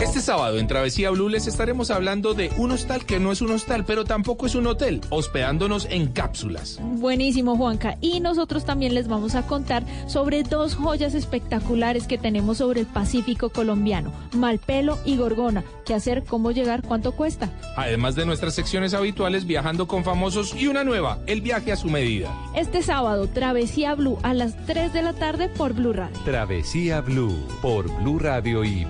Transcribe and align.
Este 0.00 0.20
sábado 0.20 0.58
en 0.58 0.66
Travesía 0.66 1.10
Blue 1.10 1.28
les 1.28 1.46
estaremos 1.46 1.90
hablando 1.90 2.32
de 2.32 2.50
un 2.56 2.70
hostal 2.70 3.04
que 3.04 3.20
no 3.20 3.32
es 3.32 3.42
un 3.42 3.52
hostal, 3.52 3.84
pero 3.84 4.04
tampoco 4.04 4.46
es 4.46 4.54
un 4.54 4.66
hotel, 4.66 5.00
hospedándonos 5.10 5.86
en 5.90 6.08
cápsulas. 6.08 6.78
Buenísimo, 6.82 7.56
Juanca. 7.56 7.98
Y 8.00 8.20
nosotros 8.20 8.64
también 8.64 8.94
les 8.94 9.08
vamos 9.08 9.34
a 9.34 9.46
contar 9.46 9.84
sobre 10.06 10.42
dos 10.42 10.74
joyas 10.74 11.14
espectaculares 11.14 12.06
que 12.06 12.18
tenemos 12.18 12.58
sobre 12.58 12.80
el 12.80 12.86
Pacífico 12.86 13.50
colombiano, 13.50 14.12
Malpelo 14.32 14.98
y 15.04 15.16
Gorgona. 15.16 15.64
¿Qué 15.84 15.94
hacer? 15.94 16.24
¿Cómo 16.24 16.50
llegar? 16.50 16.82
¿Cuánto 16.82 17.12
cuesta? 17.12 17.50
Además 17.76 18.14
de 18.14 18.24
nuestras 18.24 18.54
secciones 18.54 18.94
habituales, 18.94 19.46
viajando 19.46 19.86
con 19.86 20.04
famosos 20.04 20.54
y 20.54 20.66
una 20.66 20.84
nueva, 20.84 21.18
el 21.26 21.40
viaje 21.40 21.72
a 21.72 21.76
su 21.76 21.88
medida. 21.88 22.32
Este 22.54 22.82
sábado, 22.82 23.28
Travesía 23.28 23.94
Blue 23.94 24.18
a 24.22 24.34
las 24.34 24.54
3 24.66 24.92
de 24.92 25.02
la 25.02 25.12
tarde 25.12 25.48
por 25.48 25.74
Blue 25.74 25.92
Radio. 25.92 26.18
Travesía 26.24 27.00
Blue 27.00 27.36
por 27.60 27.90
Blue 28.02 28.18
Radio 28.18 28.64
y 28.64 28.84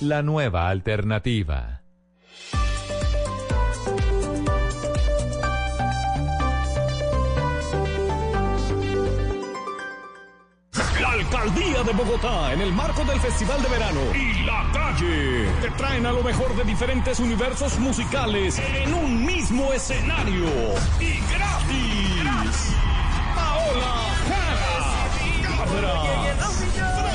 La 0.00 0.22
nueva 0.22 0.68
alternativa. 0.68 1.80
La 11.00 11.12
Alcaldía 11.12 11.82
de 11.82 11.92
Bogotá, 11.92 12.52
en 12.52 12.60
el 12.60 12.72
marco 12.72 13.02
del 13.04 13.18
Festival 13.20 13.62
de 13.62 13.68
Verano. 13.68 14.00
Y 14.14 14.44
La 14.44 14.70
Calle, 14.72 15.46
te 15.62 15.70
traen 15.78 16.04
a 16.04 16.12
lo 16.12 16.22
mejor 16.22 16.54
de 16.54 16.64
diferentes 16.64 17.18
universos 17.18 17.78
musicales 17.78 18.58
en 18.58 18.92
un 18.92 19.24
mismo 19.24 19.72
escenario. 19.72 20.46
Y 21.00 21.18
gratis. 21.32 22.74
Paola 23.34 24.10
Jara, 24.28 25.00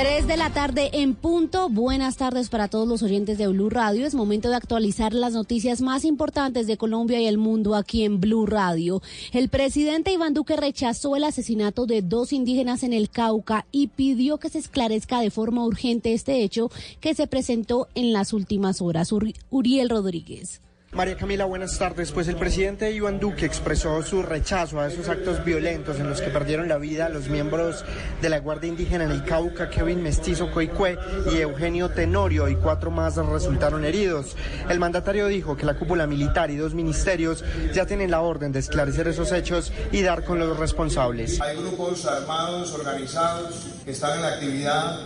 Tres 0.00 0.28
de 0.28 0.36
la 0.36 0.50
tarde 0.52 0.90
en 0.92 1.14
punto. 1.16 1.68
Buenas 1.68 2.16
tardes 2.16 2.50
para 2.50 2.68
todos 2.68 2.86
los 2.86 3.02
oyentes 3.02 3.36
de 3.36 3.48
Blue 3.48 3.68
Radio. 3.68 4.06
Es 4.06 4.14
momento 4.14 4.48
de 4.48 4.54
actualizar 4.54 5.12
las 5.12 5.32
noticias 5.32 5.80
más 5.80 6.04
importantes 6.04 6.68
de 6.68 6.76
Colombia 6.76 7.20
y 7.20 7.26
el 7.26 7.36
mundo 7.36 7.74
aquí 7.74 8.04
en 8.04 8.20
Blue 8.20 8.46
Radio. 8.46 9.02
El 9.32 9.48
presidente 9.48 10.12
Iván 10.12 10.34
Duque 10.34 10.56
rechazó 10.56 11.16
el 11.16 11.24
asesinato 11.24 11.86
de 11.86 12.02
dos 12.02 12.32
indígenas 12.32 12.84
en 12.84 12.92
el 12.92 13.10
Cauca 13.10 13.66
y 13.72 13.88
pidió 13.88 14.38
que 14.38 14.50
se 14.50 14.58
esclarezca 14.60 15.20
de 15.20 15.32
forma 15.32 15.64
urgente 15.64 16.12
este 16.12 16.44
hecho 16.44 16.70
que 17.00 17.14
se 17.16 17.26
presentó 17.26 17.88
en 17.96 18.12
las 18.12 18.32
últimas 18.32 18.80
horas. 18.80 19.10
Uri- 19.12 19.34
Uriel 19.50 19.88
Rodríguez. 19.90 20.60
María 20.92 21.16
Camila, 21.16 21.44
buenas 21.44 21.78
tardes. 21.78 22.12
Pues 22.12 22.28
el 22.28 22.36
presidente 22.36 22.90
Iván 22.90 23.20
Duque 23.20 23.44
expresó 23.44 24.02
su 24.02 24.22
rechazo 24.22 24.80
a 24.80 24.88
esos 24.88 25.08
actos 25.08 25.44
violentos 25.44 26.00
en 26.00 26.08
los 26.08 26.22
que 26.22 26.30
perdieron 26.30 26.66
la 26.66 26.78
vida 26.78 27.10
los 27.10 27.28
miembros 27.28 27.84
de 28.22 28.28
la 28.30 28.40
Guardia 28.40 28.68
Indígena 28.68 29.04
en 29.04 29.10
el 29.10 29.22
Cauca, 29.22 29.68
Kevin 29.68 30.02
Mestizo 30.02 30.50
Coicue 30.50 30.98
y 31.30 31.36
Eugenio 31.36 31.90
Tenorio, 31.90 32.48
y 32.48 32.56
cuatro 32.56 32.90
más 32.90 33.16
resultaron 33.16 33.84
heridos. 33.84 34.34
El 34.68 34.80
mandatario 34.80 35.26
dijo 35.26 35.56
que 35.56 35.66
la 35.66 35.78
cúpula 35.78 36.06
militar 36.06 36.50
y 36.50 36.56
dos 36.56 36.74
ministerios 36.74 37.44
ya 37.74 37.84
tienen 37.84 38.10
la 38.10 38.22
orden 38.22 38.50
de 38.50 38.60
esclarecer 38.60 39.08
esos 39.08 39.30
hechos 39.30 39.72
y 39.92 40.00
dar 40.00 40.24
con 40.24 40.38
los 40.38 40.58
responsables. 40.58 41.38
Hay 41.40 41.58
grupos 41.58 42.06
armados, 42.06 42.72
organizados, 42.72 43.66
que 43.84 43.90
están 43.90 44.16
en 44.16 44.22
la 44.22 44.28
actividad 44.28 45.00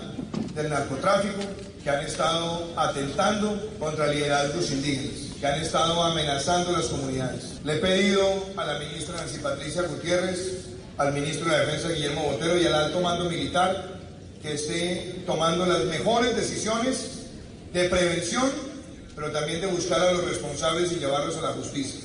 del 0.54 0.70
narcotráfico, 0.70 1.42
que 1.82 1.90
han 1.90 2.04
estado 2.04 2.72
atentando 2.76 3.70
contra 3.78 4.06
liderazgos 4.06 4.70
indígenas, 4.70 5.36
que 5.40 5.46
han 5.46 5.60
estado 5.60 6.02
amenazando 6.02 6.72
las 6.72 6.86
comunidades. 6.86 7.60
Le 7.64 7.74
he 7.74 7.78
pedido 7.78 8.22
a 8.56 8.64
la 8.64 8.78
ministra 8.78 9.16
Nancy 9.16 9.38
Patricia 9.38 9.82
Gutiérrez, 9.82 10.66
al 10.96 11.12
ministro 11.12 11.50
de 11.50 11.58
Defensa 11.58 11.88
Guillermo 11.88 12.22
Botero 12.22 12.58
y 12.58 12.66
al 12.66 12.74
alto 12.74 13.00
mando 13.00 13.28
militar 13.28 13.98
que 14.40 14.54
esté 14.54 15.22
tomando 15.26 15.66
las 15.66 15.84
mejores 15.84 16.36
decisiones 16.36 17.22
de 17.72 17.88
prevención, 17.88 18.50
pero 19.14 19.30
también 19.30 19.60
de 19.60 19.66
buscar 19.66 20.00
a 20.00 20.12
los 20.12 20.24
responsables 20.24 20.92
y 20.92 20.96
llevarlos 20.96 21.36
a 21.36 21.42
la 21.42 21.48
justicia. 21.48 22.01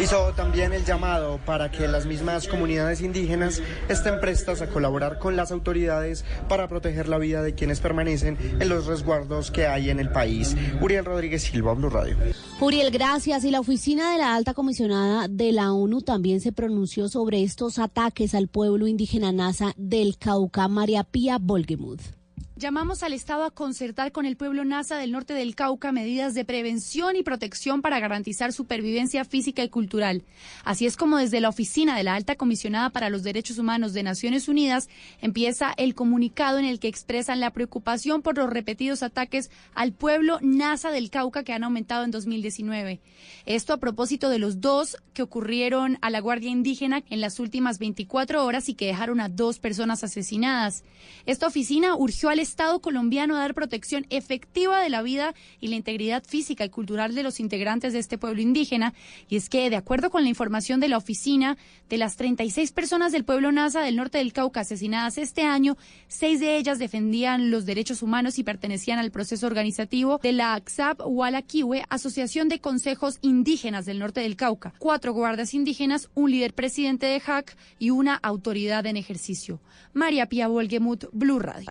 Hizo 0.00 0.32
también 0.34 0.72
el 0.72 0.84
llamado 0.84 1.40
para 1.44 1.70
que 1.70 1.88
las 1.88 2.06
mismas 2.06 2.46
comunidades 2.46 3.00
indígenas 3.00 3.60
estén 3.88 4.20
prestas 4.20 4.62
a 4.62 4.68
colaborar 4.68 5.18
con 5.18 5.36
las 5.36 5.50
autoridades 5.50 6.24
para 6.48 6.68
proteger 6.68 7.08
la 7.08 7.18
vida 7.18 7.42
de 7.42 7.54
quienes 7.54 7.80
permanecen 7.80 8.38
en 8.60 8.68
los 8.68 8.86
resguardos 8.86 9.50
que 9.50 9.66
hay 9.66 9.90
en 9.90 9.98
el 9.98 10.10
país. 10.10 10.56
Uriel 10.80 11.04
Rodríguez 11.04 11.42
Silva, 11.42 11.74
Blue 11.74 11.90
Radio. 11.90 12.16
Uriel, 12.60 12.90
gracias. 12.90 13.44
Y 13.44 13.50
la 13.50 13.60
oficina 13.60 14.12
de 14.12 14.18
la 14.18 14.34
alta 14.34 14.54
comisionada 14.54 15.26
de 15.28 15.52
la 15.52 15.72
ONU 15.72 16.02
también 16.02 16.40
se 16.40 16.52
pronunció 16.52 17.08
sobre 17.08 17.42
estos 17.42 17.78
ataques 17.78 18.34
al 18.34 18.48
pueblo 18.48 18.86
indígena 18.86 19.32
NASA 19.32 19.72
del 19.76 20.16
Cauca, 20.18 20.68
María 20.68 21.04
Pía 21.04 21.38
Volgemuth. 21.40 22.17
Llamamos 22.58 23.04
al 23.04 23.12
Estado 23.12 23.44
a 23.44 23.52
concertar 23.52 24.10
con 24.10 24.26
el 24.26 24.36
pueblo 24.36 24.64
NASA 24.64 24.96
del 24.96 25.12
norte 25.12 25.32
del 25.32 25.54
Cauca 25.54 25.92
medidas 25.92 26.34
de 26.34 26.44
prevención 26.44 27.14
y 27.14 27.22
protección 27.22 27.82
para 27.82 28.00
garantizar 28.00 28.52
supervivencia 28.52 29.24
física 29.24 29.62
y 29.62 29.68
cultural. 29.68 30.24
Así 30.64 30.84
es 30.84 30.96
como 30.96 31.18
desde 31.18 31.40
la 31.40 31.50
oficina 31.50 31.96
de 31.96 32.02
la 32.02 32.16
Alta 32.16 32.34
Comisionada 32.34 32.90
para 32.90 33.10
los 33.10 33.22
Derechos 33.22 33.58
Humanos 33.58 33.92
de 33.92 34.02
Naciones 34.02 34.48
Unidas 34.48 34.88
empieza 35.20 35.72
el 35.76 35.94
comunicado 35.94 36.58
en 36.58 36.64
el 36.64 36.80
que 36.80 36.88
expresan 36.88 37.38
la 37.38 37.52
preocupación 37.52 38.22
por 38.22 38.36
los 38.36 38.50
repetidos 38.50 39.04
ataques 39.04 39.52
al 39.76 39.92
pueblo 39.92 40.40
NASA 40.42 40.90
del 40.90 41.10
Cauca 41.10 41.44
que 41.44 41.52
han 41.52 41.62
aumentado 41.62 42.02
en 42.02 42.10
2019. 42.10 42.98
Esto 43.46 43.72
a 43.72 43.76
propósito 43.76 44.30
de 44.30 44.40
los 44.40 44.60
dos 44.60 44.96
que 45.14 45.22
ocurrieron 45.22 45.96
a 46.00 46.10
la 46.10 46.18
Guardia 46.18 46.50
Indígena 46.50 47.04
en 47.08 47.20
las 47.20 47.38
últimas 47.38 47.78
24 47.78 48.44
horas 48.44 48.68
y 48.68 48.74
que 48.74 48.86
dejaron 48.86 49.20
a 49.20 49.28
dos 49.28 49.60
personas 49.60 50.02
asesinadas. 50.02 50.82
Esta 51.24 51.46
oficina 51.46 51.94
urgió 51.94 52.30
al 52.30 52.47
Estado 52.48 52.80
colombiano 52.80 53.36
a 53.36 53.40
dar 53.40 53.54
protección 53.54 54.06
efectiva 54.10 54.80
de 54.80 54.88
la 54.88 55.02
vida 55.02 55.34
y 55.60 55.68
la 55.68 55.76
integridad 55.76 56.24
física 56.24 56.64
y 56.64 56.70
cultural 56.70 57.14
de 57.14 57.22
los 57.22 57.40
integrantes 57.40 57.92
de 57.92 57.98
este 57.98 58.18
pueblo 58.18 58.40
indígena. 58.40 58.94
Y 59.28 59.36
es 59.36 59.48
que, 59.48 59.70
de 59.70 59.76
acuerdo 59.76 60.10
con 60.10 60.22
la 60.22 60.28
información 60.28 60.80
de 60.80 60.88
la 60.88 60.96
oficina, 60.96 61.56
de 61.88 61.98
las 61.98 62.16
36 62.16 62.72
personas 62.72 63.12
del 63.12 63.24
pueblo 63.24 63.52
NASA 63.52 63.80
del 63.82 63.96
norte 63.96 64.18
del 64.18 64.32
Cauca 64.32 64.60
asesinadas 64.60 65.18
este 65.18 65.42
año, 65.42 65.76
seis 66.08 66.40
de 66.40 66.56
ellas 66.56 66.78
defendían 66.78 67.50
los 67.50 67.66
derechos 67.66 68.02
humanos 68.02 68.38
y 68.38 68.44
pertenecían 68.44 68.98
al 68.98 69.10
proceso 69.10 69.46
organizativo 69.46 70.18
de 70.22 70.32
la 70.32 70.54
AXAP 70.54 71.00
Hualaquiwe, 71.04 71.84
Asociación 71.88 72.48
de 72.48 72.60
Consejos 72.60 73.18
Indígenas 73.20 73.86
del 73.86 73.98
norte 73.98 74.20
del 74.20 74.36
Cauca, 74.36 74.72
cuatro 74.78 75.12
guardias 75.12 75.54
indígenas, 75.54 76.10
un 76.14 76.30
líder 76.30 76.54
presidente 76.54 77.06
de 77.06 77.22
HAC 77.24 77.56
y 77.78 77.90
una 77.90 78.14
autoridad 78.14 78.86
en 78.86 78.96
ejercicio. 78.96 79.60
María 79.92 80.26
Pía 80.26 80.48
Volgemuth, 80.48 81.06
Blue 81.12 81.38
Radio. 81.38 81.68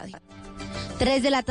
Tres 0.98 1.22
de, 1.22 1.30
la 1.30 1.44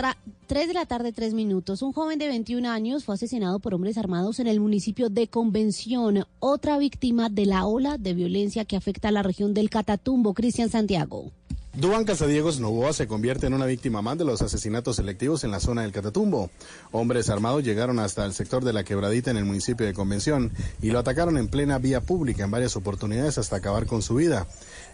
de 0.49 0.75
la 0.75 0.87
tarde, 0.87 1.13
tres 1.13 1.35
minutos. 1.35 1.83
Un 1.83 1.93
joven 1.93 2.19
de 2.19 2.27
21 2.27 2.69
años 2.69 3.05
fue 3.05 3.15
asesinado 3.15 3.61
por 3.61 3.75
hombres 3.75 3.97
armados 3.99 4.41
en 4.41 4.47
el 4.47 4.59
municipio 4.59 5.09
de 5.09 5.29
Convención, 5.29 6.27
otra 6.41 6.79
víctima 6.79 7.29
de 7.29 7.47
la 7.47 7.67
ola 7.67 7.97
de 7.99 8.15
violencia 8.15 8.65
que 8.65 8.77
afecta 8.77 9.09
a 9.09 9.13
la 9.13 9.23
región 9.23 9.55
del 9.55 9.71
Catatumbo. 9.71 10.35
Cristian 10.35 10.69
Santiago. 10.69 11.31
Duan 11.79 12.07
Casadiegos 12.07 12.59
Novoa 12.59 12.95
se 12.95 13.07
convierte 13.07 13.47
en 13.47 13.53
una 13.53 13.67
víctima 13.67 14.01
más 14.01 14.17
de 14.17 14.25
los 14.25 14.41
asesinatos 14.41 14.97
selectivos 14.97 15.45
en 15.45 15.51
la 15.51 15.61
zona 15.61 15.83
del 15.83 15.93
Catatumbo. 15.93 16.49
Hombres 16.91 17.29
armados 17.29 17.65
llegaron 17.65 17.99
hasta 17.99 18.25
el 18.25 18.33
sector 18.33 18.65
de 18.65 18.73
la 18.73 18.83
quebradita 18.83 19.31
en 19.31 19.37
el 19.37 19.45
municipio 19.45 19.85
de 19.85 19.93
Convención 19.93 20.53
y 20.81 20.91
lo 20.91 20.99
atacaron 20.99 21.37
en 21.37 21.49
plena 21.49 21.77
vía 21.77 22.01
pública 22.01 22.45
en 22.45 22.51
varias 22.51 22.77
oportunidades 22.77 23.37
hasta 23.37 23.57
acabar 23.57 23.85
con 23.85 24.01
su 24.01 24.15
vida. 24.15 24.47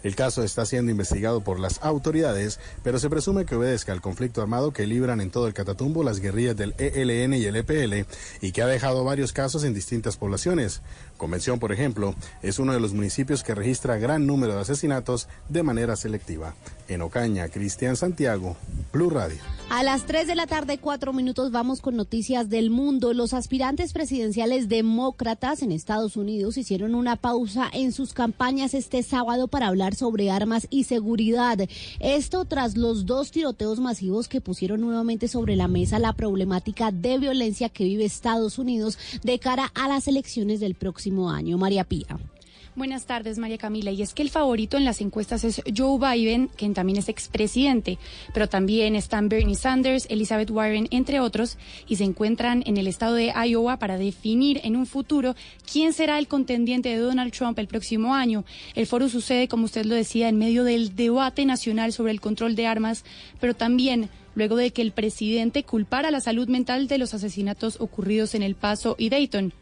El 0.02 0.16
caso 0.16 0.43
está 0.43 0.66
siendo 0.66 0.90
investigado 0.90 1.43
por 1.43 1.60
las 1.60 1.82
autoridades, 1.82 2.58
pero 2.82 2.99
se 2.99 3.10
presume 3.10 3.44
que 3.44 3.54
obedezca 3.54 3.93
al 3.93 4.00
conflicto 4.00 4.43
armado 4.43 4.72
que 4.72 4.87
libran 4.87 5.20
en 5.20 5.31
todo 5.31 5.46
el 5.46 5.54
Catatumbo 5.54 6.02
las 6.02 6.20
guerrillas 6.20 6.56
del 6.56 6.75
ELN 6.78 7.34
y 7.34 7.44
el 7.44 7.56
EPL 7.56 8.06
y 8.40 8.52
que 8.52 8.62
ha 8.62 8.66
dejado 8.66 9.04
varios 9.04 9.32
casos 9.32 9.64
en 9.64 9.75
distintas 9.75 10.16
poblaciones. 10.16 10.82
Convención, 11.22 11.60
por 11.60 11.70
ejemplo, 11.70 12.16
es 12.42 12.58
uno 12.58 12.72
de 12.72 12.80
los 12.80 12.94
municipios 12.94 13.44
que 13.44 13.54
registra 13.54 13.96
gran 13.96 14.26
número 14.26 14.56
de 14.56 14.62
asesinatos 14.62 15.28
de 15.48 15.62
manera 15.62 15.94
selectiva. 15.94 16.56
En 16.88 17.00
Ocaña, 17.00 17.48
Cristian 17.48 17.94
Santiago, 17.94 18.56
Blue 18.92 19.08
Radio. 19.08 19.38
A 19.70 19.84
las 19.84 20.04
3 20.04 20.26
de 20.26 20.34
la 20.34 20.46
tarde, 20.48 20.78
cuatro 20.78 21.12
minutos, 21.12 21.52
vamos 21.52 21.80
con 21.80 21.96
noticias 21.96 22.50
del 22.50 22.70
mundo. 22.70 23.14
Los 23.14 23.34
aspirantes 23.34 23.92
presidenciales 23.92 24.69
demócratas 24.69 25.62
en 25.62 25.70
Estados 25.70 26.16
Unidos 26.16 26.58
hicieron 26.58 26.94
una 26.96 27.14
pausa 27.14 27.70
en 27.72 27.92
sus 27.92 28.12
campañas 28.12 28.74
este 28.74 29.04
sábado 29.04 29.46
para 29.46 29.69
hablar 29.69 29.94
sobre 29.94 30.28
armas 30.28 30.66
y 30.70 30.84
seguridad. 30.84 31.56
Esto 32.00 32.44
tras 32.46 32.76
los 32.76 33.06
dos 33.06 33.30
tiroteos 33.30 33.78
masivos 33.78 34.26
que 34.26 34.40
pusieron 34.40 34.80
nuevamente 34.80 35.28
sobre 35.28 35.54
la 35.54 35.69
mesa 35.69 36.00
la 36.00 36.12
problemática 36.14 36.90
de 36.90 37.19
violencia 37.19 37.69
que 37.69 37.84
vive 37.84 38.04
Estados 38.04 38.58
Unidos 38.58 38.98
de 39.22 39.38
cara 39.38 39.70
a 39.74 39.86
las 39.86 40.08
elecciones 40.08 40.58
del 40.58 40.74
próximo 41.12 41.30
año. 41.30 41.58
María 41.58 41.84
Pía. 41.84 42.18
Buenas 42.74 43.04
tardes, 43.04 43.36
María 43.36 43.58
Camila. 43.58 43.90
Y 43.90 44.00
es 44.00 44.14
que 44.14 44.22
el 44.22 44.30
favorito 44.30 44.78
en 44.78 44.86
las 44.86 45.02
encuestas 45.02 45.44
es 45.44 45.60
Joe 45.76 45.98
Biden, 45.98 46.48
quien 46.56 46.72
también 46.72 46.98
es 46.98 47.10
expresidente, 47.10 47.98
pero 48.32 48.48
también 48.48 48.96
están 48.96 49.28
Bernie 49.28 49.56
Sanders, 49.56 50.06
Elizabeth 50.08 50.50
Warren, 50.50 50.88
entre 50.90 51.20
otros, 51.20 51.58
y 51.86 51.96
se 51.96 52.04
encuentran 52.04 52.62
en 52.64 52.78
el 52.78 52.86
estado 52.86 53.14
de 53.14 53.30
Iowa 53.46 53.76
para 53.76 53.98
definir 53.98 54.58
en 54.64 54.76
un 54.76 54.86
futuro 54.86 55.34
quién 55.70 55.92
será 55.92 56.18
el 56.18 56.28
contendiente 56.28 56.88
de 56.88 56.96
Donald 56.96 57.34
Trump 57.34 57.58
el 57.58 57.66
próximo 57.66 58.14
año. 58.14 58.46
El 58.74 58.86
foro 58.86 59.10
sucede, 59.10 59.48
como 59.48 59.66
usted 59.66 59.84
lo 59.84 59.94
decía, 59.94 60.30
en 60.30 60.38
medio 60.38 60.64
del 60.64 60.96
debate 60.96 61.44
nacional 61.44 61.92
sobre 61.92 62.12
el 62.12 62.22
control 62.22 62.56
de 62.56 62.66
armas, 62.66 63.04
pero 63.38 63.52
también 63.52 64.08
luego 64.34 64.56
de 64.56 64.70
que 64.70 64.80
el 64.80 64.92
presidente 64.92 65.62
culpara 65.62 66.10
la 66.10 66.22
salud 66.22 66.48
mental 66.48 66.88
de 66.88 66.96
los 66.96 67.12
asesinatos 67.12 67.82
ocurridos 67.82 68.34
en 68.34 68.42
El 68.42 68.54
Paso 68.54 68.96
y 68.98 69.10
Dayton. 69.10 69.52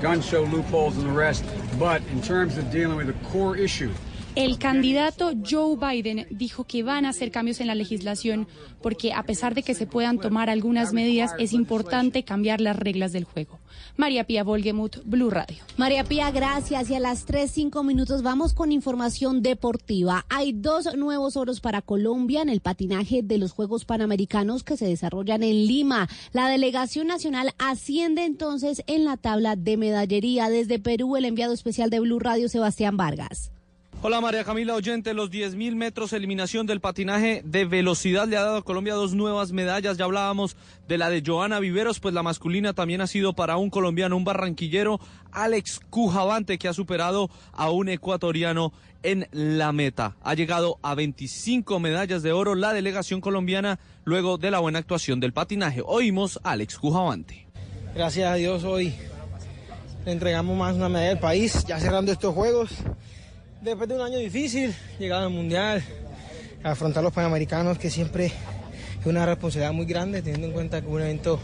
Gun 0.00 0.20
show 0.20 0.42
loopholes 0.44 0.96
and 0.96 1.06
the 1.06 1.12
rest, 1.12 1.44
but 1.78 2.02
in 2.12 2.20
terms 2.22 2.56
of 2.56 2.70
dealing 2.70 2.96
with 2.96 3.06
the 3.06 3.28
core 3.28 3.56
issue, 3.56 3.92
El 4.36 4.58
candidato 4.58 5.32
Joe 5.48 5.76
Biden 5.76 6.26
dijo 6.30 6.62
que 6.64 6.84
van 6.84 7.04
a 7.04 7.08
hacer 7.08 7.32
cambios 7.32 7.60
en 7.60 7.66
la 7.66 7.74
legislación 7.74 8.46
porque 8.80 9.12
a 9.12 9.24
pesar 9.24 9.54
de 9.54 9.64
que 9.64 9.74
se 9.74 9.86
puedan 9.86 10.20
tomar 10.20 10.48
algunas 10.48 10.92
medidas, 10.92 11.32
es 11.38 11.52
importante 11.52 12.22
cambiar 12.22 12.60
las 12.60 12.76
reglas 12.76 13.12
del 13.12 13.24
juego. 13.24 13.58
María 13.96 14.24
Pía 14.24 14.44
Volgemuth, 14.44 14.98
Blue 15.04 15.30
Radio. 15.30 15.58
María 15.76 16.04
Pía, 16.04 16.30
gracias. 16.30 16.88
Y 16.90 16.94
a 16.94 17.00
las 17.00 17.24
3, 17.24 17.50
5 17.50 17.82
minutos 17.82 18.22
vamos 18.22 18.54
con 18.54 18.70
información 18.70 19.42
deportiva. 19.42 20.24
Hay 20.28 20.52
dos 20.52 20.94
nuevos 20.96 21.36
oros 21.36 21.60
para 21.60 21.82
Colombia 21.82 22.40
en 22.42 22.48
el 22.48 22.60
patinaje 22.60 23.22
de 23.22 23.36
los 23.36 23.50
Juegos 23.50 23.84
Panamericanos 23.84 24.62
que 24.62 24.76
se 24.76 24.86
desarrollan 24.86 25.42
en 25.42 25.66
Lima. 25.66 26.08
La 26.32 26.48
delegación 26.48 27.08
nacional 27.08 27.52
asciende 27.58 28.24
entonces 28.24 28.82
en 28.86 29.04
la 29.04 29.16
tabla 29.16 29.56
de 29.56 29.76
medallería. 29.76 30.48
Desde 30.50 30.78
Perú, 30.78 31.16
el 31.16 31.24
enviado 31.24 31.52
especial 31.52 31.90
de 31.90 32.00
Blue 32.00 32.20
Radio, 32.20 32.48
Sebastián 32.48 32.96
Vargas. 32.96 33.50
Hola 34.02 34.22
María 34.22 34.44
Camila 34.44 34.74
Oyente, 34.76 35.12
los 35.12 35.30
10.000 35.30 35.74
metros 35.74 36.14
eliminación 36.14 36.66
del 36.66 36.80
patinaje 36.80 37.42
de 37.44 37.66
velocidad 37.66 38.26
le 38.26 38.38
ha 38.38 38.42
dado 38.42 38.56
a 38.56 38.64
Colombia 38.64 38.94
dos 38.94 39.12
nuevas 39.12 39.52
medallas. 39.52 39.98
Ya 39.98 40.06
hablábamos 40.06 40.56
de 40.88 40.96
la 40.96 41.10
de 41.10 41.22
Joana 41.24 41.60
Viveros, 41.60 42.00
pues 42.00 42.14
la 42.14 42.22
masculina 42.22 42.72
también 42.72 43.02
ha 43.02 43.06
sido 43.06 43.34
para 43.34 43.58
un 43.58 43.68
colombiano, 43.68 44.16
un 44.16 44.24
barranquillero, 44.24 45.00
Alex 45.32 45.82
Cujavante, 45.90 46.56
que 46.56 46.66
ha 46.66 46.72
superado 46.72 47.28
a 47.52 47.68
un 47.70 47.90
ecuatoriano 47.90 48.72
en 49.02 49.28
la 49.32 49.70
meta. 49.72 50.16
Ha 50.22 50.32
llegado 50.32 50.78
a 50.80 50.94
25 50.94 51.78
medallas 51.78 52.22
de 52.22 52.32
oro 52.32 52.54
la 52.54 52.72
delegación 52.72 53.20
colombiana 53.20 53.80
luego 54.04 54.38
de 54.38 54.50
la 54.50 54.60
buena 54.60 54.78
actuación 54.78 55.20
del 55.20 55.34
patinaje. 55.34 55.82
Oímos 55.84 56.40
a 56.42 56.52
Alex 56.52 56.78
Cujavante. 56.78 57.48
Gracias 57.94 58.32
a 58.32 58.36
Dios 58.36 58.64
hoy 58.64 58.94
le 60.06 60.12
entregamos 60.12 60.56
más 60.56 60.74
una 60.74 60.88
medalla 60.88 61.12
al 61.12 61.20
país, 61.20 61.66
ya 61.66 61.78
cerrando 61.78 62.12
estos 62.12 62.34
juegos 62.34 62.70
después 63.60 63.88
de 63.88 63.94
un 63.94 64.00
año 64.00 64.18
difícil, 64.18 64.74
llegar 64.98 65.22
al 65.22 65.30
Mundial, 65.30 65.82
afrontar 66.62 67.02
los 67.02 67.12
Panamericanos, 67.12 67.78
que 67.78 67.90
siempre 67.90 68.26
es 68.26 69.06
una 69.06 69.26
responsabilidad 69.26 69.72
muy 69.72 69.86
grande, 69.86 70.22
teniendo 70.22 70.48
en 70.48 70.52
cuenta 70.52 70.80
que 70.80 70.88
un 70.88 71.00
evento 71.00 71.38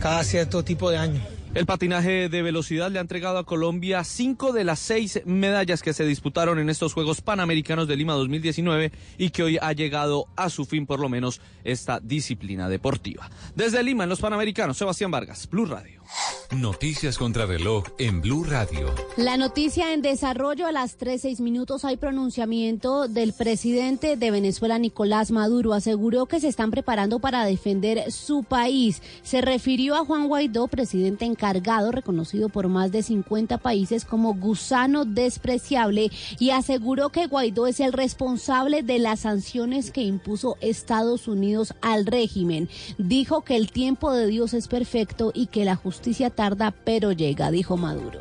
cada 0.00 0.24
cierto 0.24 0.64
tipo 0.64 0.90
de 0.90 0.98
año. 0.98 1.20
El 1.54 1.66
patinaje 1.66 2.28
de 2.28 2.42
velocidad 2.42 2.90
le 2.90 2.98
ha 2.98 3.00
entregado 3.00 3.38
a 3.38 3.46
Colombia 3.46 4.02
cinco 4.02 4.52
de 4.52 4.64
las 4.64 4.80
seis 4.80 5.22
medallas 5.24 5.82
que 5.82 5.92
se 5.92 6.04
disputaron 6.04 6.58
en 6.58 6.68
estos 6.68 6.92
Juegos 6.94 7.20
Panamericanos 7.20 7.86
de 7.86 7.96
Lima 7.96 8.14
2019 8.14 8.90
y 9.18 9.30
que 9.30 9.44
hoy 9.44 9.58
ha 9.62 9.72
llegado 9.72 10.26
a 10.34 10.50
su 10.50 10.64
fin 10.64 10.84
por 10.84 10.98
lo 10.98 11.08
menos 11.08 11.40
esta 11.62 12.00
disciplina 12.00 12.68
deportiva. 12.68 13.30
Desde 13.54 13.84
Lima 13.84 14.02
en 14.02 14.10
los 14.10 14.20
Panamericanos, 14.20 14.76
Sebastián 14.76 15.12
Vargas, 15.12 15.48
Blue 15.48 15.66
Radio. 15.66 16.02
Noticias 16.52 17.18
contra 17.18 17.46
reloj 17.46 17.84
en 17.98 18.20
Blue 18.20 18.44
Radio. 18.44 18.94
La 19.16 19.36
noticia 19.36 19.92
en 19.92 20.02
desarrollo 20.02 20.66
a 20.66 20.72
las 20.72 20.96
3, 20.96 21.40
minutos 21.40 21.84
hay 21.84 21.96
pronunciamiento 21.96 23.08
del 23.08 23.32
presidente 23.32 24.16
de 24.16 24.30
Venezuela, 24.30 24.78
Nicolás 24.78 25.30
Maduro. 25.30 25.72
Aseguró 25.72 26.26
que 26.26 26.40
se 26.40 26.48
están 26.48 26.70
preparando 26.70 27.18
para 27.18 27.44
defender 27.44 28.12
su 28.12 28.44
país. 28.44 29.02
Se 29.22 29.40
refirió 29.40 29.96
a 29.96 30.04
Juan 30.04 30.28
Guaidó, 30.28 30.68
presidente 30.68 31.24
encargado, 31.24 31.90
reconocido 31.90 32.48
por 32.50 32.68
más 32.68 32.92
de 32.92 33.02
50 33.02 33.58
países 33.58 34.04
como 34.04 34.34
gusano 34.34 35.04
despreciable, 35.04 36.10
y 36.38 36.50
aseguró 36.50 37.08
que 37.08 37.26
Guaidó 37.26 37.66
es 37.66 37.80
el 37.80 37.92
responsable 37.92 38.82
de 38.82 38.98
las 38.98 39.20
sanciones 39.20 39.90
que 39.90 40.02
impuso 40.02 40.56
Estados 40.60 41.26
Unidos 41.26 41.74
al 41.80 42.06
régimen. 42.06 42.68
Dijo 42.98 43.42
que 43.42 43.56
el 43.56 43.72
tiempo 43.72 44.12
de 44.12 44.26
Dios 44.26 44.54
es 44.54 44.68
perfecto 44.68 45.32
y 45.34 45.46
que 45.46 45.64
la 45.64 45.76
justicia 45.76 46.30
tarda 46.34 46.74
pero 46.84 47.12
llega, 47.12 47.50
dijo 47.50 47.76
Maduro. 47.76 48.20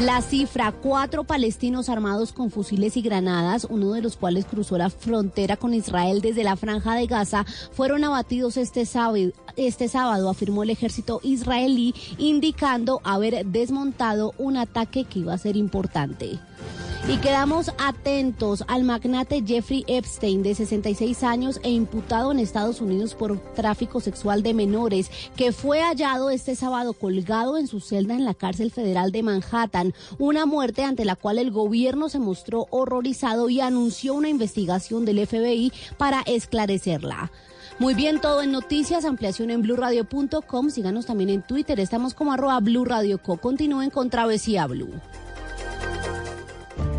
La 0.00 0.22
cifra, 0.22 0.72
cuatro 0.72 1.24
palestinos 1.24 1.88
armados 1.88 2.32
con 2.32 2.50
fusiles 2.50 2.96
y 2.96 3.02
granadas, 3.02 3.66
uno 3.68 3.92
de 3.92 4.02
los 4.02 4.16
cuales 4.16 4.44
cruzó 4.44 4.78
la 4.78 4.90
frontera 4.90 5.56
con 5.56 5.74
Israel 5.74 6.20
desde 6.20 6.44
la 6.44 6.56
franja 6.56 6.94
de 6.94 7.06
Gaza, 7.06 7.44
fueron 7.72 8.04
abatidos 8.04 8.56
este 8.56 8.86
sábado, 8.86 9.32
este 9.56 9.88
sábado 9.88 10.28
afirmó 10.28 10.62
el 10.62 10.70
ejército 10.70 11.20
israelí, 11.22 11.94
indicando 12.18 13.00
haber 13.04 13.46
desmontado 13.46 14.34
un 14.38 14.56
ataque 14.56 15.04
que 15.04 15.20
iba 15.20 15.34
a 15.34 15.38
ser 15.38 15.56
importante. 15.56 16.38
Y 17.08 17.16
quedamos 17.16 17.72
atentos 17.78 18.62
al 18.68 18.84
magnate 18.84 19.42
Jeffrey 19.44 19.84
Epstein, 19.88 20.42
de 20.42 20.54
66 20.54 21.24
años 21.24 21.58
e 21.64 21.70
imputado 21.70 22.30
en 22.30 22.38
Estados 22.38 22.80
Unidos 22.80 23.14
por 23.14 23.38
tráfico 23.54 24.00
sexual 24.00 24.42
de 24.42 24.54
menores, 24.54 25.10
que 25.34 25.50
fue 25.50 25.82
hallado 25.82 26.30
este 26.30 26.54
sábado 26.54 26.92
colgado 26.92 27.58
en 27.58 27.66
su 27.66 27.80
celda 27.80 28.14
en 28.14 28.24
la 28.24 28.34
cárcel 28.34 28.70
federal 28.70 29.10
de 29.10 29.22
Manhattan. 29.24 29.92
Una 30.18 30.46
muerte 30.46 30.84
ante 30.84 31.04
la 31.04 31.16
cual 31.16 31.38
el 31.38 31.50
gobierno 31.50 32.08
se 32.08 32.20
mostró 32.20 32.68
horrorizado 32.70 33.48
y 33.48 33.60
anunció 33.60 34.14
una 34.14 34.28
investigación 34.28 35.04
del 35.04 35.26
FBI 35.26 35.72
para 35.96 36.20
esclarecerla. 36.20 37.32
Muy 37.80 37.94
bien, 37.94 38.20
todo 38.20 38.42
en 38.42 38.52
noticias, 38.52 39.04
ampliación 39.04 39.50
en 39.50 39.62
blurradio.com. 39.62 40.70
Síganos 40.70 41.06
también 41.06 41.30
en 41.30 41.42
Twitter, 41.42 41.80
estamos 41.80 42.14
como 42.14 42.32
arroba 42.32 42.60
Blue 42.60 42.86
Co. 43.22 43.38
Continúen 43.38 43.90
con 43.90 44.10
Travesía 44.10 44.66
Blue. 44.66 44.92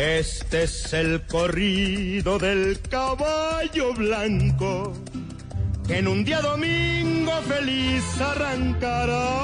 Este 0.00 0.62
es 0.62 0.94
el 0.94 1.26
corrido 1.26 2.38
del 2.38 2.80
caballo 2.80 3.92
blanco 3.92 4.94
que 5.86 5.98
en 5.98 6.08
un 6.08 6.24
día 6.24 6.40
domingo 6.40 7.32
feliz 7.42 8.02
arrancará. 8.18 9.36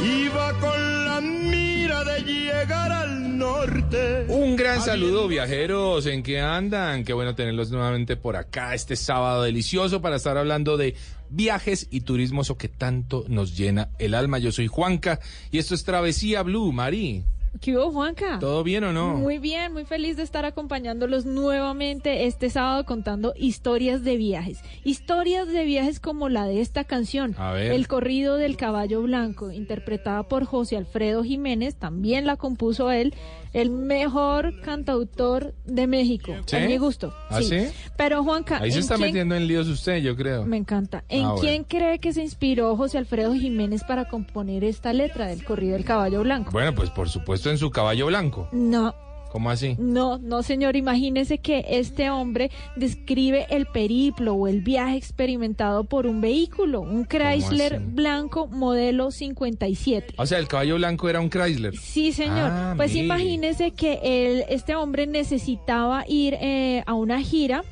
Iba 0.00 0.52
con 0.60 1.04
la 1.06 1.20
mira 1.20 2.04
de 2.04 2.20
llegar 2.20 2.92
al 2.92 3.36
norte. 3.36 4.26
Un 4.28 4.54
gran 4.54 4.80
saludo, 4.80 5.26
viajeros. 5.26 6.06
¿En 6.06 6.22
qué 6.22 6.38
andan? 6.40 7.02
Qué 7.02 7.14
bueno 7.14 7.34
tenerlos 7.34 7.72
nuevamente 7.72 8.16
por 8.16 8.36
acá 8.36 8.74
este 8.74 8.94
sábado 8.94 9.42
delicioso 9.42 10.00
para 10.00 10.14
estar 10.14 10.38
hablando 10.38 10.76
de 10.76 10.94
viajes 11.30 11.88
y 11.90 12.02
turismo, 12.02 12.42
eso 12.42 12.56
que 12.56 12.68
tanto 12.68 13.24
nos 13.26 13.56
llena 13.56 13.88
el 13.98 14.14
alma. 14.14 14.38
Yo 14.38 14.52
soy 14.52 14.68
Juanca 14.68 15.18
y 15.50 15.58
esto 15.58 15.74
es 15.74 15.82
Travesía 15.82 16.44
Blue, 16.44 16.70
Mari. 16.70 17.24
¿Qué 17.60 17.76
hubo, 17.76 17.90
Juanca? 17.92 18.38
¿Todo 18.40 18.64
bien 18.64 18.84
o 18.84 18.92
no? 18.92 19.14
Muy 19.16 19.38
bien, 19.38 19.72
muy 19.72 19.84
feliz 19.84 20.16
de 20.16 20.22
estar 20.22 20.44
acompañándolos 20.44 21.24
nuevamente 21.24 22.26
este 22.26 22.50
sábado 22.50 22.84
contando 22.84 23.32
historias 23.36 24.02
de 24.02 24.16
viajes. 24.16 24.58
Historias 24.82 25.46
de 25.48 25.64
viajes 25.64 26.00
como 26.00 26.28
la 26.28 26.46
de 26.46 26.60
esta 26.60 26.84
canción, 26.84 27.34
A 27.38 27.52
ver. 27.52 27.72
El 27.72 27.86
corrido 27.88 28.36
del 28.36 28.56
caballo 28.56 29.02
blanco, 29.02 29.50
interpretada 29.52 30.24
por 30.24 30.44
José 30.44 30.76
Alfredo 30.76 31.22
Jiménez, 31.22 31.76
también 31.76 32.26
la 32.26 32.36
compuso 32.36 32.90
él, 32.90 33.14
el 33.52 33.70
mejor 33.70 34.60
cantautor 34.62 35.54
de 35.64 35.86
México, 35.86 36.34
¿Sí? 36.46 36.56
a 36.56 36.66
mi 36.66 36.76
gusto. 36.76 37.14
¿Ah, 37.30 37.40
sí? 37.40 37.68
Pero 37.96 38.24
Juanca, 38.24 38.58
Ahí 38.60 38.72
se 38.72 38.78
¿en 38.78 38.82
está 38.82 38.96
quién- 38.96 39.08
metiendo 39.10 39.36
en 39.36 39.46
líos 39.46 39.68
usted, 39.68 39.98
yo 40.02 40.16
creo. 40.16 40.44
Me 40.44 40.56
encanta. 40.56 41.04
¿En 41.08 41.24
Ah, 41.24 41.28
bueno. 41.34 41.40
quién 41.40 41.62
cree 41.64 42.00
que 42.00 42.12
se 42.12 42.20
inspiró 42.20 42.76
José 42.76 42.98
Alfredo 42.98 43.32
Jiménez 43.32 43.84
para 43.84 44.06
componer 44.08 44.64
esta 44.64 44.92
letra 44.92 45.28
del 45.28 45.44
corrido 45.44 45.74
del 45.74 45.84
caballo 45.84 46.22
blanco? 46.22 46.50
Bueno, 46.50 46.74
pues 46.74 46.90
por 46.90 47.08
supuesto 47.08 47.43
en 47.50 47.58
su 47.58 47.70
caballo 47.70 48.06
blanco. 48.06 48.48
No, 48.52 48.94
¿Cómo 49.34 49.50
así? 49.50 49.74
No, 49.80 50.18
no, 50.18 50.44
señor. 50.44 50.76
Imagínese 50.76 51.38
que 51.38 51.64
este 51.68 52.08
hombre 52.08 52.52
describe 52.76 53.48
el 53.50 53.66
periplo 53.66 54.34
o 54.34 54.46
el 54.46 54.60
viaje 54.60 54.96
experimentado 54.96 55.82
por 55.82 56.06
un 56.06 56.20
vehículo, 56.20 56.82
un 56.82 57.04
Chrysler 57.04 57.80
blanco 57.80 58.46
modelo 58.46 59.10
57. 59.10 60.14
O 60.18 60.26
sea, 60.26 60.38
el 60.38 60.46
caballo 60.46 60.76
blanco 60.76 61.08
era 61.08 61.20
un 61.20 61.30
Chrysler. 61.30 61.76
Sí, 61.76 62.12
señor. 62.12 62.48
Ah, 62.48 62.74
pues 62.76 62.92
mire. 62.92 63.06
imagínese 63.06 63.72
que 63.72 63.98
él, 64.04 64.44
este 64.50 64.76
hombre 64.76 65.08
necesitaba 65.08 66.04
ir 66.06 66.34
eh, 66.40 66.84
a 66.86 66.94
una 66.94 67.20
gira 67.20 67.64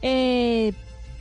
eh, 0.00 0.72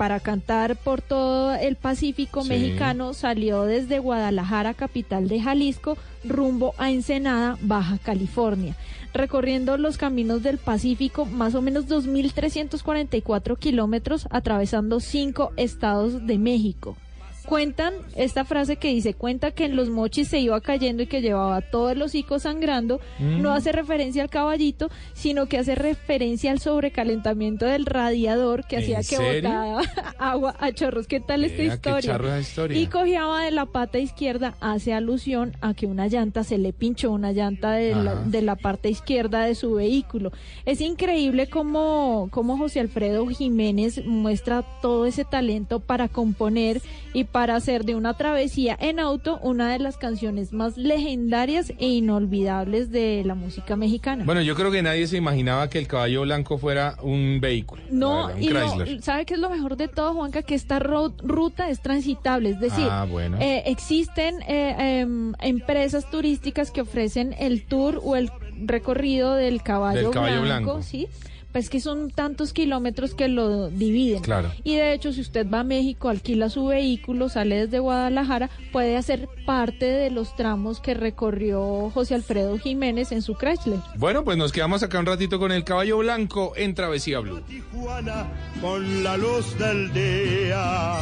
para 0.01 0.19
cantar 0.19 0.77
por 0.77 0.99
todo 0.99 1.53
el 1.53 1.75
Pacífico 1.75 2.41
Sí. 2.41 2.49
mexicano. 2.49 3.13
Salió 3.13 3.65
desde 3.65 3.99
Guadalajara, 3.99 4.73
capital 4.73 5.27
de 5.27 5.39
Jalisco, 5.39 5.95
rumbo 6.23 6.73
a 6.79 6.89
Ensenada, 6.89 7.59
Baja 7.61 7.99
California. 7.99 8.75
Recorriendo 9.13 9.77
los 9.77 9.97
caminos 9.99 10.41
del 10.41 10.57
Pacífico, 10.57 11.25
más 11.27 11.53
o 11.53 11.61
menos 11.61 11.85
2.344 11.87 13.55
kilómetros, 13.59 14.27
atravesando 14.31 15.01
cinco 15.01 15.51
estados 15.55 16.25
de 16.25 16.39
México. 16.39 16.97
Cuentan 17.45 17.93
esta 18.15 18.45
frase 18.45 18.75
que 18.77 18.89
dice, 18.89 19.13
cuenta 19.13 19.51
que 19.51 19.65
en 19.65 19.75
los 19.75 19.89
mochis 19.89 20.27
se 20.27 20.39
iba 20.39 20.59
cayendo 20.61 21.03
y 21.03 21.07
que 21.07 21.21
llevaba 21.21 21.61
todo 21.61 21.89
el 21.89 22.01
hocico 22.01 22.39
sangrando, 22.39 22.99
Mm. 23.19 23.41
no 23.41 23.51
hace 23.53 23.71
referencia 23.71 24.23
al 24.23 24.29
caballito, 24.29 24.89
sino 25.13 25.47
que 25.47 25.57
hace 25.57 25.75
referencia 25.75 26.51
al 26.51 26.59
sobrecalentamiento 26.59 27.65
del 27.65 27.85
radiador 27.85 28.65
que 28.65 28.77
¿En 28.77 28.81
hacía 28.83 28.97
que 28.99 29.03
serio? 29.03 29.49
botara 29.49 29.81
agua 30.19 30.55
a 30.59 30.71
chorros. 30.71 31.07
¿Qué 31.07 31.19
tal 31.19 31.43
esta 31.43 31.57
qué 31.57 31.99
historia? 31.99 32.77
Y 32.77 32.87
cojeaba 32.87 33.43
de 33.43 33.51
la 33.51 33.65
pata 33.65 33.97
izquierda, 33.99 34.55
hace 34.59 34.93
alusión 34.93 35.55
a 35.61 35.73
que 35.73 35.85
una 35.87 36.07
llanta 36.07 36.43
se 36.43 36.57
le 36.57 36.73
pinchó 36.73 37.11
una 37.11 37.31
llanta 37.31 37.71
de 37.71 37.95
la, 37.95 38.15
de 38.15 38.41
la 38.41 38.55
parte 38.55 38.89
izquierda 38.89 39.45
de 39.45 39.55
su 39.55 39.73
vehículo. 39.75 40.31
Es 40.65 40.81
increíble 40.81 41.47
cómo, 41.47 42.29
cómo 42.31 42.57
José 42.57 42.79
Alfredo 42.79 43.25
Jiménez 43.27 44.05
muestra 44.05 44.63
todo 44.81 45.05
ese 45.05 45.25
talento 45.25 45.79
para 45.79 46.07
componer 46.07 46.81
y 47.13 47.25
para 47.31 47.55
hacer 47.55 47.85
de 47.85 47.95
una 47.95 48.13
travesía 48.15 48.77
en 48.79 48.99
auto 48.99 49.39
una 49.41 49.71
de 49.71 49.79
las 49.79 49.97
canciones 49.97 50.51
más 50.53 50.77
legendarias 50.77 51.71
e 51.79 51.87
inolvidables 51.87 52.91
de 52.91 53.23
la 53.25 53.35
música 53.35 53.75
mexicana. 53.75 54.23
Bueno, 54.25 54.41
yo 54.41 54.55
creo 54.55 54.71
que 54.71 54.81
nadie 54.81 55.07
se 55.07 55.17
imaginaba 55.17 55.69
que 55.69 55.79
el 55.79 55.87
caballo 55.87 56.21
blanco 56.21 56.57
fuera 56.57 56.97
un 57.01 57.39
vehículo. 57.41 57.81
No, 57.89 58.27
verdad, 58.27 58.35
un 58.75 58.87
y 58.87 58.95
no. 58.95 59.01
¿sabe 59.01 59.25
qué 59.25 59.35
es 59.35 59.39
lo 59.39 59.49
mejor 59.49 59.77
de 59.77 59.87
todo, 59.87 60.13
Juanca? 60.13 60.41
Que 60.41 60.55
esta 60.55 60.79
ruta 60.79 61.69
es 61.69 61.81
transitable, 61.81 62.49
es 62.49 62.59
decir, 62.59 62.87
Ah, 62.89 63.05
bueno. 63.09 63.37
eh, 63.39 63.63
existen 63.65 64.41
eh, 64.47 64.99
em, 65.01 65.33
empresas 65.41 66.09
turísticas 66.09 66.71
que 66.71 66.81
ofrecen 66.81 67.33
el 67.39 67.63
tour 67.65 68.01
o 68.03 68.15
el 68.15 68.29
recorrido 68.63 69.35
del 69.35 69.61
caballo, 69.63 70.01
Del 70.03 70.11
caballo 70.11 70.41
blanco. 70.41 70.81
¿sí? 70.81 71.07
Pues 71.51 71.69
que 71.69 71.79
son 71.79 72.11
tantos 72.11 72.53
kilómetros 72.53 73.13
que 73.13 73.27
lo 73.27 73.69
dividen. 73.69 74.21
Claro. 74.21 74.51
Y 74.63 74.75
de 74.75 74.93
hecho, 74.93 75.11
si 75.11 75.21
usted 75.21 75.49
va 75.49 75.61
a 75.61 75.63
México, 75.63 76.09
alquila 76.09 76.49
su 76.49 76.65
vehículo, 76.67 77.29
sale 77.29 77.65
desde 77.65 77.79
Guadalajara, 77.79 78.49
puede 78.71 78.97
hacer 78.97 79.27
parte 79.45 79.85
de 79.85 80.11
los 80.11 80.35
tramos 80.35 80.79
que 80.79 80.93
recorrió 80.93 81.89
José 81.93 82.15
Alfredo 82.15 82.57
Jiménez 82.57 83.11
en 83.11 83.21
su 83.21 83.35
Chrysler. 83.35 83.79
Bueno, 83.97 84.23
pues 84.23 84.37
nos 84.37 84.51
quedamos 84.51 84.83
acá 84.83 84.99
un 84.99 85.05
ratito 85.05 85.39
con 85.39 85.51
el 85.51 85.63
caballo 85.63 85.97
blanco 85.97 86.53
en 86.55 86.73
Travesía 86.73 87.19
Blue. 87.19 87.41
Tijuana 87.41 88.27
con 88.61 89.03
la 89.03 89.17
luz 89.17 89.57
del 89.57 89.91
día. 89.93 90.95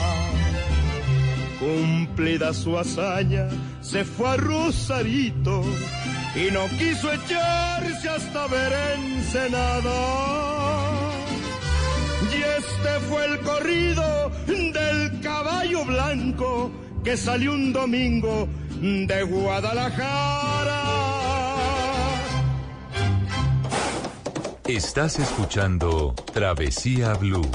Cumplida 1.60 2.54
su 2.54 2.78
hazaña, 2.78 3.50
se 3.82 4.06
fue 4.06 4.30
a 4.30 4.38
Rosarito 4.38 5.62
y 6.40 6.52
no 6.52 6.68
quiso 6.70 7.12
echarse 7.12 8.10
hasta 8.10 8.48
ver 8.48 8.74
Ensenada. 8.96 9.92
Y 12.32 12.42
este 12.58 13.00
fue 13.10 13.26
el 13.26 13.40
corrido 13.42 14.32
del 14.48 15.20
caballo 15.22 15.84
blanco 15.86 16.72
que 17.04 17.18
salió 17.18 17.52
un 17.54 17.74
domingo 17.74 18.48
de 18.80 19.24
Guadalajara. 19.24 20.84
Estás 24.66 25.20
escuchando 25.20 26.14
Travesía 26.32 27.14
Blue. 27.16 27.50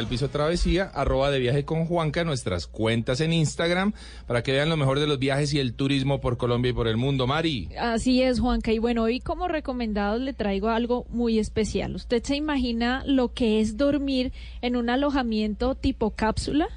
Al 0.00 0.06
piso 0.06 0.30
travesía, 0.30 0.84
arroba 0.84 1.30
de 1.30 1.38
viaje 1.38 1.64
con 1.64 1.84
Juanca, 1.84 2.24
nuestras 2.24 2.66
cuentas 2.66 3.20
en 3.20 3.34
Instagram, 3.34 3.92
para 4.26 4.42
que 4.42 4.52
vean 4.52 4.70
lo 4.70 4.76
mejor 4.76 4.98
de 4.98 5.06
los 5.06 5.18
viajes 5.18 5.52
y 5.52 5.60
el 5.60 5.74
turismo 5.74 6.20
por 6.20 6.38
Colombia 6.38 6.70
y 6.70 6.72
por 6.72 6.88
el 6.88 6.96
mundo. 6.96 7.26
Mari. 7.26 7.68
Así 7.78 8.22
es, 8.22 8.40
Juanca. 8.40 8.72
Y 8.72 8.78
bueno, 8.78 9.02
hoy 9.02 9.20
como 9.20 9.46
recomendados 9.46 10.20
le 10.20 10.32
traigo 10.32 10.70
algo 10.70 11.04
muy 11.10 11.38
especial. 11.38 11.94
¿Usted 11.94 12.22
se 12.24 12.34
imagina 12.34 13.04
lo 13.06 13.34
que 13.34 13.60
es 13.60 13.76
dormir 13.76 14.32
en 14.62 14.74
un 14.74 14.88
alojamiento 14.88 15.74
tipo 15.74 16.12
cápsula? 16.12 16.68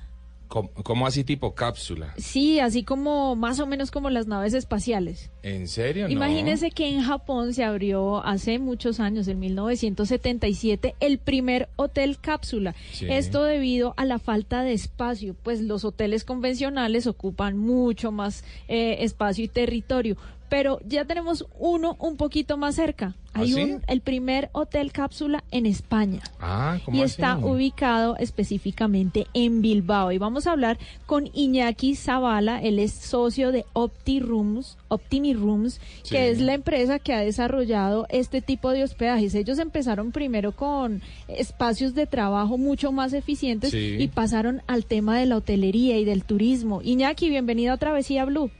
¿Cómo, 0.53 0.69
cómo 0.83 1.07
así 1.07 1.24
tipo 1.24 1.55
cápsula? 1.55 2.13
Sí, 2.15 2.60
así 2.60 2.83
como 2.83 3.36
más 3.36 3.60
o 3.60 3.65
menos 3.65 3.89
como 3.89 4.12
las 4.12 4.27
naves 4.27 4.53
espaciales. 4.53 5.31
¿En 5.41 5.67
serio? 5.67 6.05
No. 6.05 6.13
Imagínese 6.13 6.69
que 6.69 6.88
en 6.89 7.01
Japón 7.01 7.55
se 7.55 7.63
abrió 7.63 8.24
hace 8.24 8.60
muchos 8.60 9.00
años, 9.00 9.27
en 9.27 9.39
1977, 9.39 10.93
el 11.00 11.17
primer 11.17 11.69
hotel 11.75 12.19
cápsula. 12.19 12.75
Sí. 12.91 13.07
Esto 13.10 13.43
debido 13.43 13.95
a 13.98 14.05
la 14.05 14.19
falta 14.19 14.62
de 14.62 14.74
espacio, 14.74 15.36
pues 15.41 15.60
los 15.60 15.86
hoteles 15.86 16.24
convencionales 16.24 17.07
ocupan 17.07 17.57
mucho 17.57 18.12
más 18.12 18.43
eh, 18.67 18.98
espacio 19.00 19.45
y 19.45 19.48
territorio. 19.48 20.17
Pero 20.53 20.79
ya 20.86 21.03
tenemos 21.05 21.48
uno 21.57 21.95
un 22.00 22.15
poquito 22.15 22.57
más 22.57 22.75
cerca. 22.75 23.15
¿Ah, 23.33 23.39
Hay 23.39 23.53
sí? 23.53 23.63
un, 23.63 23.81
el 23.88 24.01
primer 24.01 24.51
hotel 24.51 24.91
cápsula 24.91 25.43
en 25.50 25.65
España 25.65 26.22
Ah, 26.39 26.77
¿cómo 26.86 26.95
y 26.95 27.01
así? 27.01 27.13
está 27.13 27.39
ubicado 27.39 28.15
específicamente 28.17 29.25
en 29.33 29.63
Bilbao. 29.63 30.12
Y 30.12 30.19
vamos 30.19 30.45
a 30.45 30.51
hablar 30.51 30.77
con 31.07 31.27
Iñaki 31.33 31.95
Zavala, 31.95 32.62
él 32.62 32.77
es 32.77 32.91
socio 32.93 33.51
de 33.51 33.65
Opti 33.74 34.19
Rooms, 34.19 34.77
Optimi 34.89 35.33
Rooms, 35.33 35.81
Sí. 36.03 36.12
que 36.12 36.29
es 36.29 36.39
la 36.39 36.53
empresa 36.53 37.00
que 37.00 37.13
ha 37.15 37.22
desarrollado 37.22 38.05
este 38.10 38.41
tipo 38.41 38.69
de 38.69 38.83
hospedajes. 38.83 39.33
Ellos 39.33 39.57
empezaron 39.57 40.12
primero 40.12 40.51
con 40.51 41.01
espacios 41.27 41.95
de 41.95 42.05
trabajo 42.05 42.60
mucho 42.60 42.91
más 42.91 43.13
eficientes 43.13 43.72
Sí. 43.72 43.95
y 43.98 44.07
pasaron 44.10 44.62
al 44.67 44.86
tema 44.86 45.17
de 45.17 45.25
la 45.25 45.38
hotelería 45.38 45.98
y 45.98 46.05
del 46.05 46.24
turismo. 46.24 46.81
Iñaki, 46.83 47.29
bienvenido 47.29 47.74
a 47.74 47.77
Travesía 47.77 48.25
Blue. 48.25 48.51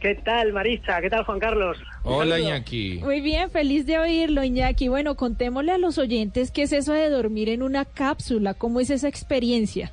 ¿Qué 0.00 0.14
tal, 0.14 0.52
Marisa? 0.52 1.00
¿Qué 1.00 1.08
tal, 1.08 1.24
Juan 1.24 1.40
Carlos? 1.40 1.78
Hola. 2.02 2.38
Iñaki. 2.38 3.00
Muy 3.02 3.20
bien, 3.20 3.50
feliz 3.50 3.86
de 3.86 3.98
oírlo, 3.98 4.44
Iñaki. 4.44 4.88
Bueno, 4.88 5.16
contémosle 5.16 5.72
a 5.72 5.78
los 5.78 5.96
oyentes 5.96 6.50
qué 6.50 6.62
es 6.62 6.72
eso 6.72 6.92
de 6.92 7.08
dormir 7.08 7.48
en 7.48 7.62
una 7.62 7.86
cápsula, 7.86 8.52
cómo 8.52 8.80
es 8.80 8.90
esa 8.90 9.08
experiencia. 9.08 9.92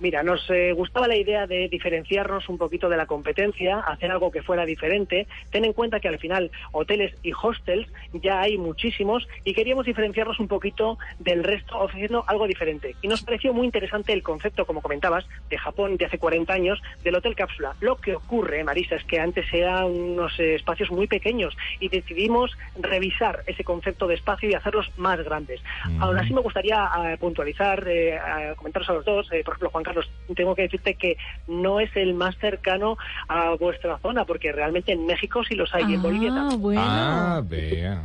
Mira, 0.00 0.22
nos 0.22 0.48
eh, 0.48 0.72
gustaba 0.72 1.06
la 1.06 1.16
idea 1.16 1.46
de 1.46 1.68
diferenciarnos 1.68 2.48
un 2.48 2.56
poquito 2.56 2.88
de 2.88 2.96
la 2.96 3.04
competencia, 3.04 3.80
hacer 3.80 4.10
algo 4.10 4.30
que 4.30 4.42
fuera 4.42 4.64
diferente. 4.64 5.26
Ten 5.50 5.66
en 5.66 5.74
cuenta 5.74 6.00
que 6.00 6.08
al 6.08 6.18
final 6.18 6.50
hoteles 6.72 7.14
y 7.22 7.32
hostels 7.32 7.86
ya 8.14 8.40
hay 8.40 8.56
muchísimos 8.56 9.28
y 9.44 9.52
queríamos 9.52 9.84
diferenciarnos 9.84 10.40
un 10.40 10.48
poquito 10.48 10.98
del 11.18 11.44
resto 11.44 11.78
ofreciendo 11.78 12.24
algo 12.26 12.46
diferente. 12.46 12.96
Y 13.02 13.08
nos 13.08 13.22
pareció 13.22 13.52
muy 13.52 13.66
interesante 13.66 14.14
el 14.14 14.22
concepto, 14.22 14.64
como 14.64 14.80
comentabas, 14.80 15.26
de 15.50 15.58
Japón 15.58 15.98
de 15.98 16.06
hace 16.06 16.18
40 16.18 16.50
años 16.50 16.80
del 17.04 17.16
hotel 17.16 17.34
cápsula. 17.34 17.74
Lo 17.80 17.96
que 17.96 18.14
ocurre, 18.14 18.64
Marisa, 18.64 18.96
es 18.96 19.04
que 19.04 19.20
antes 19.20 19.52
eran 19.52 19.84
unos 19.84 20.38
eh, 20.40 20.54
espacios 20.54 20.90
muy 20.90 21.06
pequeños 21.08 21.54
y 21.78 21.88
decidimos 21.88 22.56
revisar 22.80 23.42
ese 23.46 23.64
concepto 23.64 24.06
de 24.06 24.14
espacio 24.14 24.48
y 24.48 24.54
hacerlos 24.54 24.90
más 24.96 25.22
grandes. 25.22 25.60
Aún 25.98 26.18
así 26.18 26.32
me 26.32 26.40
gustaría 26.40 26.88
eh, 27.04 27.16
puntualizar, 27.18 27.84
eh, 27.86 28.18
comentaros 28.56 28.88
a 28.88 28.94
los 28.94 29.04
dos, 29.04 29.28
por 29.28 29.54
ejemplo, 29.54 29.70
Juan 29.70 29.84
Carlos, 29.90 30.08
tengo 30.36 30.54
que 30.54 30.62
decirte 30.62 30.94
que 30.94 31.16
no 31.48 31.80
es 31.80 31.94
el 31.96 32.14
más 32.14 32.36
cercano 32.38 32.96
a 33.28 33.50
vuestra 33.56 33.98
zona, 33.98 34.24
porque 34.24 34.52
realmente 34.52 34.92
en 34.92 35.04
México 35.04 35.42
sí 35.44 35.56
los 35.56 35.74
hay, 35.74 35.94
en 35.94 36.00
Bolivia 36.02 36.30
también. 36.30 36.78
Ah, 36.78 37.42
vea. 37.44 38.02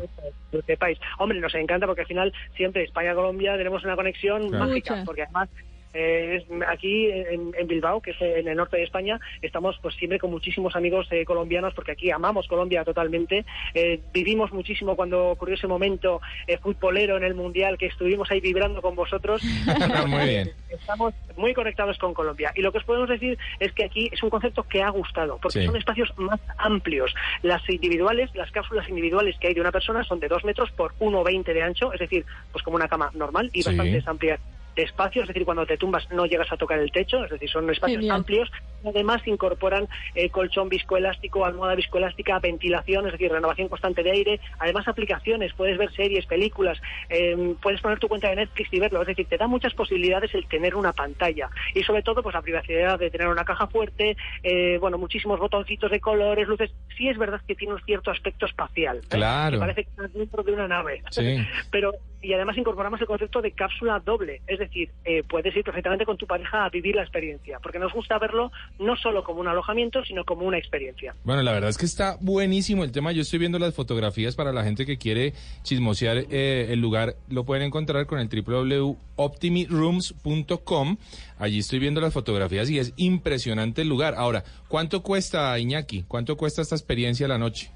Sepáis. 0.66 0.98
Hombre, 1.20 1.40
nos 1.40 1.54
encanta 1.54 1.86
porque 1.86 2.02
al 2.02 2.08
final 2.08 2.34
siempre 2.56 2.84
España-Colombia 2.84 3.56
tenemos 3.58 3.84
una 3.84 3.96
conexión 3.96 4.50
Claro. 4.50 4.66
mágica, 4.66 4.94
Mucha. 4.94 5.06
porque 5.06 5.24
además 5.24 5.50
eh, 5.96 6.38
es- 6.44 6.62
aquí 6.68 7.10
en, 7.10 7.52
en 7.58 7.68
Bilbao, 7.68 8.02
que 8.02 8.12
es 8.12 8.22
en 8.22 8.48
el 8.48 8.56
norte 8.58 8.78
de 8.78 8.84
España, 8.84 9.20
estamos 9.42 9.78
pues 9.82 9.96
siempre 9.96 10.20
con 10.20 10.30
muchísimos 10.32 10.76
amigos 10.76 11.08
eh, 11.12 11.26
colombianos 11.26 11.74
porque 11.74 11.94
aquí 11.94 12.12
amamos 12.12 12.48
Colombia 12.48 12.84
totalmente. 12.84 13.46
Eh, 13.74 14.00
vivimos 14.14 14.52
muchísimo 14.52 14.96
cuando 14.96 15.30
ocurrió 15.30 15.56
ese 15.56 15.68
momento 15.68 16.22
eh, 16.48 16.58
futbolero 16.58 17.18
en 17.18 17.24
el 17.24 17.34
Mundial 17.36 17.78
que 17.78 17.88
estuvimos 17.88 18.30
ahí 18.32 18.42
vibrando 18.42 18.82
con 18.82 18.96
vosotros. 18.96 19.42
Muy 20.08 20.28
bien. 20.30 20.52
Estamos 20.70 21.14
muy 21.38 21.54
conectados 21.54 21.98
con 21.98 22.14
Colombia. 22.14 22.52
Y 22.56 22.62
lo 22.62 22.72
que 22.72 22.80
os 22.80 22.84
podemos 22.84 23.08
decir 23.10 23.38
es 23.60 23.72
que 23.72 23.86
aquí 23.86 24.10
es 24.12 24.22
un 24.24 24.30
concepto 24.30 24.64
que 24.64 24.84
ha 24.84 24.90
gustado, 24.90 25.38
porque 25.42 25.60
Sí. 25.62 25.66
son 25.66 25.76
espacios 25.78 26.12
más 26.18 26.40
amplios. 26.58 27.14
Las 27.44 27.68
individuales, 27.70 28.30
las 28.36 28.52
cápsulas 28.52 28.88
individuales 28.90 29.38
que 29.40 29.48
hay 29.48 29.54
de 29.54 29.62
una 29.62 29.72
persona 29.72 30.04
son 30.04 30.20
de 30.20 30.28
2 30.28 30.44
metros 30.44 30.72
por 30.72 30.94
1,20 31.00 31.54
de 31.54 31.62
ancho, 31.64 31.94
es 31.94 32.00
decir, 32.00 32.26
pues 32.52 32.64
como 32.64 32.76
una 32.76 32.88
cama 32.90 33.10
normal 33.14 33.50
y 33.54 33.64
Sí. 33.64 33.70
bastante 33.70 34.04
amplias 34.06 34.40
de 34.76 34.84
espacio, 34.84 35.22
es 35.22 35.28
decir, 35.28 35.46
cuando 35.46 35.66
te 35.66 35.78
tumbas 35.78 36.10
no 36.12 36.26
llegas 36.26 36.52
a 36.52 36.58
tocar 36.58 36.80
el 36.80 36.92
techo, 36.92 37.24
es 37.24 37.32
decir, 37.32 37.50
son 37.50 37.70
espacios 37.70 38.00
Genial. 38.00 38.18
amplios. 38.18 38.52
Además 38.86 39.26
incorporan 39.26 39.88
eh, 40.14 40.30
colchón 40.30 40.70
viscoelástico, 40.70 41.44
almohada 41.46 41.76
viscoelástica, 41.76 42.38
ventilación, 42.40 43.08
es 43.08 43.14
decir, 43.14 43.32
renovación 43.32 43.68
constante 43.68 44.04
de 44.04 44.12
aire. 44.12 44.40
Además 44.60 44.88
aplicaciones, 44.88 45.54
puedes 45.54 45.78
ver 45.78 45.92
series, 45.94 46.26
películas, 46.26 46.80
eh, 47.10 47.56
puedes 47.62 47.82
poner 47.82 48.00
tu 48.00 48.08
cuenta 48.08 48.30
de 48.30 48.36
Netflix 48.36 48.72
y 48.72 48.80
verlo. 48.80 49.02
Es 49.02 49.08
decir, 49.08 49.26
te 49.28 49.38
da 49.38 49.48
muchas 49.48 49.74
posibilidades 49.74 50.34
el 50.36 50.48
tener 50.48 50.76
una 50.76 50.94
pantalla 50.94 51.50
y 51.74 51.84
sobre 51.84 52.04
todo 52.04 52.22
pues 52.22 52.36
la 52.36 52.42
privacidad 52.42 53.00
de 53.00 53.10
tener 53.10 53.28
una 53.28 53.44
caja 53.44 53.68
fuerte, 53.68 54.16
eh, 54.44 54.78
bueno, 54.80 54.98
muchísimos 54.98 55.40
botoncitos 55.40 55.90
de 55.90 56.00
colores, 56.00 56.48
luces. 56.48 56.72
Sí 56.98 57.10
es 57.10 57.18
verdad 57.18 57.42
que 57.48 57.56
tiene 57.56 57.74
un 57.74 57.82
cierto 57.82 58.12
aspecto 58.12 58.46
espacial. 58.46 58.98
¿eh? 58.98 59.08
Claro. 59.10 59.58
Que 59.58 59.60
parece 59.60 59.84
que 59.84 59.90
estás 59.90 60.14
dentro 60.14 60.44
de 60.44 60.52
una 60.52 60.68
nave. 60.68 61.02
Sí. 61.10 61.38
Pero 61.72 61.94
y 62.26 62.34
además 62.34 62.58
incorporamos 62.58 63.00
el 63.00 63.08
concepto 63.08 63.42
de 63.42 63.52
cápsula 63.52 64.00
doble, 64.00 64.42
es 64.48 64.58
decir, 64.58 64.65
eh, 64.74 65.24
puedes 65.28 65.56
ir 65.56 65.64
perfectamente 65.64 66.06
con 66.06 66.18
tu 66.18 66.28
pareja 66.28 66.66
a 66.66 66.70
vivir 66.70 66.96
la 66.96 67.04
experiencia, 67.04 67.60
porque 67.62 67.80
nos 67.80 67.94
gusta 67.94 68.20
verlo 68.20 68.52
no 68.80 68.96
solo 68.96 69.24
como 69.24 69.42
un 69.42 69.48
alojamiento, 69.48 70.04
sino 70.04 70.26
como 70.26 70.46
una 70.46 70.58
experiencia. 70.58 71.16
Bueno, 71.24 71.42
la 71.42 71.52
verdad 71.52 71.70
es 71.70 71.78
que 71.78 71.86
está 71.86 72.18
buenísimo 72.20 72.84
el 72.84 72.92
tema. 72.92 73.12
Yo 73.12 73.22
estoy 73.22 73.40
viendo 73.40 73.60
las 73.60 73.74
fotografías 73.74 74.36
para 74.36 74.52
la 74.52 74.64
gente 74.64 74.86
que 74.86 74.98
quiere 74.98 75.34
chismosear 75.64 76.26
eh, 76.30 76.68
el 76.70 76.80
lugar. 76.80 77.16
Lo 77.30 77.46
pueden 77.46 77.68
encontrar 77.68 78.06
con 78.06 78.20
el 78.20 78.30
www.optimirooms.com. 78.30 80.98
Allí 81.38 81.60
estoy 81.60 81.80
viendo 81.80 82.00
las 82.02 82.14
fotografías 82.14 82.70
y 82.70 82.80
es 82.80 82.94
impresionante 82.98 83.82
el 83.82 83.90
lugar. 83.90 84.16
Ahora, 84.16 84.44
¿cuánto 84.68 85.04
cuesta, 85.04 85.58
Iñaki? 85.60 86.04
¿Cuánto 86.08 86.38
cuesta 86.38 86.62
esta 86.62 86.76
experiencia 86.76 87.28
la 87.28 87.38
noche? 87.38 87.75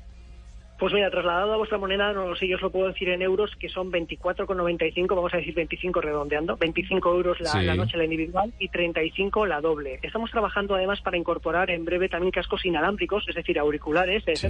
Pues 0.80 0.94
mira, 0.94 1.12
trasladado 1.12 1.54
a 1.54 1.58
vuestra 1.58 1.78
moneda, 1.78 2.14
no 2.14 2.30
lo 2.30 2.36
sé, 2.38 2.48
yo 2.48 2.56
os 2.56 2.62
lo 2.62 2.70
puedo 2.72 2.88
decir 2.88 3.10
en 3.10 3.22
euros, 3.22 3.54
que 3.60 3.68
son 3.68 3.92
24,95, 3.92 5.14
vamos 5.14 5.34
a 5.34 5.38
decir 5.38 5.54
25 5.54 6.00
redondeando, 6.00 6.56
25 6.56 7.10
euros 7.16 7.38
la, 7.42 7.50
Sí. 7.50 7.64
la 7.66 7.76
noche 7.76 7.98
la 7.98 8.06
individual 8.06 8.54
y 8.60 8.70
35 8.70 9.46
la 9.46 9.60
doble. 9.60 10.00
Estamos 10.02 10.32
trabajando 10.32 10.76
además 10.76 11.02
para 11.02 11.18
incorporar 11.18 11.70
en 11.70 11.84
breve 11.84 12.08
también 12.08 12.32
cascos 12.32 12.64
inalámbricos, 12.66 13.28
es 13.28 13.36
decir, 13.36 13.60
auriculares, 13.60 14.24
Sí. 14.40 14.48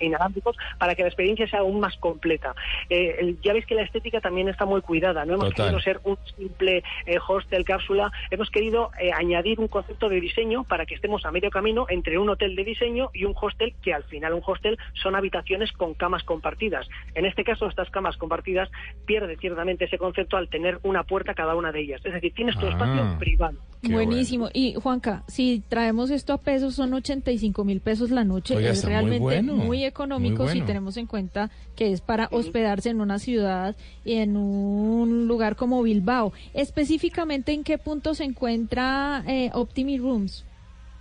inalámbricos, 0.00 0.54
para 0.78 0.94
que 0.94 1.00
la 1.00 1.08
experiencia 1.08 1.48
sea 1.48 1.60
aún 1.60 1.80
más 1.80 1.96
completa. 1.96 2.54
Eh, 2.90 3.36
ya 3.42 3.54
veis 3.54 3.64
que 3.64 3.74
la 3.74 3.82
estética 3.82 4.20
también 4.20 4.50
está 4.50 4.66
muy 4.66 4.82
cuidada, 4.82 5.24
no 5.24 5.32
hemos 5.34 5.48
Total. 5.48 5.66
querido 5.68 5.80
ser 5.80 6.00
un 6.04 6.18
simple 6.36 6.82
eh, 7.06 7.16
hostel 7.26 7.64
cápsula, 7.64 8.12
hemos 8.30 8.50
querido 8.50 8.90
eh, 9.00 9.12
añadir 9.12 9.58
un 9.58 9.68
concepto 9.68 10.10
de 10.10 10.20
diseño 10.20 10.64
para 10.64 10.84
que 10.84 10.94
estemos 10.94 11.24
a 11.24 11.30
medio 11.30 11.48
camino 11.50 11.86
entre 11.88 12.18
un 12.18 12.28
hotel 12.28 12.54
de 12.54 12.64
diseño 12.64 13.08
y 13.14 13.24
un 13.24 13.34
hostel, 13.40 13.72
que 13.82 13.94
al 13.94 14.04
final 14.04 14.34
un 14.34 14.42
hostel 14.44 14.76
son 14.92 15.14
habitaciones 15.16 15.69
con 15.72 15.94
camas 15.94 16.22
compartidas. 16.24 16.86
En 17.14 17.24
este 17.24 17.44
caso, 17.44 17.66
estas 17.68 17.90
camas 17.90 18.16
compartidas 18.16 18.68
pierde 19.06 19.36
ciertamente 19.36 19.84
ese 19.86 19.98
concepto 19.98 20.36
al 20.36 20.48
tener 20.48 20.78
una 20.82 21.04
puerta 21.04 21.34
cada 21.34 21.54
una 21.54 21.72
de 21.72 21.80
ellas. 21.80 22.00
Es 22.04 22.12
decir, 22.12 22.32
tienes 22.34 22.56
tu 22.58 22.66
Ah. 22.66 22.70
espacio 22.70 23.18
privado. 23.18 23.58
Buenísimo. 23.82 24.50
Y 24.52 24.74
Juanca, 24.74 25.22
si 25.26 25.62
traemos 25.68 26.10
esto 26.10 26.34
a 26.34 26.38
pesos, 26.38 26.74
son 26.74 26.92
85 26.92 27.64
mil 27.64 27.80
pesos 27.80 28.10
la 28.10 28.24
noche. 28.24 28.56
Oiga, 28.56 28.70
es 28.70 28.84
muy 28.84 28.92
realmente 28.92 29.20
bueno, 29.20 29.54
muy 29.54 29.84
económico 29.84 30.42
muy 30.44 30.52
si 30.52 30.60
tenemos 30.62 30.98
en 30.98 31.06
cuenta 31.06 31.50
que 31.76 31.92
es 31.92 32.02
para 32.02 32.28
hospedarse 32.30 32.90
en 32.90 33.00
una 33.00 33.18
ciudad 33.18 33.74
y 34.04 34.16
en 34.16 34.36
un 34.36 35.26
lugar 35.26 35.56
como 35.56 35.82
Bilbao. 35.82 36.32
Específicamente, 36.52 37.52
¿en 37.52 37.64
qué 37.64 37.78
punto 37.78 38.14
se 38.14 38.24
encuentra 38.24 39.22
eh, 39.26 39.50
Optimi 39.54 39.98
Rooms? 39.98 40.44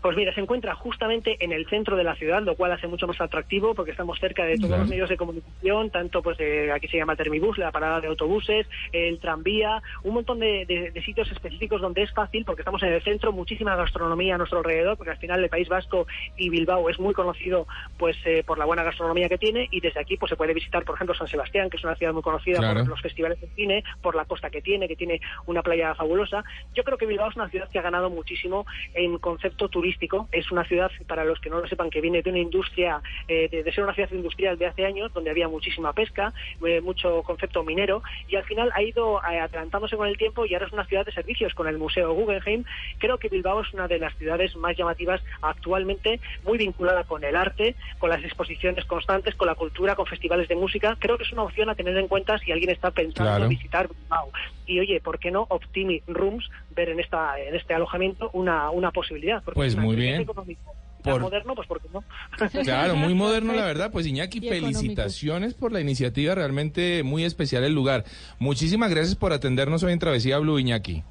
Pues 0.02 0.16
mira, 0.16 0.34
se 0.34 0.40
encuentra 0.40 0.76
justamente 0.76 1.36
en 1.44 1.52
el 1.52 1.68
centro 1.68 1.98
de 1.98 2.06
la 2.06 2.16
ciudad, 2.16 2.42
lo 2.42 2.56
cual 2.56 2.72
hace 2.72 2.88
mucho 2.88 3.06
más 3.06 3.20
atractivo 3.20 3.76
porque 3.76 3.92
estamos 3.92 4.18
cerca 4.18 4.46
de 4.46 4.56
todos 4.56 4.70
Claro. 4.70 4.84
los 4.84 4.90
medios 4.90 5.10
de 5.10 5.18
comunicación, 5.18 5.90
tanto 5.90 6.22
pues 6.22 6.38
eh, 6.40 6.72
aquí 6.72 6.88
se 6.88 6.96
llama 6.98 7.18
Termibus, 7.18 7.58
la 7.58 7.72
parada 7.72 8.00
de 8.00 8.08
autobuses, 8.08 8.66
el 8.94 9.20
tranvía, 9.20 9.84
un 10.04 10.14
montón 10.14 10.40
de, 10.40 10.66
de- 10.66 10.92
de 10.92 11.02
sitios 11.04 11.30
específicos 11.32 11.82
donde 11.82 12.04
es 12.04 12.14
fácil 12.14 12.46
porque 12.46 12.62
estamos 12.62 12.82
en 12.84 12.94
el 12.94 13.02
centro, 13.04 13.34
muchísima 13.34 13.76
gastronomía 13.76 14.36
a 14.36 14.38
nuestro 14.38 14.60
alrededor, 14.60 14.96
porque 14.96 15.12
al 15.12 15.18
final 15.18 15.44
el 15.44 15.50
País 15.50 15.68
Vasco 15.68 16.08
y 16.38 16.50
Bilbao 16.50 16.90
es 16.90 16.98
muy 16.98 17.14
conocido 17.14 17.68
pues 17.98 18.16
eh, 18.24 18.44
por 18.48 18.58
la 18.58 18.64
buena 18.66 18.84
gastronomía 18.84 19.28
que 19.28 19.38
tiene 19.38 19.68
y 19.70 19.82
desde 19.82 20.00
aquí 20.00 20.16
pues 20.16 20.30
se 20.30 20.38
puede 20.38 20.54
visitar, 20.54 20.86
por 20.86 20.96
ejemplo, 20.96 21.14
San 21.14 21.28
Sebastián, 21.28 21.70
que 21.70 21.76
es 21.76 21.84
una 21.84 21.96
ciudad 21.96 22.14
muy 22.14 22.22
conocida 22.24 22.60
Claro. 22.60 22.80
por 22.82 22.90
los 22.90 23.02
festivales 23.02 23.42
de 23.42 23.48
cine, 23.50 23.84
por 24.02 24.16
la 24.16 24.24
costa 24.24 24.50
que 24.50 24.62
tiene, 24.62 24.88
que 24.88 24.96
tiene 24.96 25.20
una 25.46 25.62
playa 25.62 25.94
fabulosa. 25.94 26.46
Yo 26.74 26.86
creo 26.86 26.98
que 26.98 27.06
Bilbao 27.06 27.30
es 27.30 27.36
una 27.36 27.50
ciudad 27.50 27.68
que 27.70 27.80
ha 27.80 27.82
ganado 27.82 28.10
muchísimo 28.10 28.66
en 28.94 29.18
concepto 29.18 29.68
turístico 29.68 29.88
turístico. 29.89 30.28
Es 30.32 30.52
una 30.52 30.63
ciudad, 30.65 30.91
para 31.08 31.23
los 31.25 31.39
que 31.39 31.49
no 31.49 31.60
lo 31.60 31.67
sepan, 31.67 31.89
que 31.89 32.02
viene 32.02 32.21
de 32.21 32.30
una 32.30 32.39
industria, 32.39 33.02
eh, 33.28 33.49
de, 33.49 33.63
de 33.63 33.71
ser 33.73 33.84
una 33.84 33.93
ciudad 33.93 34.12
industrial 34.12 34.58
de 34.58 34.67
hace 34.67 34.86
años, 34.86 35.12
donde 35.13 35.32
había 35.32 35.47
muchísima 35.47 35.93
pesca, 35.93 36.32
eh, 36.65 36.80
mucho 36.82 37.23
concepto 37.23 37.63
minero, 37.63 38.04
y 38.28 38.36
al 38.36 38.43
final 38.43 38.69
ha 38.75 38.82
ido 38.84 39.19
eh, 39.23 39.39
adelantándose 39.39 39.97
con 39.97 40.08
el 40.08 40.17
tiempo 40.17 40.45
y 40.45 40.54
ahora 40.54 40.67
es 40.67 40.73
una 40.73 40.86
ciudad 40.86 41.06
de 41.06 41.12
servicios 41.12 41.54
con 41.56 41.67
el 41.67 41.78
Museo 41.78 42.13
Guggenheim. 42.13 42.65
Creo 42.99 43.17
que 43.17 43.30
Bilbao 43.30 43.62
es 43.62 43.73
una 43.73 43.88
de 43.88 43.97
las 43.99 44.15
ciudades 44.17 44.56
más 44.56 44.78
llamativas 44.78 45.21
actualmente, 45.41 46.19
muy 46.45 46.58
vinculada 46.58 47.04
con 47.04 47.23
el 47.23 47.36
arte, 47.36 47.75
con 47.97 48.10
las 48.10 48.23
exposiciones 48.23 48.86
constantes, 48.86 49.36
con 49.36 49.47
la 49.47 49.56
cultura, 49.56 49.95
con 49.95 50.06
festivales 50.06 50.47
de 50.47 50.56
música. 50.56 50.95
Creo 50.99 51.17
que 51.17 51.23
es 51.23 51.32
una 51.34 51.43
opción 51.43 51.69
a 51.69 51.75
tener 51.75 51.97
en 51.97 52.08
cuenta 52.08 52.38
si 52.38 52.52
alguien 52.52 52.69
está 52.69 52.91
pensando 52.91 53.10
Claro. 53.32 53.43
en 53.45 53.49
visitar 53.49 53.88
Bilbao. 53.89 54.30
Y 54.65 54.80
oye, 54.80 54.99
¿por 55.02 55.17
qué 55.17 55.32
no 55.32 55.47
Optimi 55.49 56.04
Rooms 56.08 56.47
ver 56.75 56.89
en 56.89 56.99
esta 56.99 57.39
en 57.39 57.56
este 57.56 57.73
alojamiento 57.73 58.30
una, 58.34 58.69
una 58.69 58.91
posibilidad? 58.91 59.41
Porque 59.43 59.56
Pues 59.58 59.75
muy 59.80 59.96
bien. 59.96 60.22
económico. 60.22 60.74
Por- 61.04 61.22
moderno, 61.22 61.56
pues 61.56 61.65
¿por 61.68 61.82
qué 61.82 61.88
no? 61.94 62.04
Claro, 62.63 62.96
muy 62.98 63.13
moderno 63.13 63.54
la 63.54 63.63
verdad. 63.63 63.89
Pues 63.92 64.06
Iñaki, 64.06 64.39
Y 64.39 64.48
económico. 64.48 64.80
felicitaciones 64.80 65.54
por 65.54 65.72
la 65.72 65.80
iniciativa, 65.80 66.36
realmente 66.36 67.04
muy 67.04 67.24
especial 67.24 67.63
el 67.63 67.74
lugar. 67.74 68.04
Muchísimas 68.38 68.89
gracias 68.92 69.15
por 69.15 69.32
atendernos 69.32 69.82
hoy 69.84 69.94
en 69.94 70.00
Travesía 70.00 70.38
Blue, 70.39 70.60
Iñaki. 70.60 71.04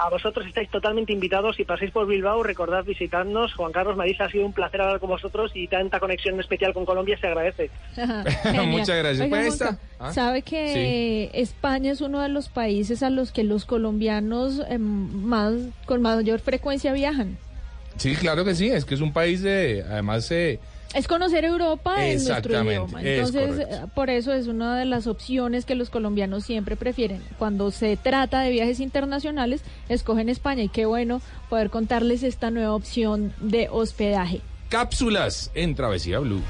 A 0.00 0.10
vosotros 0.10 0.46
estáis 0.46 0.68
totalmente 0.70 1.12
invitados. 1.12 1.56
Si 1.56 1.64
pasáis 1.64 1.90
por 1.90 2.06
Bilbao, 2.06 2.42
recordad 2.44 2.84
visitarnos. 2.84 3.52
Juan 3.54 3.72
Carlos 3.72 3.96
Marisa, 3.96 4.24
ha 4.26 4.30
sido 4.30 4.46
un 4.46 4.52
placer 4.52 4.80
hablar 4.80 5.00
con 5.00 5.08
vosotros 5.08 5.50
y 5.54 5.66
tanta 5.66 5.98
conexión 5.98 6.38
especial 6.38 6.72
con 6.72 6.84
Colombia 6.84 7.18
se 7.20 7.26
agradece. 7.26 7.70
Muchas 8.66 8.96
gracias. 8.96 9.20
Oiga, 9.20 9.28
Pues 9.28 9.56
Juanca, 9.58 9.70
esta- 9.70 9.78
¿Ah? 10.00 10.12
¿Sabe 10.12 10.42
que 10.42 11.30
España 11.32 11.90
es 11.92 12.00
uno 12.00 12.20
de 12.22 12.28
los 12.28 12.48
países 12.48 13.02
a 13.02 13.10
los 13.10 13.32
que 13.32 13.42
los 13.44 13.64
colombianos 13.64 14.60
em, 14.68 14.82
más 14.82 15.54
con 15.86 16.00
mayor 16.02 16.38
frecuencia 16.40 16.92
viajan? 16.92 17.36
Sí, 17.98 18.14
claro 18.14 18.44
que 18.44 18.54
sí, 18.54 18.68
es 18.68 18.84
que 18.84 18.94
es 18.94 19.00
un 19.00 19.12
país 19.12 19.42
de, 19.42 19.84
además, 19.88 20.30
eh, 20.30 20.60
Es 20.94 21.06
conocer 21.06 21.44
Europa 21.44 22.06
en 22.06 22.24
nuestro 22.24 22.64
idioma. 22.64 23.02
es 23.02 23.06
Entonces, 23.06 23.66
eh, 23.68 23.86
por 23.94 24.08
eso 24.08 24.32
es 24.32 24.46
una 24.46 24.78
de 24.78 24.84
las 24.84 25.06
opciones 25.06 25.64
que 25.64 25.74
los 25.74 25.90
colombianos 25.90 26.44
siempre 26.44 26.76
prefieren. 26.76 27.22
Cuando 27.38 27.70
se 27.70 27.96
trata 27.96 28.40
de 28.40 28.50
viajes 28.50 28.80
internacionales, 28.80 29.62
escogen 29.88 30.28
España 30.28 30.62
y 30.62 30.68
qué 30.68 30.86
bueno 30.86 31.20
poder 31.50 31.70
contarles 31.70 32.22
esta 32.22 32.50
nueva 32.50 32.74
opción 32.74 33.34
de 33.40 33.68
hospedaje. 33.70 34.40
cápsulas 34.68 35.50
en 35.54 35.74
Travesía 35.74 36.18
Blue. 36.18 36.42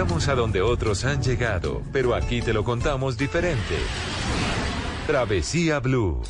Viajamos 0.00 0.28
a 0.28 0.34
donde 0.34 0.62
otros 0.62 1.04
han 1.04 1.22
llegado, 1.22 1.82
pero 1.92 2.14
aquí 2.14 2.40
te 2.40 2.54
lo 2.54 2.64
contamos 2.64 3.18
diferente. 3.18 3.76
Travesía 5.06 5.78
Blue. 5.78 6.22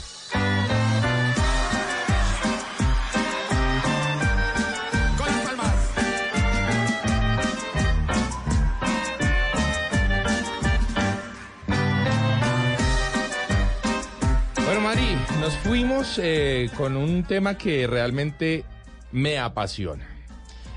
Bueno, 14.64 14.80
Mari, 14.80 15.16
nos 15.38 15.56
fuimos 15.58 16.18
eh, 16.20 16.68
con 16.76 16.96
un 16.96 17.22
tema 17.22 17.56
que 17.56 17.86
realmente 17.86 18.64
me 19.12 19.38
apasiona. 19.38 20.09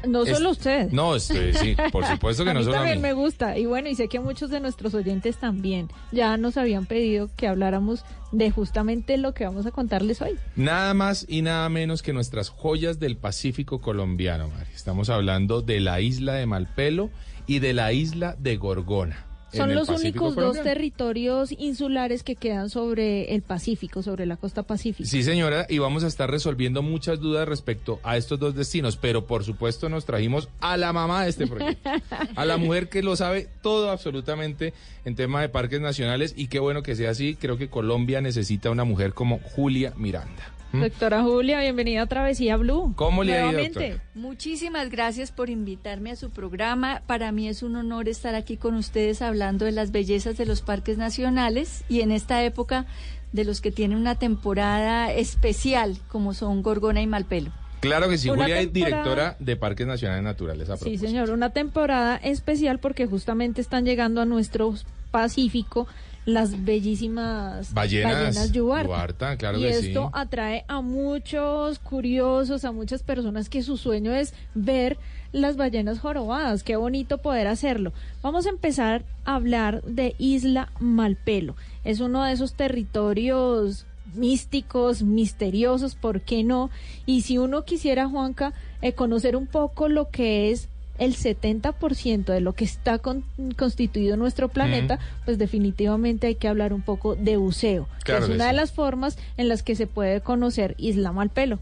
No 0.08 0.24
Es- 0.24 0.36
solo 0.38 0.52
usted. 0.52 0.92
No, 0.92 1.16
este, 1.16 1.54
sí, 1.54 1.76
por 1.92 2.06
supuesto 2.06 2.44
que 2.44 2.50
a 2.52 2.54
no 2.54 2.60
mí 2.60 2.66
solo 2.66 2.76
a 2.78 2.80
también 2.80 2.98
mí. 2.98 3.04
me 3.04 3.13
gusta. 3.13 3.58
Y 3.58 3.66
bueno, 3.66 3.88
y 3.89 3.96
sé 3.96 4.08
que 4.10 4.20
muchos 4.20 4.50
de 4.50 4.60
nuestros 4.60 4.94
oyentes 4.94 5.38
también 5.38 5.89
ya 6.12 6.36
nos 6.38 6.58
habían 6.58 6.86
pedido 6.86 7.30
que 7.38 7.48
habláramos 7.48 8.04
de 8.32 8.52
justamente 8.52 9.18
lo 9.18 9.34
que 9.34 9.46
vamos 9.46 9.66
a 9.66 9.72
contarles 9.72 10.22
hoy. 10.22 10.32
Nada 10.56 10.94
más 10.94 11.26
y 11.30 11.42
nada 11.42 11.70
menos 11.70 12.02
que 12.02 12.13
nuestras 12.13 12.50
joyas 12.50 13.00
del 13.00 13.16
Pacífico 13.18 13.80
colombiano, 13.80 14.48
Mari. 14.50 14.72
Estamos 14.76 15.10
hablando 15.10 15.62
de 15.62 15.80
la 15.80 16.02
isla 16.02 16.34
de 16.34 16.46
Malpelo 16.46 17.10
y 17.48 17.60
de 17.60 17.74
la 17.74 17.94
isla 17.94 18.36
de 18.39 18.58
Gorgona. 18.58 19.26
Son 19.54 19.74
los 19.74 19.88
Pacífico 19.88 20.26
únicos 20.26 20.44
dos 20.44 20.63
territorios 20.63 21.52
insulares 21.52 22.24
que 22.24 22.36
quedan 22.36 22.70
sobre 22.70 23.36
el 23.36 23.42
Pacífico, 23.42 24.02
sobre 24.02 24.26
la 24.26 24.38
costa 24.38 24.63
pacífica. 24.63 25.08
Sí, 25.08 25.24
señora, 25.24 25.66
y 25.70 25.78
vamos 25.78 26.04
a 26.04 26.08
estar 26.08 26.30
resolviendo 26.30 26.82
muchas 26.82 27.20
dudas 27.20 27.48
respecto 27.48 28.00
a 28.04 28.18
estos 28.18 28.39
dos 28.39 28.56
destinos, 28.56 28.98
pero 28.98 29.26
por 29.26 29.44
supuesto 29.44 29.89
nos 29.89 30.06
trajimos 30.06 30.50
a 30.60 30.78
la 30.78 30.94
mamá 30.94 31.24
de 31.24 31.30
este 31.30 31.48
proyecto, 31.48 31.89
a 32.36 32.46
la 32.46 32.58
mujer 32.58 32.89
que 32.89 33.04
lo 33.04 33.16
sabe 33.16 33.48
todo 33.62 33.92
absolutamente 33.92 34.74
en 35.06 35.16
tema 35.16 35.42
de 35.42 35.50
parques 35.50 35.82
nacionales 35.82 36.34
y 36.36 36.48
qué 36.48 36.60
bueno 36.60 36.84
que 36.84 36.96
sea 36.96 37.12
así, 37.12 37.36
creo 37.36 37.58
que 37.58 37.70
Colombia 37.70 38.22
necesita 38.22 38.70
una 38.70 38.84
mujer 38.84 39.13
como 39.13 39.39
Julia 39.39 39.94
Miranda. 39.98 40.53
Doctora 40.74 41.22
Julia, 41.22 41.60
bienvenida 41.62 42.02
a 42.02 42.06
Travesía 42.08 42.58
Blue. 42.58 42.94
¿Cómo 42.96 43.24
le 43.24 43.38
ha 43.38 43.52
ido, 43.52 43.62
doctora? 43.62 44.04
Muchísimas 44.16 44.90
gracias 44.90 45.32
por 45.32 45.52
invitarme 45.52 46.10
a 46.10 46.16
su 46.16 46.32
programa. 46.32 47.04
Para 47.06 47.32
mí 47.32 47.48
es 47.48 47.62
un 47.62 47.76
honor 47.76 48.10
estar 48.10 48.34
aquí 48.34 48.58
con 48.58 48.74
ustedes 48.74 49.22
hablando 49.22 49.66
de 49.66 49.72
las 49.72 49.92
bellezas 49.92 50.36
de 50.36 50.48
los 50.48 50.64
parques 50.64 50.98
nacionales 50.98 51.84
y 51.90 52.02
en 52.02 52.12
esta 52.12 52.44
época 52.44 52.88
de 53.34 53.44
los 53.44 53.62
que 53.62 53.72
tienen 53.72 54.00
una 54.00 54.16
temporada 54.16 55.14
especial 55.14 55.98
como 56.08 56.34
son 56.34 56.64
Gorgona 56.64 57.04
y 57.04 57.08
Malpelo. 57.08 57.52
Claro 57.80 58.10
que 58.10 58.18
sí, 58.18 58.30
Una 58.30 58.44
Julia 58.44 58.62
es 58.62 58.74
directora 58.74 59.36
de 59.40 59.56
Parques 59.56 59.86
Nacionales 59.86 60.24
Naturales. 60.24 60.70
A 60.72 60.78
Sí, 60.78 60.98
señor, 60.98 61.30
una 61.30 61.52
temporada 61.52 62.16
especial 62.16 62.80
porque 62.80 63.06
justamente 63.06 63.62
están 63.62 63.86
llegando 63.86 64.22
a 64.22 64.26
nuestro 64.26 64.74
Pacífico 65.12 65.86
las 66.26 66.64
bellísimas 66.64 67.74
Ballenas, 67.74 68.52
yubarta. 68.52 68.88
yubarta, 68.88 69.38
claro 69.38 69.58
y 69.58 69.62
que 69.62 69.70
esto 69.70 70.06
sí. 70.06 70.10
atrae 70.14 70.66
a 70.68 70.82
muchos 70.82 71.80
curiosos, 71.80 72.64
a 72.66 72.72
muchas 72.72 73.04
personas 73.04 73.50
que 73.50 73.62
su 73.62 73.78
sueño 73.78 74.14
es 74.14 74.34
ver 74.54 74.98
las 75.32 75.58
ballenas 75.58 76.00
jorobadas. 76.00 76.64
Qué 76.64 76.76
bonito 76.76 77.18
poder 77.18 77.48
hacerlo. 77.48 77.92
Vamos 78.22 78.46
a 78.46 78.50
empezar 78.50 79.04
a 79.26 79.36
hablar 79.36 79.84
de 79.84 80.16
Isla 80.18 80.72
Malpelo. 80.80 81.56
Es 81.84 82.00
uno 82.00 82.24
de 82.24 82.32
esos 82.32 82.54
territorios 82.54 83.86
místicos, 84.14 85.02
misteriosos, 85.02 85.96
¿por 85.96 86.22
qué 86.22 86.44
no? 86.44 86.70
Y 87.06 87.22
si 87.22 87.38
uno 87.38 87.66
quisiera, 87.66 88.08
Juanca, 88.08 88.54
eh, 88.82 88.94
conocer 88.94 89.36
un 89.36 89.48
poco 89.48 89.90
lo 89.90 90.10
que 90.10 90.52
es 90.52 90.70
el 91.00 91.16
70% 91.16 92.26
de 92.26 92.40
lo 92.42 92.54
que 92.54 92.66
está 92.66 93.00
con- 93.00 93.24
constituido 93.58 94.18
nuestro 94.18 94.50
planeta, 94.50 95.00
pues 95.26 95.38
definitivamente 95.38 96.28
hay 96.28 96.36
que 96.36 96.48
hablar 96.48 96.74
un 96.74 96.82
poco 96.82 97.16
de 97.16 97.38
buceo, 97.38 97.88
Claro 98.04 98.26
que 98.28 98.32
es 98.34 98.36
una 98.36 98.48
de 98.48 98.54
las 98.54 98.72
formas 98.72 99.18
en 99.38 99.50
las 99.50 99.64
que 99.64 99.76
se 99.76 99.88
puede 99.88 100.22
conocer 100.22 100.76
Isla 100.78 101.12
Malpelo. 101.12 101.60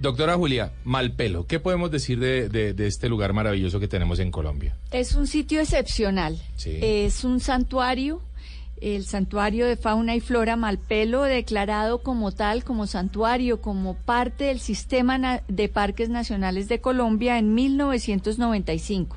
Doctora 0.00 0.34
Julia, 0.36 0.72
Malpelo, 0.84 1.46
¿qué 1.46 1.60
podemos 1.60 1.90
decir 1.90 2.18
de, 2.20 2.48
de- 2.48 2.72
de 2.72 2.86
este 2.86 3.10
lugar 3.10 3.34
maravilloso 3.34 3.80
que 3.80 3.88
tenemos 3.88 4.18
en 4.18 4.30
Colombia? 4.30 4.74
Es 4.92 5.14
un 5.14 5.26
sitio 5.26 5.60
excepcional. 5.60 6.38
Sí. 6.56 6.78
Es 6.80 7.22
un 7.22 7.38
santuario, 7.40 8.22
el 8.80 9.04
santuario 9.04 9.66
de 9.66 9.76
fauna 9.76 10.14
y 10.16 10.20
flora 10.20 10.56
Malpelo, 10.56 11.22
declarado 11.22 12.02
como 12.02 12.32
tal, 12.32 12.64
como 12.64 12.86
santuario, 12.86 13.60
como 13.60 13.94
parte 13.94 14.44
del 14.44 14.60
sistema 14.60 15.42
de 15.48 15.68
parques 15.68 16.08
nacionales 16.08 16.68
de 16.68 16.80
Colombia 16.80 17.38
en 17.38 17.54
1995. 17.54 19.16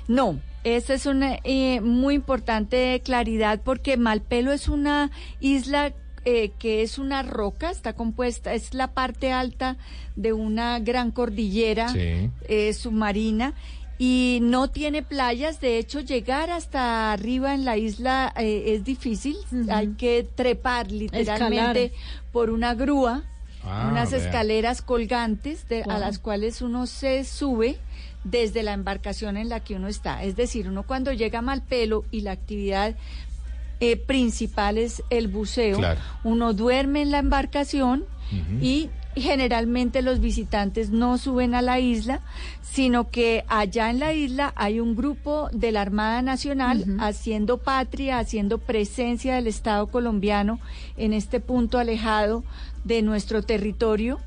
No, 0.08 0.40
esta 0.64 0.94
es 0.94 1.06
una 1.06 1.40
eh, 1.44 1.82
muy 1.82 2.14
importante 2.16 3.02
claridad 3.04 3.62
porque 3.64 3.98
Malpelo 3.98 4.52
es 4.52 4.68
una 4.68 5.12
isla 5.40 5.94
eh, 6.26 6.52
que 6.60 6.82
es 6.82 6.98
una 7.00 7.22
roca, 7.24 7.70
está 7.70 7.94
compuesta, 7.94 8.54
es 8.54 8.74
la 8.74 8.94
parte 8.94 9.32
alta 9.32 9.78
de 10.16 10.34
una 10.34 10.80
gran 10.80 11.12
cordillera 11.12 11.90
Sí. 11.90 12.30
eh, 12.48 12.74
submarina 12.74 13.54
y 13.98 14.40
no 14.42 14.70
tiene 14.70 15.04
playas. 15.04 15.60
De 15.62 15.78
hecho, 15.78 16.00
llegar 16.02 16.50
hasta 16.50 17.14
arriba 17.14 17.54
en 17.54 17.64
la 17.66 17.78
isla 17.78 18.34
eh, 18.38 18.74
es 18.76 18.84
difícil. 18.84 19.38
Hay 19.70 19.90
que 19.98 20.28
trepar 20.36 20.92
literalmente 20.92 21.94
por 22.32 22.50
una 22.50 22.74
grúa, 22.74 23.24
Ah, 23.64 23.88
unas 23.92 24.12
vea. 24.12 24.20
escaleras 24.20 24.82
colgantes 24.84 25.68
de- 25.68 25.84
a 25.84 25.98
las 25.98 26.20
cuales 26.20 26.62
uno 26.62 26.86
se 26.86 27.24
sube 27.24 27.78
desde 28.24 28.62
la 28.64 28.74
embarcación 28.74 29.38
en 29.38 29.50
la 29.50 29.60
que 29.60 29.76
uno 29.76 29.88
está. 29.88 30.24
Es 30.24 30.36
decir, 30.36 30.68
uno 30.68 30.84
cuando 30.84 31.12
llega 31.14 31.40
a 31.40 31.42
Malpelo 31.42 32.06
y 32.12 32.22
la 32.22 32.32
actividad 32.32 32.96
eh, 33.82 33.98
principal 33.98 34.78
es 34.78 35.04
el 35.10 35.28
buceo, 35.28 35.78
Claro. 35.78 36.00
uno 36.24 36.54
duerme 36.54 37.02
en 37.02 37.12
la 37.12 37.18
embarcación 37.20 38.06
y 38.62 38.90
generalmente 39.16 40.02
los 40.02 40.20
visitantes 40.20 40.90
no 40.90 41.18
suben 41.18 41.56
a 41.56 41.62
la 41.62 41.80
isla, 41.80 42.22
sino 42.62 43.10
que 43.10 43.46
allá 43.48 43.90
en 43.90 44.00
la 44.00 44.14
isla 44.14 44.54
hay 44.56 44.80
un 44.80 44.96
grupo 44.96 45.50
de 45.54 45.72
la 45.72 45.82
Armada 45.82 46.22
Nacional 46.22 46.86
haciendo 47.00 47.58
patria, 47.58 48.20
haciendo 48.20 48.58
presencia 48.58 49.36
del 49.36 49.48
Estado 49.48 49.88
colombiano 49.88 50.60
en 50.98 51.14
este 51.14 51.40
punto 51.40 51.78
alejado 51.78 52.44
de 52.84 53.02
nuestro 53.02 53.44
territorio. 53.44 54.20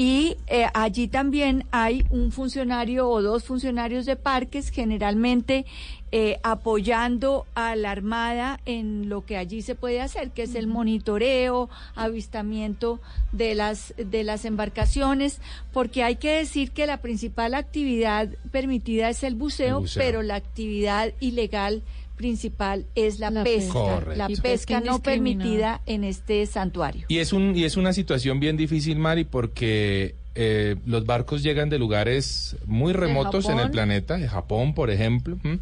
Y 0.00 0.36
eh, 0.46 0.68
allí 0.74 1.08
también 1.08 1.64
hay 1.72 2.04
un 2.10 2.30
funcionario 2.30 3.10
o 3.10 3.20
dos 3.20 3.42
funcionarios 3.42 4.06
de 4.06 4.14
parques, 4.14 4.70
generalmente 4.70 5.66
eh, 6.12 6.38
apoyando 6.44 7.46
a 7.56 7.74
la 7.74 7.90
Armada 7.90 8.60
en 8.64 9.08
lo 9.08 9.26
que 9.26 9.36
allí 9.36 9.60
se 9.60 9.74
puede 9.74 10.00
hacer, 10.00 10.30
que 10.30 10.44
es 10.44 10.54
el 10.54 10.68
monitoreo, 10.68 11.68
avistamiento 11.96 13.00
de 13.32 13.56
las, 13.56 13.92
de 13.96 14.22
las 14.22 14.44
embarcaciones, 14.44 15.40
porque 15.72 16.04
hay 16.04 16.14
que 16.14 16.30
decir 16.30 16.70
que 16.70 16.86
la 16.86 16.98
principal 16.98 17.54
actividad 17.54 18.28
permitida 18.52 19.10
es 19.10 19.24
el 19.24 19.34
buceo, 19.34 19.78
El 19.78 19.82
buceo. 19.82 20.00
pero 20.00 20.22
la 20.22 20.36
actividad 20.36 21.12
ilegal 21.18 21.82
principal 22.18 22.84
es 22.94 23.18
la, 23.18 23.30
La 23.30 23.44
pesca, 23.44 24.02
la 24.14 24.28
pesca 24.28 24.80
no 24.80 25.00
permitida 25.00 25.80
en 25.86 26.04
este 26.04 26.44
santuario. 26.44 27.06
Y 27.08 27.18
es, 27.18 27.32
un, 27.32 27.56
y 27.56 27.64
es 27.64 27.78
una 27.78 27.94
situación 27.94 28.40
bien 28.40 28.58
difícil, 28.58 28.98
Mari, 28.98 29.24
porque 29.24 30.16
eh, 30.34 30.76
los 30.84 31.06
barcos 31.06 31.42
llegan 31.42 31.70
de 31.70 31.78
lugares 31.78 32.56
muy 32.66 32.92
remotos 32.92 33.48
en 33.48 33.58
el 33.58 33.70
planeta, 33.70 34.18
de 34.18 34.28
Japón, 34.28 34.74
por 34.74 34.90
ejemplo, 34.90 35.38
¿m? 35.42 35.60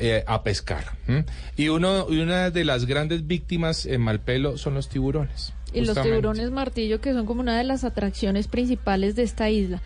eh, 0.00 0.24
a 0.26 0.42
pescar. 0.42 0.84
¿m? 1.06 1.24
Y, 1.56 1.68
uno, 1.68 2.06
y 2.10 2.18
una 2.18 2.50
de 2.50 2.64
las 2.64 2.86
grandes 2.86 3.28
víctimas 3.28 3.86
en 3.86 4.00
Malpelo 4.00 4.58
son 4.58 4.74
los 4.74 4.88
tiburones. 4.88 5.52
Y 5.72 5.82
los 5.82 6.00
tiburones 6.02 6.50
martillo, 6.50 7.00
que 7.00 7.12
son 7.12 7.26
como 7.26 7.42
una 7.42 7.56
de 7.56 7.62
las 7.62 7.84
atracciones 7.84 8.48
principales 8.48 9.14
de 9.14 9.22
esta 9.22 9.50
isla. 9.50 9.80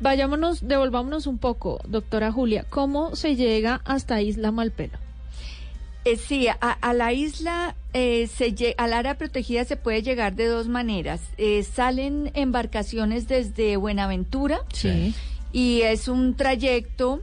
Vayámonos, 0.00 0.66
devolvámonos 0.66 1.26
un 1.26 1.38
poco, 1.38 1.80
doctora 1.88 2.30
Julia. 2.30 2.64
¿Cómo 2.68 3.16
se 3.16 3.36
llega 3.36 3.80
hasta 3.84 4.20
Isla 4.20 4.50
Malpelo? 4.50 5.03
Eh, 6.04 6.16
sí, 6.16 6.48
a, 6.48 6.54
a 6.54 6.92
la 6.92 7.12
isla, 7.12 7.74
eh, 7.94 8.26
se 8.26 8.74
al 8.76 8.92
área 8.92 9.16
protegida 9.16 9.64
se 9.64 9.76
puede 9.76 10.02
llegar 10.02 10.34
de 10.34 10.46
dos 10.46 10.68
maneras. 10.68 11.20
Eh, 11.38 11.62
salen 11.62 12.30
embarcaciones 12.34 13.26
desde 13.28 13.76
Buenaventura 13.76 14.60
Sí. 14.72 15.14
y 15.52 15.80
es 15.82 16.08
un 16.08 16.34
trayecto 16.36 17.22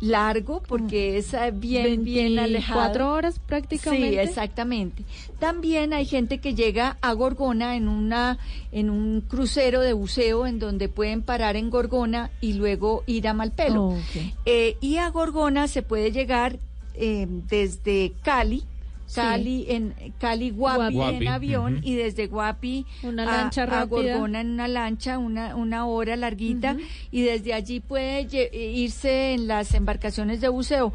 largo 0.00 0.62
porque 0.62 1.18
es 1.18 1.34
eh, 1.34 1.50
bien, 1.52 2.04
bien 2.04 2.38
alejado. 2.38 2.80
24 2.82 3.12
horas 3.12 3.38
prácticamente. 3.40 4.10
Sí, 4.10 4.18
exactamente. 4.18 5.04
También 5.40 5.92
hay 5.92 6.06
gente 6.06 6.38
que 6.38 6.54
llega 6.54 6.96
a 7.00 7.12
Gorgona 7.12 7.76
en 7.76 7.88
una 7.88 8.38
en 8.70 8.90
un 8.90 9.20
crucero 9.22 9.80
de 9.80 9.92
buceo 9.94 10.46
en 10.46 10.58
donde 10.58 10.88
pueden 10.88 11.22
parar 11.22 11.56
en 11.56 11.68
Gorgona 11.70 12.30
y 12.40 12.52
luego 12.54 13.02
ir 13.06 13.26
a 13.28 13.34
Malpelo. 13.34 13.86
Oh. 13.88 13.98
Eh, 14.46 14.76
y 14.80 14.98
a 14.98 15.08
Gorgona 15.10 15.66
se 15.68 15.82
puede 15.82 16.12
llegar 16.12 16.58
eh, 16.98 17.26
desde 17.28 18.12
Cali. 18.22 18.64
Sí. 19.06 19.14
Cali 19.22 19.64
en 19.70 19.94
Cali 20.18 20.50
Guapi, 20.50 20.92
Guapi, 20.94 21.16
en 21.16 21.28
avión 21.28 21.80
y 21.82 21.94
desde 21.94 22.26
Guapi 22.26 22.84
Una 23.04 23.22
a- 23.22 23.36
lancha 23.38 23.62
a, 23.62 23.66
rápida. 23.66 23.86
Gorgona 24.16 24.42
en 24.42 24.50
una 24.50 24.68
lancha 24.68 25.16
una, 25.16 25.56
una 25.56 25.86
hora 25.86 26.14
larguita 26.14 26.76
y 27.10 27.22
desde 27.22 27.54
allí 27.54 27.80
puede 27.80 28.28
lle- 28.28 28.50
irse 28.52 29.32
en 29.32 29.46
las 29.48 29.72
embarcaciones 29.72 30.42
de 30.42 30.48
buceo. 30.50 30.92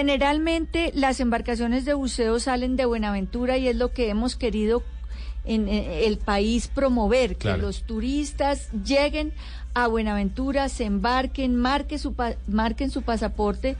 Generalmente 0.00 0.92
las 0.94 1.18
embarcaciones 1.18 1.84
de 1.84 1.94
buceo 1.94 2.38
salen 2.40 2.76
de 2.76 2.84
Buenaventura 2.84 3.56
y 3.58 3.68
es 3.68 3.76
lo 3.76 3.92
que 3.92 4.08
hemos 4.08 4.36
querido 4.36 4.82
en, 5.44 5.66
eh, 5.66 6.06
el 6.06 6.18
país 6.18 6.68
promover, 6.68 7.36
Claro. 7.36 7.56
que 7.56 7.62
los 7.62 7.82
turistas 7.84 8.70
lleguen 8.84 9.32
a 9.74 9.86
Buenaventura, 9.86 10.68
se 10.68 10.84
embarquen, 10.84 11.56
marque 11.56 11.98
su 11.98 12.12
pa- 12.14 12.34
marquen 12.46 12.90
su 12.90 13.02
pasaporte 13.02 13.76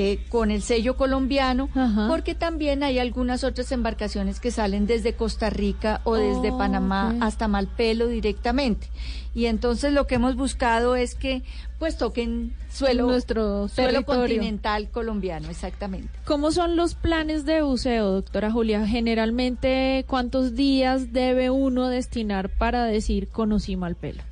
eh, 0.00 0.20
con 0.28 0.52
el 0.52 0.62
sello 0.62 0.96
colombiano, 0.96 1.68
Ajá. 1.74 2.06
porque 2.08 2.36
también 2.36 2.84
hay 2.84 3.00
algunas 3.00 3.42
otras 3.42 3.72
embarcaciones 3.72 4.38
que 4.38 4.52
salen 4.52 4.86
desde 4.86 5.14
Costa 5.14 5.50
Rica 5.50 6.00
o 6.04 6.14
desde 6.14 6.52
Oh, 6.52 6.58
Panamá 6.58 7.16
hasta 7.20 7.48
Malpelo 7.48 8.06
directamente. 8.06 8.86
Y 9.34 9.46
entonces 9.46 9.92
lo 9.92 10.06
que 10.06 10.14
hemos 10.14 10.36
buscado 10.36 10.94
es 10.94 11.16
que 11.16 11.42
pues 11.80 11.96
toquen 11.96 12.52
suelo, 12.70 13.06
Nuestro 13.06 13.66
suelo 13.68 13.90
territorio. 13.90 14.20
continental 14.22 14.88
colombiano, 14.90 15.48
exactamente. 15.50 16.10
¿Cómo 16.24 16.52
son 16.52 16.76
los 16.76 16.94
planes 16.94 17.44
de 17.44 17.62
buceo, 17.62 18.10
doctora 18.12 18.50
Julia? 18.52 18.86
Generalmente, 18.86 20.04
¿cuántos 20.08 20.54
días 20.54 21.12
debe 21.12 21.50
uno 21.50 21.88
destinar 21.88 22.50
para 22.50 22.84
decir 22.84 23.28
conocí 23.28 23.74
Malpelo? 23.76 24.22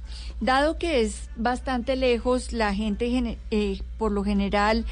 Dado 0.40 0.76
que 0.76 1.00
es 1.00 1.30
bastante 1.36 1.96
lejos, 1.96 2.52
la 2.52 2.74
gente 2.74 3.38
eh, 3.50 3.80
por 3.96 4.12
lo 4.12 4.22
general 4.22 4.84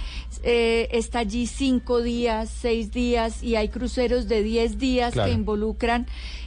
eh, 0.42 0.88
está 0.90 1.18
allí 1.18 1.46
cinco 1.46 2.00
días, 2.00 2.48
seis 2.48 2.92
días 2.92 3.42
y 3.42 3.56
hay 3.56 3.68
cruceros 3.68 4.26
de 4.26 4.42
diez 4.42 4.78
días 4.78 5.12
Claro. 5.12 5.28
que 5.28 5.34
involucran 5.34 6.06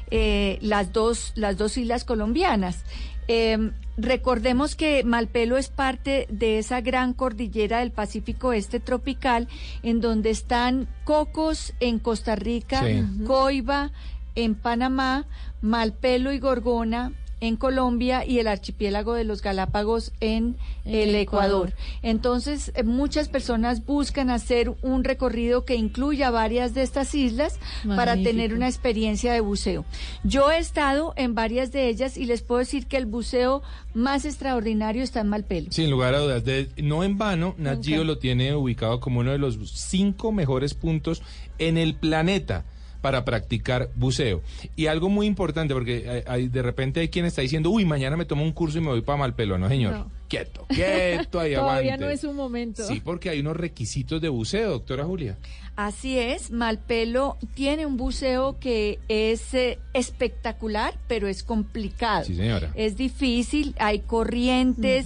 eh, 0.10 0.58
las 0.62 0.94
dos 0.94 1.32
las 1.36 1.58
dos 1.58 1.78
islas 1.78 2.06
colombianas. 2.06 2.84
Eh, 3.28 3.72
recordemos 3.98 4.76
que 4.76 5.04
Malpelo 5.04 5.58
es 5.58 5.68
parte 5.70 6.26
de 6.32 6.58
esa 6.60 6.82
gran 6.82 7.14
cordillera 7.14 7.80
del 7.80 7.92
Pacífico 7.92 8.52
Este 8.54 8.80
tropical, 8.80 9.48
en 9.84 10.02
donde 10.02 10.30
están 10.32 10.88
Cocos 11.04 11.74
en 11.80 12.00
Costa 12.00 12.36
Rica, 12.36 12.82
Sí. 12.84 13.04
Coiba 13.26 13.92
en 14.36 14.56
Panamá, 14.56 15.26
Malpelo 15.62 16.32
y 16.32 16.40
Gorgona 16.40 17.12
en 17.39 17.56
Colombia 17.56 18.26
y 18.26 18.39
el 18.39 18.47
archipiélago 18.47 19.13
de 19.13 19.23
los 19.23 19.41
Galápagos 19.41 20.12
en 20.21 20.56
el 20.86 21.13
Ecuador. 21.15 21.73
Entonces, 22.02 22.71
eh, 22.76 22.84
muchas 22.84 23.30
personas 23.30 23.86
buscan 23.86 24.30
hacer 24.30 24.73
un 24.82 25.04
recorrido 25.04 25.65
que 25.65 25.76
incluya 25.76 26.32
varias 26.32 26.73
de 26.73 26.82
estas 26.84 27.13
islas 27.13 27.60
para 27.95 28.15
tener 28.15 28.54
una 28.54 28.67
experiencia 28.67 29.34
de 29.34 29.41
buceo. 29.41 29.86
Yo 30.23 30.52
he 30.52 30.58
estado 30.58 31.13
en 31.15 31.36
varias 31.36 31.71
de 31.71 31.89
ellas 31.89 32.17
y 32.17 32.26
les 32.26 32.41
puedo 32.41 32.60
decir 32.60 32.88
que 32.88 32.97
el 32.97 33.06
buceo 33.06 33.62
más 33.93 34.26
extraordinario 34.26 35.04
está 35.04 35.19
en 35.21 35.28
Malpelo. 35.30 35.71
Sin 35.71 35.89
lugar 35.91 36.15
a 36.15 36.19
dudas. 36.19 36.43
De- 36.45 36.69
no 36.78 37.04
en 37.04 37.17
vano, 37.17 37.56
Nat 37.58 37.84
Geo 37.84 38.04
lo 38.04 38.17
tiene 38.17 38.56
ubicado 38.56 39.00
como 39.00 39.19
uno 39.19 39.32
de 39.32 39.38
los 39.38 39.58
cinco 39.71 40.32
mejores 40.32 40.73
puntos 40.73 41.21
en 41.60 41.78
el 41.78 41.95
planeta 41.95 42.65
para 43.08 43.24
practicar 43.24 43.89
buceo. 43.96 44.41
Y 44.76 44.88
algo 44.88 45.08
muy 45.08 45.28
importante, 45.28 45.74
porque 45.74 46.26
de 46.52 46.62
repente 46.62 47.00
hay 47.00 47.08
quien 47.08 47.24
está 47.24 47.41
diciendo, 47.41 47.70
uy, 47.70 47.86
mañana 47.86 48.17
me 48.17 48.26
tomo 48.26 48.43
un 48.43 48.52
curso 48.52 48.80
y 48.80 48.82
me 48.82 48.89
voy 48.89 49.00
para 49.00 49.17
Malpelo. 49.17 49.58
No, 49.58 49.70
señor. 49.70 49.93
No. 49.93 50.12
Quieto, 50.28 50.66
quieto, 50.68 51.40
ahí 51.40 51.54
Todavía 51.56 51.94
aguante. 51.94 51.98
no 52.06 52.10
es 52.12 52.22
su 52.22 52.34
momento. 52.34 52.84
Sí, 52.86 53.00
porque 53.04 53.30
hay 53.30 53.40
unos 53.40 53.56
requisitos 53.58 54.22
de 54.22 54.30
buceo, 54.30 54.70
doctora 54.72 55.06
Julia. 55.06 55.38
Así 55.76 56.18
es, 56.18 56.50
Malpelo 56.50 57.38
tiene 57.54 57.86
un 57.86 57.98
buceo 57.98 58.58
que 58.60 58.98
es 59.10 59.54
eh, 59.54 59.78
espectacular, 59.94 60.96
pero 61.08 61.28
es 61.28 61.44
complicado. 61.44 62.26
Sí, 62.26 62.34
señora. 62.34 62.72
Es 62.74 62.98
difícil, 62.98 63.76
hay 63.78 64.00
corrientes 64.00 65.06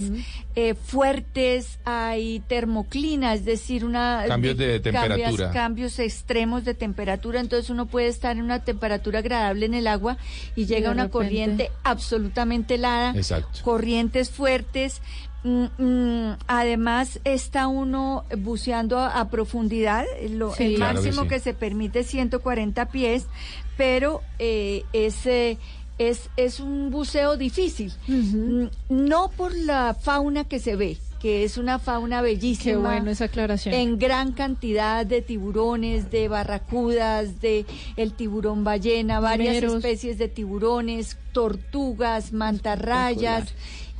eh, 0.56 0.72
fuertes, 0.74 1.78
hay 1.84 2.40
termoclina, 2.48 3.34
es 3.34 3.44
decir, 3.44 3.84
una 3.84 4.24
Cambios 4.26 4.56
de 4.56 4.80
temperatura. 4.80 5.20
cambios, 5.26 5.52
cambios 5.52 5.98
extremos 5.98 6.64
de 6.64 6.72
temperatura, 6.72 7.40
entonces 7.40 7.68
uno 7.68 7.84
puede 7.84 8.06
estar 8.08 8.36
en 8.38 8.42
una 8.42 8.64
temperatura 8.64 9.18
agradable 9.18 9.66
en 9.66 9.74
el 9.74 9.86
agua 9.86 10.16
y 10.56 10.64
llega 10.64 10.90
una 10.90 11.02
repente- 11.04 11.12
corriente 11.12 11.70
absolutamente 11.84 12.76
helada, 12.76 13.12
Exacto. 13.14 13.60
corrientes 13.62 14.30
fuertes. 14.30 15.02
Mm, 15.44 15.64
mm, 15.76 16.36
además 16.46 17.18
está 17.24 17.66
uno 17.66 18.24
buceando 18.38 18.98
a, 18.98 19.18
a 19.20 19.28
profundidad, 19.28 20.04
lo- 20.30 20.54
Sí. 20.54 20.64
el 20.64 20.74
Claro 20.76 21.00
que 21.00 21.06
máximo 21.08 21.22
sí. 21.24 21.28
que 21.28 21.40
se 21.40 21.52
permite 21.54 22.04
140 22.04 22.86
pies, 22.90 23.26
pero 23.76 24.20
eh, 24.38 24.84
es, 24.92 25.26
eh, 25.26 25.58
es, 25.98 26.30
es 26.36 26.60
un 26.60 26.90
buceo 26.90 27.36
difícil. 27.36 27.92
Mm, 28.06 28.66
No 28.88 29.30
por 29.30 29.52
la 29.54 29.94
fauna 30.00 30.44
que 30.44 30.60
se 30.60 30.76
ve, 30.76 30.96
que 31.20 31.42
es 31.44 31.58
una 31.58 31.78
fauna 31.80 32.22
bellísima. 32.22 32.72
Qué 32.72 32.76
bueno 32.76 33.10
esa 33.10 33.24
aclaración. 33.24 33.74
En 33.74 33.98
gran 33.98 34.32
cantidad 34.32 35.04
de 35.04 35.22
tiburones, 35.22 36.10
de 36.12 36.28
barracudas, 36.28 37.40
de 37.40 37.66
el 37.96 38.12
tiburón 38.14 38.62
ballena, 38.62 39.18
varias 39.20 39.54
Meros. 39.56 39.74
especies 39.76 40.18
de 40.18 40.28
tiburones, 40.28 41.18
tortugas, 41.32 42.32
mantarrayas 42.32 43.52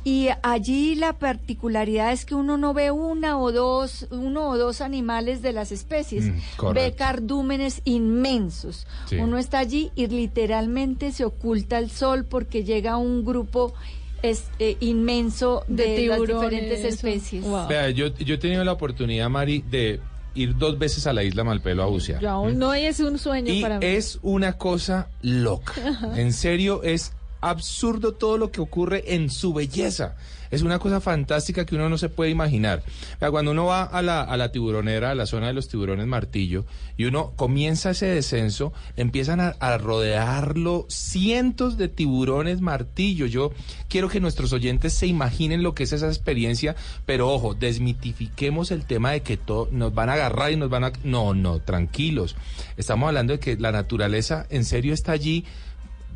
Y 0.05 0.27
allí 0.41 0.95
la 0.95 1.13
particularidad 1.13 2.11
es 2.11 2.25
que 2.25 2.35
uno 2.35 2.57
no 2.57 2.73
ve 2.73 2.91
una 2.91 3.37
o 3.39 3.51
dos, 3.51 4.07
uno 4.11 4.49
o 4.49 4.57
dos 4.57 4.81
animales 4.81 5.41
de 5.41 5.53
las 5.53 5.71
especies, 5.71 6.25
Mm, 6.25 6.73
ve 6.73 6.93
cardúmenes 6.93 7.81
inmensos. 7.85 8.85
Sí. 9.07 9.15
Uno 9.15 9.37
está 9.37 9.59
allí 9.59 9.91
y 9.95 10.07
literalmente 10.07 11.11
se 11.11 11.23
oculta 11.25 11.79
el 11.79 11.89
sol 11.89 12.25
porque 12.25 12.63
llega 12.63 12.97
un 12.97 13.23
grupo 13.23 13.73
es, 14.21 14.45
eh, 14.59 14.77
inmenso 14.79 15.63
de, 15.67 15.83
De 15.85 16.07
las 16.07 16.17
tiburones, 16.21 16.51
diferentes 16.51 16.93
especies. 16.93 17.45
Vea, 17.67 17.89
yo, 17.89 18.07
yo 18.15 18.35
he 18.35 18.37
tenido 18.37 18.63
la 18.63 18.71
oportunidad, 18.71 19.29
Mari, 19.29 19.63
de 19.69 19.99
ir 20.35 20.57
dos 20.57 20.79
veces 20.79 21.05
a 21.07 21.13
la 21.13 21.23
isla 21.23 21.43
Malpelo 21.43 21.83
a 21.83 21.87
bucear. 21.87 22.21
Yo 22.21 22.29
aún 22.29 22.57
no 22.57 22.73
es 22.73 22.99
un 23.01 23.19
sueño 23.19 23.53
Y 23.53 23.61
para 23.61 23.79
mí. 23.79 23.85
es 23.85 24.19
una 24.21 24.53
cosa 24.53 25.09
loca. 25.21 25.73
En 26.15 26.31
serio, 26.33 26.83
es 26.83 27.11
absurdo 27.49 28.13
todo 28.13 28.37
lo 28.37 28.51
que 28.51 28.61
ocurre 28.61 29.13
en 29.13 29.29
su 29.29 29.53
belleza. 29.53 30.15
Es 30.53 30.61
una 30.61 30.77
cosa 30.77 31.01
fantástica 31.01 31.65
que 31.65 31.73
uno 31.73 31.89
no 31.89 31.97
se 31.97 32.09
puede 32.09 32.29
imaginar. 32.29 32.83
Cuando 33.31 33.49
uno 33.49 33.65
va 33.65 33.85
a 33.85 34.03
la, 34.03 34.21
a 34.21 34.37
la 34.37 34.51
tiburonera, 34.51 35.09
a 35.09 35.15
la 35.15 35.25
zona 35.25 35.47
de 35.47 35.53
los 35.53 35.67
tiburones 35.67 36.05
martillo, 36.05 36.65
y 36.95 37.05
uno 37.05 37.33
comienza 37.35 37.89
ese 37.89 38.05
descenso, 38.05 38.71
empiezan 38.95 39.39
a, 39.39 39.55
a 39.59 39.79
rodearlo 39.79 40.85
cientos 40.89 41.75
de 41.75 41.87
tiburones 41.87 42.61
martillo. 42.61 43.25
Yo 43.25 43.51
quiero 43.89 44.09
que 44.09 44.19
nuestros 44.19 44.53
oyentes 44.53 44.93
se 44.93 45.07
imaginen 45.07 45.63
lo 45.63 45.73
que 45.73 45.85
es 45.85 45.91
esa 45.93 46.07
experiencia, 46.07 46.75
pero 47.07 47.31
ojo, 47.31 47.55
desmitifiquemos 47.55 48.69
el 48.69 48.85
tema 48.85 49.09
de 49.09 49.21
que 49.21 49.37
todo, 49.37 49.69
nos 49.71 49.95
van 49.95 50.09
a 50.09 50.13
agarrar 50.13 50.51
y 50.51 50.55
nos 50.55 50.69
van 50.69 50.83
a... 50.83 50.93
No, 51.03 51.33
no, 51.33 51.61
tranquilos. 51.61 52.35
Estamos 52.77 53.07
hablando 53.07 53.33
de 53.33 53.39
que 53.39 53.57
la 53.57 53.71
naturaleza 53.71 54.45
en 54.51 54.65
serio 54.65 54.93
está 54.93 55.13
allí 55.13 55.45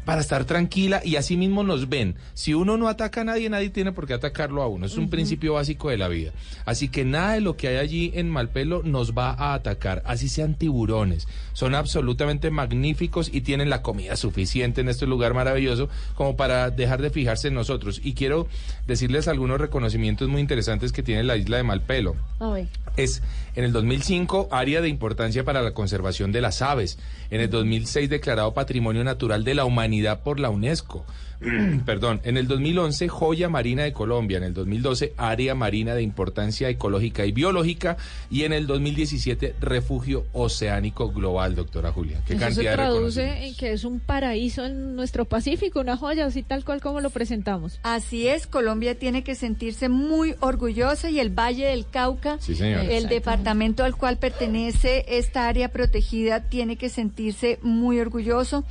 para 0.07 0.21
estar 0.21 0.45
tranquila 0.45 1.01
y 1.03 1.17
así 1.17 1.35
mismo 1.35 1.63
nos 1.63 1.89
ven. 1.89 2.15
Si 2.33 2.53
uno 2.53 2.77
no 2.77 2.87
ataca 2.87 3.19
a 3.19 3.23
nadie, 3.25 3.49
nadie 3.49 3.69
tiene 3.69 3.91
por 3.91 4.07
qué 4.07 4.13
atacarlo 4.13 4.63
a 4.63 4.67
uno. 4.67 4.85
Es 4.85 4.95
un 4.95 5.09
principio 5.09 5.55
básico 5.55 5.89
de 5.89 5.97
la 5.97 6.07
vida. 6.07 6.31
Así 6.65 6.87
que 6.87 7.03
nada 7.03 7.33
de 7.33 7.41
lo 7.41 7.57
que 7.57 7.67
hay 7.67 7.75
allí 7.75 8.11
en 8.15 8.29
Malpelo 8.29 8.83
nos 8.85 9.11
va 9.17 9.31
a 9.31 9.53
atacar, 9.53 10.01
así 10.05 10.29
sean 10.29 10.55
tiburones. 10.55 11.27
Son 11.51 11.75
absolutamente 11.75 12.51
magníficos 12.51 13.29
y 13.33 13.41
tienen 13.41 13.69
la 13.69 13.81
comida 13.81 14.15
suficiente 14.15 14.79
en 14.79 14.87
este 14.87 15.07
lugar 15.07 15.33
maravilloso 15.33 15.89
como 16.15 16.37
para 16.37 16.69
dejar 16.69 17.01
de 17.01 17.09
fijarse 17.09 17.49
en 17.49 17.55
nosotros. 17.55 17.99
Y 18.01 18.13
quiero 18.13 18.47
decirles 18.87 19.27
algunos 19.27 19.59
reconocimientos 19.59 20.29
muy 20.29 20.39
interesantes 20.39 20.93
que 20.93 21.03
tiene 21.03 21.23
la 21.23 21.35
isla 21.35 21.57
de 21.57 21.63
Malpelo 21.63 22.15
A 22.39 22.51
ver. 22.51 22.67
es 22.95 23.21
en 23.57 23.63
el 23.63 23.73
2005 23.73 24.49
área 24.51 24.81
de 24.81 24.87
importancia 24.87 25.43
para 25.43 25.63
la 25.63 25.73
conservación 25.73 26.31
de 26.31 26.41
las 26.41 26.61
aves, 26.61 26.99
en 27.31 27.41
el 27.41 27.49
2006 27.49 28.07
declarado 28.07 28.53
Patrimonio 28.53 29.03
Natural 29.03 29.43
de 29.43 29.55
la 29.55 29.65
Humanidad 29.65 30.21
por 30.21 30.39
la 30.39 30.51
UNESCO. 30.51 31.03
Perdón, 31.85 32.19
en 32.23 32.35
el 32.37 32.47
2011 32.47 33.07
joya 33.09 33.47
marina 33.47 33.83
de 33.83 33.93
Colombia, 33.93 34.37
en 34.37 34.43
el 34.43 34.53
2012 34.55 35.13
área 35.17 35.53
marina 35.53 35.93
de 35.93 36.01
importancia 36.01 36.67
ecológica 36.67 37.25
y 37.25 37.31
biológica 37.31 37.97
y 38.31 38.43
en 38.43 38.53
el 38.53 38.65
2017 38.65 39.55
refugio 39.61 40.25
oceánico 40.33 41.11
global, 41.11 41.55
doctora 41.55 41.91
Julia. 41.91 42.21
Qué 42.25 42.33
Eso 42.33 42.51
se 42.51 42.63
de 42.63 42.73
traduce 42.73 43.45
en 43.45 43.55
que 43.55 43.73
es 43.73 43.83
un 43.83 43.99
paraíso 43.99 44.65
en 44.65 44.95
nuestro 44.95 45.25
Pacífico, 45.25 45.79
una 45.79 45.95
joya, 45.95 46.25
así 46.25 46.41
tal 46.41 46.65
cual 46.65 46.81
como 46.81 47.01
lo 47.01 47.11
presentamos. 47.11 47.79
Así 47.83 48.27
es, 48.27 48.47
Colombia 48.47 48.97
tiene 48.97 49.23
que 49.23 49.35
sentirse 49.35 49.89
muy 49.89 50.33
orgullosa 50.39 51.11
y 51.11 51.19
el 51.19 51.29
Valle 51.29 51.67
del 51.67 51.87
Cauca, 51.87 52.37
Sí, 52.39 52.55
el 52.59 53.09
departamento 53.09 53.83
al 53.83 53.95
cual 53.95 54.17
pertenece 54.17 55.05
esta 55.07 55.47
área 55.47 55.69
protegida, 55.69 56.41
tiene 56.41 56.77
que 56.77 56.89
sentirse 56.89 57.59
muy 57.61 57.99
orgulloso 57.99 58.63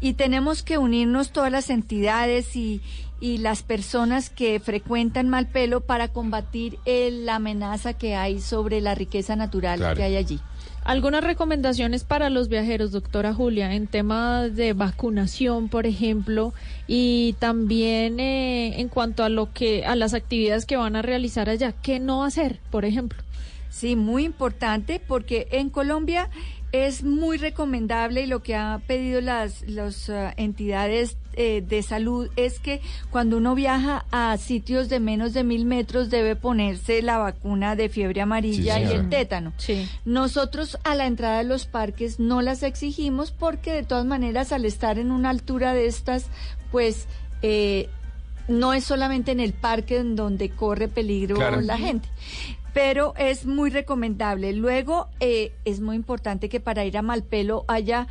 y 0.00 0.14
tenemos 0.14 0.62
que 0.62 0.78
unirnos 0.78 1.30
todas 1.30 1.52
las 1.52 1.70
entidades 1.70 2.13
y, 2.54 2.80
y 3.20 3.38
las 3.38 3.62
personas 3.62 4.30
que 4.30 4.60
frecuentan 4.60 5.28
Malpelo 5.28 5.80
para 5.80 6.08
combatir 6.08 6.78
el- 6.84 7.26
la 7.26 7.36
amenaza 7.36 7.92
que 7.94 8.14
hay 8.14 8.40
sobre 8.40 8.80
la 8.80 8.94
riqueza 8.94 9.36
natural 9.36 9.78
Claro. 9.78 9.96
que 9.96 10.02
hay 10.04 10.16
allí. 10.16 10.40
Algunas 10.84 11.24
recomendaciones 11.24 12.04
para 12.04 12.28
los 12.28 12.48
viajeros, 12.48 12.92
doctora 12.92 13.32
Julia, 13.32 13.72
en 13.74 13.86
temas 13.86 14.54
de 14.54 14.74
vacunación, 14.74 15.68
por 15.70 15.86
ejemplo, 15.86 16.52
y 16.86 17.34
también 17.38 18.20
eh, 18.20 18.78
en 18.80 18.88
cuanto 18.88 19.24
a 19.24 19.30
lo 19.30 19.50
que 19.52 19.86
a 19.86 19.96
las 19.96 20.12
actividades 20.12 20.66
que 20.66 20.76
van 20.76 20.94
a 20.94 21.00
realizar 21.02 21.48
allá, 21.48 21.72
¿qué 21.72 22.00
no 22.00 22.22
hacer, 22.22 22.60
por 22.70 22.84
ejemplo? 22.84 23.22
Sí, 23.70 23.96
muy 23.96 24.24
importante 24.24 25.00
porque 25.04 25.48
en 25.52 25.70
Colombia 25.70 26.28
es 26.74 27.04
muy 27.04 27.36
recomendable 27.36 28.22
y 28.22 28.26
lo 28.26 28.42
que 28.42 28.56
han 28.56 28.80
pedido 28.80 29.20
las, 29.20 29.62
las 29.68 30.08
eh, 30.08 30.34
entidades 30.36 31.16
eh, 31.34 31.62
de 31.64 31.82
salud 31.84 32.28
es 32.34 32.58
que 32.58 32.80
cuando 33.10 33.36
uno 33.36 33.54
viaja 33.54 34.06
a 34.10 34.36
sitios 34.38 34.88
de 34.88 34.98
menos 34.98 35.32
de 35.34 35.44
mil 35.44 35.66
metros 35.66 36.10
debe 36.10 36.34
ponerse 36.34 37.00
la 37.00 37.18
vacuna 37.18 37.76
de 37.76 37.88
fiebre 37.88 38.22
amarilla 38.22 38.74
Sí, 38.78 38.82
y 38.82 38.92
el 38.92 39.08
tétano. 39.08 39.52
Nosotros 40.04 40.76
a 40.82 40.96
la 40.96 41.06
entrada 41.06 41.38
de 41.38 41.44
los 41.44 41.66
parques 41.66 42.18
no 42.18 42.42
las 42.42 42.64
exigimos 42.64 43.30
porque 43.30 43.72
de 43.72 43.84
todas 43.84 44.04
maneras 44.04 44.50
al 44.50 44.64
estar 44.64 44.98
en 44.98 45.12
una 45.12 45.30
altura 45.30 45.74
de 45.74 45.86
estas, 45.86 46.26
pues... 46.72 47.06
eh, 47.42 47.88
no 48.46 48.74
es 48.74 48.84
solamente 48.84 49.32
en 49.32 49.40
el 49.40 49.54
parque 49.54 49.96
en 49.96 50.16
donde 50.16 50.50
corre 50.50 50.86
peligro 50.88 51.36
Claro. 51.36 51.62
la 51.62 51.78
gente 51.78 52.06
pero 52.74 53.14
es 53.16 53.46
muy 53.46 53.70
recomendable. 53.70 54.52
Luego, 54.52 55.08
eh, 55.20 55.52
es 55.64 55.80
muy 55.80 55.96
importante 55.96 56.48
que 56.50 56.60
para 56.60 56.84
ir 56.84 56.98
a 56.98 57.02
Malpelo 57.02 57.64
haya 57.68 58.06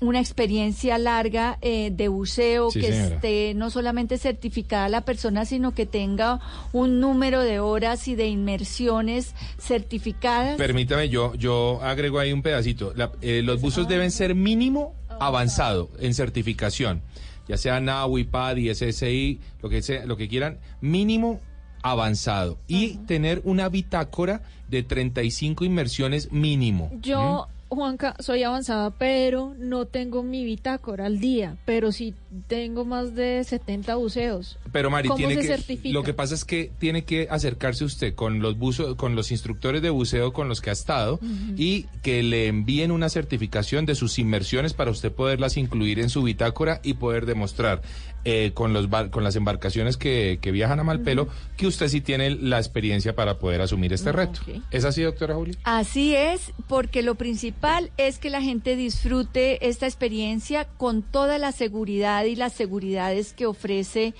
una 0.00 0.20
experiencia 0.20 0.96
larga 0.96 1.58
eh, 1.60 1.90
de 1.92 2.06
buceo, 2.06 2.70
Sí, 2.70 2.80
que 2.80 2.92
señora. 2.92 3.14
esté 3.16 3.52
no 3.56 3.68
solamente 3.68 4.16
certificada 4.16 4.88
la 4.88 5.00
persona, 5.00 5.44
sino 5.44 5.74
que 5.74 5.86
tenga 5.86 6.38
un 6.72 7.00
número 7.00 7.42
de 7.42 7.58
horas 7.58 8.06
y 8.06 8.14
de 8.14 8.28
inmersiones 8.28 9.34
certificadas. 9.60 10.56
Permítame, 10.56 11.08
yo, 11.08 11.34
yo 11.34 11.80
agrego 11.82 12.20
ahí 12.20 12.32
un 12.32 12.42
pedacito. 12.42 12.92
La- 12.94 13.10
eh, 13.22 13.42
los 13.42 13.60
buzos 13.60 13.88
deben 13.88 14.12
ser 14.12 14.36
mínimo 14.36 14.94
avanzado 15.20 15.90
en 15.98 16.14
certificación, 16.14 17.02
ya 17.48 17.56
sea 17.56 17.80
NAUI, 17.80 18.22
PADI, 18.22 18.68
SSI, 18.74 19.40
lo 19.62 19.68
que 19.68 19.82
sea, 19.82 20.06
lo 20.06 20.16
que 20.16 20.28
quieran, 20.28 20.58
mínimo 20.80 21.40
avanzado 21.82 22.58
y 22.66 22.96
tener 23.06 23.40
una 23.44 23.68
bitácora 23.68 24.42
de 24.68 24.82
35 24.82 25.64
inmersiones 25.64 26.30
mínimo. 26.32 26.90
Yo, 27.00 27.48
Juanca, 27.68 28.14
soy 28.18 28.42
avanzada, 28.42 28.90
pero 28.90 29.54
no 29.58 29.86
tengo 29.86 30.22
mi 30.22 30.44
bitácora 30.44 31.06
al 31.06 31.20
día, 31.20 31.56
pero 31.64 31.92
sí 31.92 32.14
tengo 32.46 32.84
más 32.84 33.14
de 33.14 33.42
70 33.44 33.94
buceos. 33.96 34.58
Pero 34.72 34.90
Mari, 34.90 35.08
¿Cómo 35.08 35.18
tiene 35.18 35.34
se 35.34 35.40
que, 35.40 35.46
certifica? 35.48 35.92
lo 35.92 36.02
que 36.02 36.14
pasa 36.14 36.34
es 36.34 36.44
que 36.44 36.70
tiene 36.78 37.04
que 37.04 37.28
acercarse 37.30 37.84
usted 37.84 38.14
con 38.14 38.40
los 38.40 38.58
buzo, 38.58 38.96
con 38.96 39.14
los 39.14 39.30
instructores 39.30 39.82
de 39.82 39.90
buceo 39.90 40.32
con 40.32 40.48
los 40.48 40.60
que 40.60 40.70
ha 40.70 40.74
estado 40.74 41.18
y 41.56 41.84
que 42.02 42.22
le 42.22 42.46
envíen 42.46 42.90
una 42.90 43.08
certificación 43.08 43.86
de 43.86 43.94
sus 43.94 44.18
inmersiones 44.18 44.72
para 44.74 44.90
usted 44.90 45.12
poderlas 45.12 45.56
incluir 45.56 45.98
en 46.00 46.10
su 46.10 46.22
bitácora 46.22 46.80
y 46.82 46.94
poder 46.94 47.26
demostrar 47.26 47.82
eh, 48.24 48.52
con 48.54 48.72
los 48.72 48.90
bar- 48.90 49.10
con 49.10 49.24
las 49.24 49.36
embarcaciones 49.36 49.96
que, 49.96 50.38
que 50.40 50.50
viajan 50.50 50.80
a 50.80 50.84
Malpelo 50.84 51.28
que 51.56 51.66
usted 51.66 51.88
sí 51.88 52.00
tiene 52.00 52.30
la 52.30 52.58
experiencia 52.58 53.14
para 53.14 53.38
poder 53.38 53.60
asumir 53.60 53.92
este 53.92 54.12
reto. 54.12 54.40
¿Es 54.70 54.84
así, 54.84 55.02
doctora 55.02 55.34
Julia? 55.34 55.54
Así 55.64 56.14
es, 56.14 56.52
porque 56.68 57.02
lo 57.02 57.14
principal 57.14 57.90
es 57.96 58.18
que 58.18 58.30
la 58.30 58.42
gente 58.42 58.76
disfrute 58.76 59.66
esta 59.68 59.86
experiencia 59.86 60.66
con 60.76 61.02
toda 61.02 61.38
la 61.38 61.52
seguridad 61.52 62.24
y 62.24 62.36
las 62.36 62.52
seguridades 62.52 63.32
que 63.32 63.46
ofrece 63.46 64.14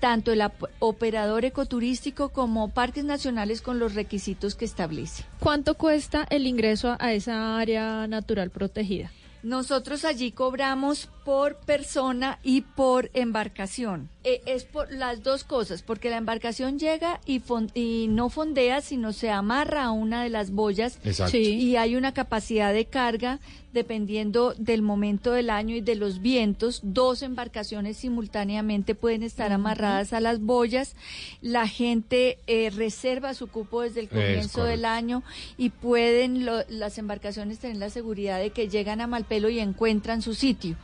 tanto 0.00 0.32
el 0.32 0.42
operador 0.80 1.44
ecoturístico 1.44 2.30
como 2.30 2.70
parques 2.70 3.04
nacionales 3.04 3.62
con 3.62 3.78
los 3.78 3.94
requisitos 3.94 4.56
que 4.56 4.64
establece. 4.64 5.24
¿Cuánto 5.38 5.74
cuesta 5.74 6.26
el 6.30 6.46
ingreso 6.48 6.96
a 6.98 7.12
esa 7.12 7.56
área 7.58 8.06
natural 8.08 8.50
protegida? 8.50 9.12
Nosotros 9.42 10.04
allí 10.04 10.30
cobramos 10.32 11.08
por 11.24 11.56
persona 11.56 12.38
y 12.44 12.60
por 12.60 13.10
embarcación. 13.12 14.08
Eh, 14.24 14.40
es 14.46 14.64
por 14.64 14.92
las 14.92 15.22
dos 15.22 15.42
cosas, 15.44 15.82
porque 15.82 16.10
la 16.10 16.16
embarcación 16.16 16.78
llega 16.78 17.20
y, 17.26 17.40
fon- 17.40 17.70
y 17.74 18.06
no 18.08 18.28
fondea, 18.28 18.80
sino 18.80 19.12
se 19.12 19.30
amarra 19.30 19.84
a 19.84 19.90
una 19.90 20.22
de 20.22 20.30
las 20.30 20.52
boyas 20.52 20.98
Exacto. 21.04 21.32
Sí. 21.32 21.42
y 21.60 21.76
hay 21.76 21.96
una 21.96 22.14
capacidad 22.14 22.72
de 22.72 22.84
carga 22.86 23.40
dependiendo 23.72 24.54
del 24.58 24.82
momento 24.82 25.32
del 25.32 25.50
año 25.50 25.74
y 25.74 25.80
de 25.80 25.94
los 25.96 26.20
vientos. 26.20 26.80
Dos 26.82 27.22
embarcaciones 27.22 27.96
simultáneamente 27.96 28.94
pueden 28.94 29.22
estar 29.22 29.52
amarradas 29.52 30.12
a 30.12 30.20
las 30.20 30.40
boyas. 30.40 30.94
La 31.40 31.66
gente 31.66 32.38
eh, 32.46 32.70
reserva 32.70 33.34
su 33.34 33.46
cupo 33.48 33.82
desde 33.82 34.00
el 34.00 34.08
comienzo 34.08 34.64
del 34.64 34.84
año 34.84 35.22
y 35.56 35.70
pueden 35.70 36.44
lo- 36.44 36.64
las 36.68 36.98
embarcaciones 36.98 37.58
tener 37.58 37.76
la 37.78 37.90
seguridad 37.90 38.38
de 38.38 38.50
que 38.50 38.68
llegan 38.68 39.00
a 39.00 39.06
Malpelo 39.06 39.48
y 39.48 39.58
encuentran 39.58 40.22
su 40.22 40.34
sitio. 40.34 40.76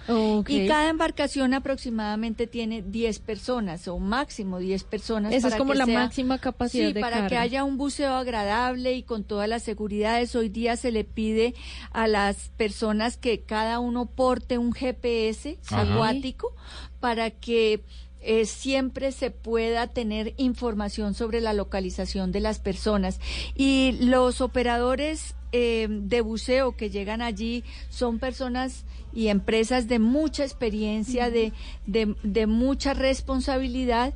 Y 0.47 0.67
cada 0.67 0.89
embarcación 0.89 1.55
aproximadamente 1.55 2.47
tiene 2.47 2.83
10 2.83 3.19
personas 3.19 3.87
o 3.89 3.99
máximo 3.99 4.59
10 4.59 4.85
personas. 4.85 5.33
Esa 5.33 5.49
es 5.49 5.55
como 5.57 5.75
la 5.75 5.85
sea- 5.85 5.99
máxima 6.01 6.39
capacidad 6.39 6.89
Sí, 6.89 6.93
de 6.95 7.01
para 7.01 7.27
que 7.29 7.37
haya 7.37 7.65
un 7.65 7.77
buceo 7.77 8.15
agradable 8.15 8.95
y 8.95 9.03
con 9.03 9.25
todas 9.25 9.49
las 9.49 9.63
seguridades. 9.63 10.35
Hoy 10.37 10.49
día 10.49 10.77
se 10.77 10.91
le 10.91 11.05
pide 11.05 11.55
a 11.93 12.07
las 12.09 12.49
personas 12.57 12.78
que 13.21 13.41
cada 13.41 13.81
uno 13.81 14.07
porte 14.07 14.59
un 14.59 14.73
GPS 14.73 15.59
Ajá. 15.69 15.83
acuático 15.83 16.55
para 17.01 17.31
que 17.31 17.83
eh, 18.21 18.47
siempre 18.47 19.13
se 19.13 19.31
pueda 19.31 19.87
tener 19.87 20.35
información 20.37 21.15
sobre 21.15 21.41
la 21.41 21.53
localización 21.53 22.33
de 22.33 22.41
las 22.41 22.59
personas. 22.59 23.21
Y 23.55 23.97
los 24.01 24.41
operadores 24.41 25.35
eh, 25.53 25.89
de 25.89 26.21
buceo 26.21 26.77
que 26.77 26.91
llegan 26.91 27.23
allí 27.23 27.65
son 27.91 28.19
personas 28.19 28.85
y 29.13 29.29
empresas 29.29 29.89
de 29.89 29.99
mucha 29.99 30.45
experiencia, 30.45 31.31
de, 31.31 31.53
de, 31.87 32.15
de 32.23 32.47
mucha 32.47 32.93
responsabilidad 32.93 34.15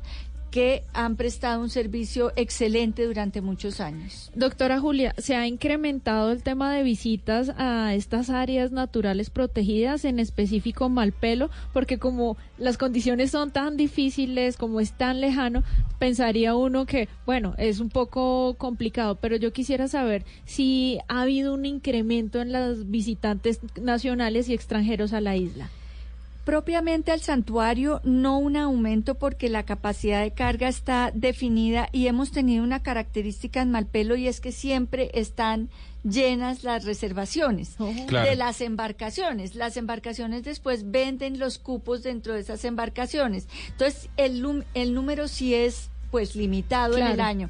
que 0.53 0.83
han 0.93 1.15
prestado 1.15 1.59
un 1.63 1.71
servicio 1.71 2.31
excelente 2.35 3.07
durante 3.07 3.41
muchos 3.41 3.79
años. 3.79 4.29
Doctora 4.35 4.79
Julia, 4.79 5.15
¿se 5.17 5.35
ha 5.35 5.47
incrementado 5.47 6.31
el 6.31 6.43
tema 6.43 6.71
de 6.71 6.83
visitas 6.83 7.51
a 7.57 7.95
estas 7.95 8.29
áreas 8.29 8.71
naturales 8.71 9.31
protegidas, 9.31 10.05
en 10.05 10.19
específico 10.19 10.89
Malpelo? 10.89 11.49
Porque 11.73 11.97
como 11.97 12.37
las 12.59 12.77
condiciones 12.77 13.31
son 13.31 13.49
tan 13.49 13.77
difíciles, 13.77 14.55
como 14.55 14.79
es 14.79 14.91
tan 14.91 15.21
lejano, 15.21 15.63
pensaría 15.97 16.55
uno 16.55 16.85
que, 16.85 17.09
bueno, 17.25 17.55
es 17.57 17.79
un 17.79 17.89
poco 17.89 18.53
complicado, 18.59 19.15
pero 19.15 19.37
yo 19.37 19.51
quisiera 19.53 19.87
saber 19.87 20.23
si 20.45 20.99
ha 21.07 21.23
habido 21.23 21.55
un 21.55 21.65
incremento 21.65 22.39
en 22.39 22.51
los 22.51 22.91
visitantes 22.91 23.59
nacionales 23.81 24.49
y 24.49 24.53
extranjeros 24.53 25.13
a 25.13 25.21
la 25.21 25.35
isla 25.35 25.71
propiamente 26.43 27.11
al 27.11 27.21
santuario, 27.21 28.01
no 28.03 28.37
un 28.37 28.57
aumento 28.57 29.15
porque 29.15 29.49
la 29.49 29.63
capacidad 29.63 30.21
de 30.21 30.31
carga 30.31 30.67
está 30.67 31.11
definida 31.13 31.89
y 31.91 32.07
hemos 32.07 32.31
tenido 32.31 32.63
una 32.63 32.83
característica 32.83 33.61
en 33.61 33.71
Malpelo 33.71 34.15
y 34.15 34.27
es 34.27 34.41
que 34.41 34.51
siempre 34.51 35.09
están 35.13 35.69
llenas 36.03 36.63
las 36.63 36.83
reservaciones 36.83 37.77
de 37.77 38.35
las 38.35 38.61
embarcaciones. 38.61 39.55
Las 39.55 39.77
embarcaciones 39.77 40.43
después 40.43 40.91
venden 40.91 41.39
los 41.39 41.59
cupos 41.59 42.03
dentro 42.03 42.33
de 42.33 42.41
esas 42.41 42.65
embarcaciones. 42.65 43.47
Entonces, 43.69 44.09
el, 44.17 44.65
el 44.73 44.93
número 44.93 45.27
sí 45.27 45.53
es 45.55 45.89
pues 46.13 46.35
limitado 46.35 46.95
en 46.95 47.07
el 47.07 47.19
año. 47.19 47.49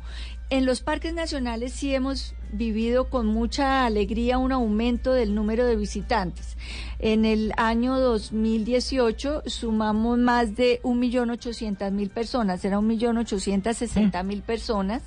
En 0.50 0.66
los 0.66 0.80
parques 0.80 1.14
nacionales 1.14 1.74
sí 1.74 1.94
hemos 1.94 2.34
vivido 2.54 3.10
con 3.10 3.28
mucha 3.28 3.86
alegría 3.86 4.38
un 4.38 4.54
aumento 4.54 5.12
del 5.12 5.36
número 5.36 5.66
de 5.66 5.76
visitantes. 5.76 6.56
En 7.00 7.26
el 7.26 7.52
año 7.58 8.00
2018 8.00 9.44
sumamos 9.48 10.18
más 10.18 10.56
de 10.56 10.80
1.800.000 10.84 12.10
personas, 12.10 12.64
era 12.64 12.80
1.860.000 12.80 14.42
personas 14.44 15.02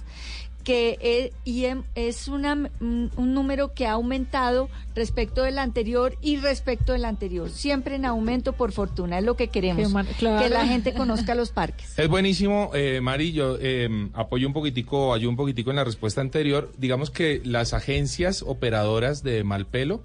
que 0.67 0.99
es, 1.01 1.33
y 1.45 1.67
em, 1.67 1.85
es 1.95 2.27
una, 2.27 2.55
un 2.81 3.35
número 3.35 3.73
que 3.73 3.87
ha 3.87 3.93
aumentado 3.93 4.69
respecto 4.97 5.45
del 5.45 5.61
anterior 5.61 6.19
y 6.23 6.39
respecto 6.39 6.93
del 6.93 7.05
anterior. 7.05 7.51
Siempre 7.51 7.95
en 7.95 8.05
aumento, 8.05 8.53
por 8.53 8.73
fortuna, 8.73 9.21
es 9.21 9.25
lo 9.25 9.37
que 9.37 9.47
queremos, 9.47 9.95
que 10.19 10.49
la 10.49 10.67
gente 10.67 10.93
conozca 10.93 11.37
los 11.37 11.53
parques. 11.53 11.97
Es 11.97 12.09
buenísimo, 12.09 12.73
eh, 12.75 13.01
Mari, 13.01 13.31
yo 13.31 13.57
eh, 13.61 14.09
apoyo 14.15 14.49
un 14.49 14.53
poquitico, 14.53 15.15
ayudo 15.15 15.31
un 15.31 15.37
poquitico 15.37 15.71
en 15.71 15.77
la 15.77 15.85
respuesta 15.85 16.21
anterior. 16.21 16.73
Digamos 16.77 17.13
que 17.13 17.41
las 17.45 17.73
agencias 17.73 18.43
operadoras 18.43 19.23
de 19.23 19.45
Malpelo 19.45 20.03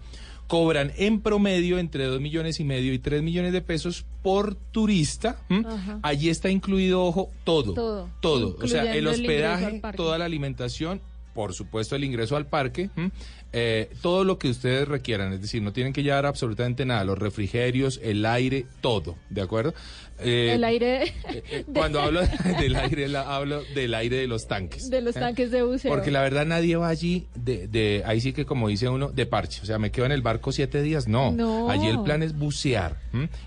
cobran 0.52 0.92
en 0.98 1.22
promedio 1.22 1.80
entre 1.80 2.04
2 2.04 2.20
millones 2.20 2.60
y 2.60 2.66
medio 2.66 2.92
y 2.92 3.00
3 3.00 3.24
millones 3.24 3.54
de 3.54 3.62
pesos 3.62 4.06
por 4.22 4.56
turista. 4.56 5.38
Allí 6.02 6.28
está 6.28 6.50
incluido, 6.50 7.06
ojo, 7.06 7.30
todo. 7.46 7.74
Todo. 7.74 8.10
todo. 8.20 8.58
O 8.62 8.68
sea, 8.68 8.94
el 8.94 9.08
hospedaje, 9.08 9.82
toda 9.96 10.18
la 10.18 10.26
alimentación, 10.26 11.00
por 11.34 11.54
supuesto 11.54 11.96
el 11.96 12.04
ingreso 12.04 12.36
al 12.36 12.48
parque, 12.48 12.90
eh, 13.54 13.90
todo 14.02 14.24
lo 14.24 14.38
que 14.38 14.50
ustedes 14.50 14.88
requieran, 14.88 15.34
es 15.34 15.42
decir, 15.42 15.62
no 15.62 15.74
tienen 15.74 15.94
que 15.94 16.04
llevar 16.04 16.26
absolutamente 16.26 16.86
nada, 16.86 17.04
los 17.04 17.18
refrigerios, 17.18 18.00
el 18.04 18.26
aire, 18.26 18.66
todo, 18.82 19.18
¿de 19.30 19.42
acuerdo? 19.42 19.74
Eh, 20.24 20.54
el 20.54 20.64
aire. 20.64 21.04
Eh, 21.04 21.14
eh, 21.52 21.66
cuando 21.74 22.00
hablo 22.02 22.22
del 22.60 22.76
aire, 22.76 23.16
hablo 23.18 23.64
del 23.74 23.94
aire 23.94 24.18
de 24.18 24.28
los 24.28 24.48
tanques. 24.48 24.90
De 24.90 25.02
los 25.02 25.16
tanques 25.16 25.52
de 25.52 25.64
buceo. 25.64 25.92
Porque 25.92 26.12
la 26.12 26.22
verdad 26.22 26.46
nadie 26.46 26.76
va 26.76 26.90
allí, 26.90 27.28
de, 27.36 27.68
de, 27.68 28.04
ahí 28.06 28.22
sí 28.22 28.34
que 28.34 28.46
como 28.46 28.68
dice 28.68 28.88
uno, 28.90 29.10
de 29.10 29.26
parche. 29.26 29.62
O 29.62 29.66
sea, 29.66 29.80
me 29.80 29.92
quedo 29.92 30.06
en 30.06 30.12
el 30.12 30.22
barco 30.22 30.52
siete 30.52 30.82
días. 30.82 31.08
No. 31.08 31.32
no. 31.32 31.70
Allí 31.70 31.88
el 31.88 32.02
plan 32.02 32.24
es 32.24 32.38
bucear. 32.38 32.98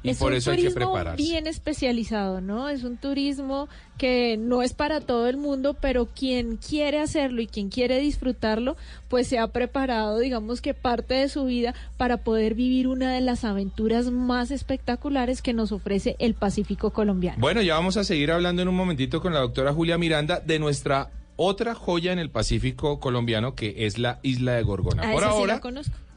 Y 0.02 0.14
por 0.14 0.34
eso 0.34 0.50
hay 0.50 0.62
que 0.62 0.70
prepararse. 0.70 1.22
bien 1.22 1.46
especializado, 1.46 2.40
¿no? 2.40 2.68
Es 2.68 2.84
un 2.84 2.96
turismo 2.96 3.68
que 3.98 4.36
no 4.36 4.62
es 4.62 4.72
para 4.72 5.00
todo 5.00 5.28
el 5.28 5.36
mundo, 5.36 5.74
pero 5.80 6.06
quien 6.06 6.56
quiere 6.56 6.98
hacerlo 6.98 7.40
y 7.40 7.46
quien 7.46 7.68
quiere 7.68 8.00
disfrutarlo, 8.00 8.76
pues 9.08 9.28
se 9.28 9.38
ha 9.38 9.46
preparado, 9.48 9.93
digamos 10.18 10.60
que 10.60 10.74
parte 10.74 11.14
de 11.14 11.28
su 11.28 11.44
vida 11.44 11.74
para 11.96 12.18
poder 12.18 12.54
vivir 12.54 12.88
una 12.88 13.12
de 13.12 13.20
las 13.20 13.44
aventuras 13.44 14.10
más 14.10 14.50
espectaculares 14.50 15.42
que 15.42 15.52
nos 15.52 15.72
ofrece 15.72 16.16
el 16.18 16.34
Pacífico 16.34 16.90
colombiano. 16.90 17.38
Bueno, 17.40 17.62
ya 17.62 17.74
vamos 17.74 17.96
a 17.96 18.04
seguir 18.04 18.30
hablando 18.30 18.62
en 18.62 18.68
un 18.68 18.76
momentito 18.76 19.20
con 19.20 19.32
la 19.32 19.40
doctora 19.40 19.72
Julia 19.72 19.98
Miranda 19.98 20.40
de 20.40 20.58
nuestra 20.58 21.10
otra 21.36 21.74
joya 21.74 22.12
en 22.12 22.18
el 22.18 22.30
Pacífico 22.30 23.00
colombiano 23.00 23.54
que 23.54 23.86
es 23.86 23.98
la 23.98 24.20
isla 24.22 24.52
de 24.52 24.62
Gorgona. 24.62 25.10
Por 25.12 25.24
ahora, 25.24 25.60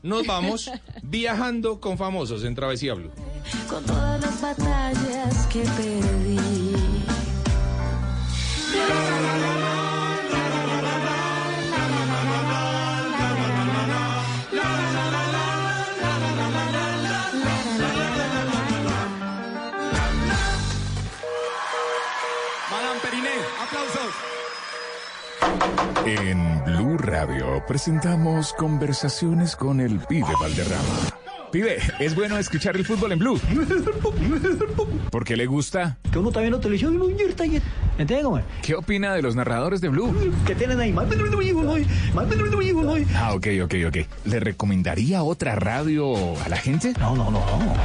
nos 0.03 0.25
vamos 0.28 0.71
viajando 1.01 1.80
con 1.80 1.97
famosos 1.97 2.43
en 2.43 2.55
Travesía 2.55 2.93
Blue. 2.93 3.11
Con 3.69 3.84
todas 3.86 4.21
las 4.21 4.41
batallas 4.41 5.47
que 5.47 5.61
perdí. 5.61 6.38
Radio 27.28 27.61
presentamos 27.67 28.53
conversaciones 28.53 29.57
con 29.57 29.82
el 29.82 29.99
pibe 29.99 30.30
Valderrama. 30.39 30.84
Pibe, 31.51 31.78
es 31.99 32.15
bueno 32.15 32.38
escuchar 32.38 32.78
el 32.78 32.86
fútbol 32.86 33.11
en 33.11 33.19
Blue. 33.19 33.39
¿Por 35.11 35.25
qué 35.25 35.36
le 35.36 35.45
gusta? 35.45 35.97
Que 36.09 36.19
uno 36.19 36.32
también 36.32 36.53
lo 36.53 36.59
televisión. 36.59 36.97
¿Qué 38.61 38.75
opina 38.75 39.13
de 39.13 39.21
los 39.21 39.36
narradores 39.36 39.82
de 39.82 39.89
Blue? 39.89 40.13
Que 40.45 40.55
tienen 40.55 40.80
ahí 40.80 40.93
Ah, 43.15 43.34
ok, 43.34 43.47
ok, 43.63 43.73
ok. 43.88 43.97
¿Le 44.25 44.39
recomendaría 44.39 45.23
otra 45.23 45.55
radio 45.55 46.15
a 46.43 46.49
la 46.49 46.57
gente? 46.57 46.93
No, 46.99 47.15
no, 47.15 47.25
no, 47.25 47.39
no. 47.39 47.75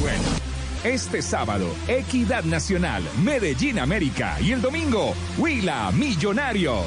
Bueno. 0.00 0.55
Este 0.86 1.20
sábado, 1.20 1.66
Equidad 1.88 2.44
Nacional, 2.44 3.02
Medellín 3.24 3.80
América 3.80 4.36
y 4.40 4.52
el 4.52 4.62
domingo, 4.62 5.14
Huila 5.36 5.90
Millonarios. 5.90 6.86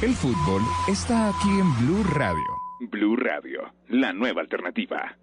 El 0.00 0.14
fútbol 0.14 0.62
está 0.86 1.28
aquí 1.28 1.48
en 1.48 1.76
Blue 1.78 2.04
Radio. 2.04 2.46
Blue 2.88 3.16
Radio, 3.16 3.62
la 3.88 4.12
nueva 4.12 4.42
alternativa. 4.42 5.18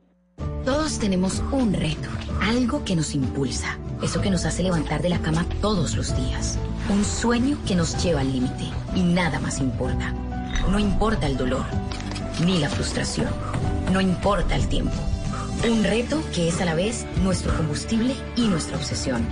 Todos 0.65 0.99
tenemos 0.99 1.41
un 1.53 1.73
reto, 1.73 2.09
algo 2.41 2.83
que 2.83 2.97
nos 2.97 3.15
impulsa, 3.15 3.79
eso 4.03 4.21
que 4.21 4.31
nos 4.31 4.43
hace 4.43 4.61
levantar 4.61 5.01
de 5.01 5.07
la 5.07 5.21
cama 5.21 5.45
todos 5.61 5.95
los 5.95 6.13
días, 6.17 6.59
un 6.89 7.05
sueño 7.05 7.57
que 7.65 7.75
nos 7.75 8.03
lleva 8.03 8.19
al 8.19 8.33
límite 8.33 8.65
y 8.95 9.01
nada 9.01 9.39
más 9.39 9.61
importa. 9.61 10.11
No 10.69 10.77
importa 10.77 11.25
el 11.25 11.37
dolor, 11.37 11.63
ni 12.45 12.59
la 12.59 12.67
frustración, 12.67 13.29
no 13.93 14.01
importa 14.01 14.57
el 14.57 14.67
tiempo. 14.67 15.14
Un 15.63 15.83
reto 15.83 16.21
que 16.33 16.47
es 16.49 16.61
a 16.61 16.65
la 16.65 16.75
vez 16.75 17.05
nuestro 17.23 17.55
combustible 17.55 18.15
y 18.35 18.47
nuestra 18.47 18.77
obsesión. 18.77 19.25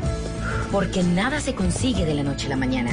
Porque 0.71 1.03
nada 1.03 1.39
se 1.39 1.53
consigue 1.53 2.05
de 2.05 2.15
la 2.15 2.23
noche 2.23 2.47
a 2.47 2.51
la 2.51 2.55
mañana. 2.55 2.91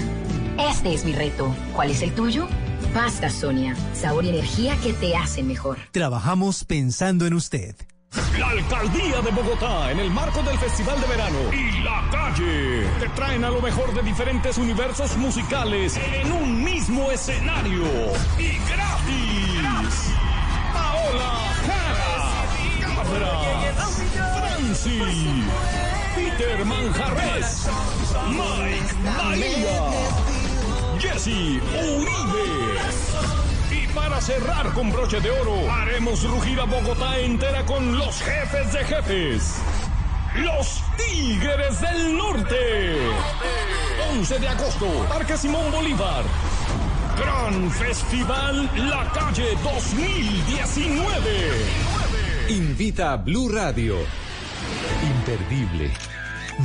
Este 0.59 0.93
es 0.93 1.05
mi 1.05 1.13
reto. 1.13 1.55
¿Cuál 1.75 1.91
es 1.91 2.03
el 2.03 2.15
tuyo? 2.15 2.49
Pasta 2.93 3.31
Sonia. 3.31 3.75
Sabor 3.95 4.25
y 4.25 4.31
energía 4.31 4.77
que 4.83 4.93
te 4.93 5.17
hacen 5.17 5.47
mejor. 5.47 5.79
Trabajamos 5.93 6.65
pensando 6.65 7.27
en 7.27 7.35
usted. 7.35 7.77
La 8.39 8.49
Alcaldía 8.49 9.21
de 9.23 9.31
Bogotá, 9.31 9.93
en 9.93 10.01
el 10.01 10.11
marco 10.11 10.43
del 10.43 10.59
Festival 10.59 11.01
de 11.01 11.07
Verano 11.07 11.39
y 11.53 11.81
La 11.85 12.09
Calle, 12.11 12.85
te 12.99 13.09
traen 13.11 13.45
a 13.45 13.51
lo 13.51 13.63
mejor 13.63 13.95
de 13.95 14.03
diferentes 14.03 14.59
universos 14.59 15.17
musicales 15.17 15.97
en 15.97 16.33
un 16.33 16.65
mismo 16.65 17.11
escenario. 17.13 17.85
Y 18.37 18.59
gratis. 18.69 20.13
Paola 20.73 21.60
Francis, 23.11 25.03
Peter 26.15 26.65
Manjarres, 26.65 27.67
Mike 28.29 28.95
María, 29.05 29.91
Jesse 30.99 31.61
Uribe. 31.61 32.79
Y 33.71 33.87
para 33.89 34.21
cerrar 34.21 34.73
con 34.73 34.93
broche 34.93 35.21
de 35.21 35.31
oro, 35.31 35.71
haremos 35.73 36.23
rugir 36.23 36.61
a 36.61 36.65
Bogotá 36.65 37.19
entera 37.19 37.67
con 37.67 37.99
los 37.99 38.23
jefes 38.23 38.73
de 38.73 38.85
jefes. 38.85 39.57
Los 40.37 40.83
Tigres 40.97 41.81
del 41.81 42.17
Norte. 42.17 42.97
11 44.13 44.39
de 44.39 44.49
agosto, 44.49 44.87
Parque 45.09 45.37
Simón 45.37 45.73
Bolívar. 45.73 46.23
Gran 47.19 47.69
Festival 47.71 48.71
La 48.89 49.11
Calle 49.13 49.57
2019. 49.63 52.10
Invita 52.51 53.13
a 53.13 53.17
Blue 53.17 53.49
Radio. 53.49 53.95
Imperdible, 55.05 55.93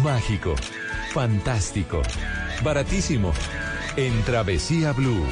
mágico, 0.01 0.55
fantástico, 1.13 2.01
baratísimo. 2.63 3.33
En 3.95 4.23
Travesía 4.23 4.93
Blue, 4.93 5.27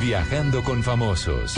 viajando 0.00 0.64
con 0.64 0.82
famosos. 0.82 1.54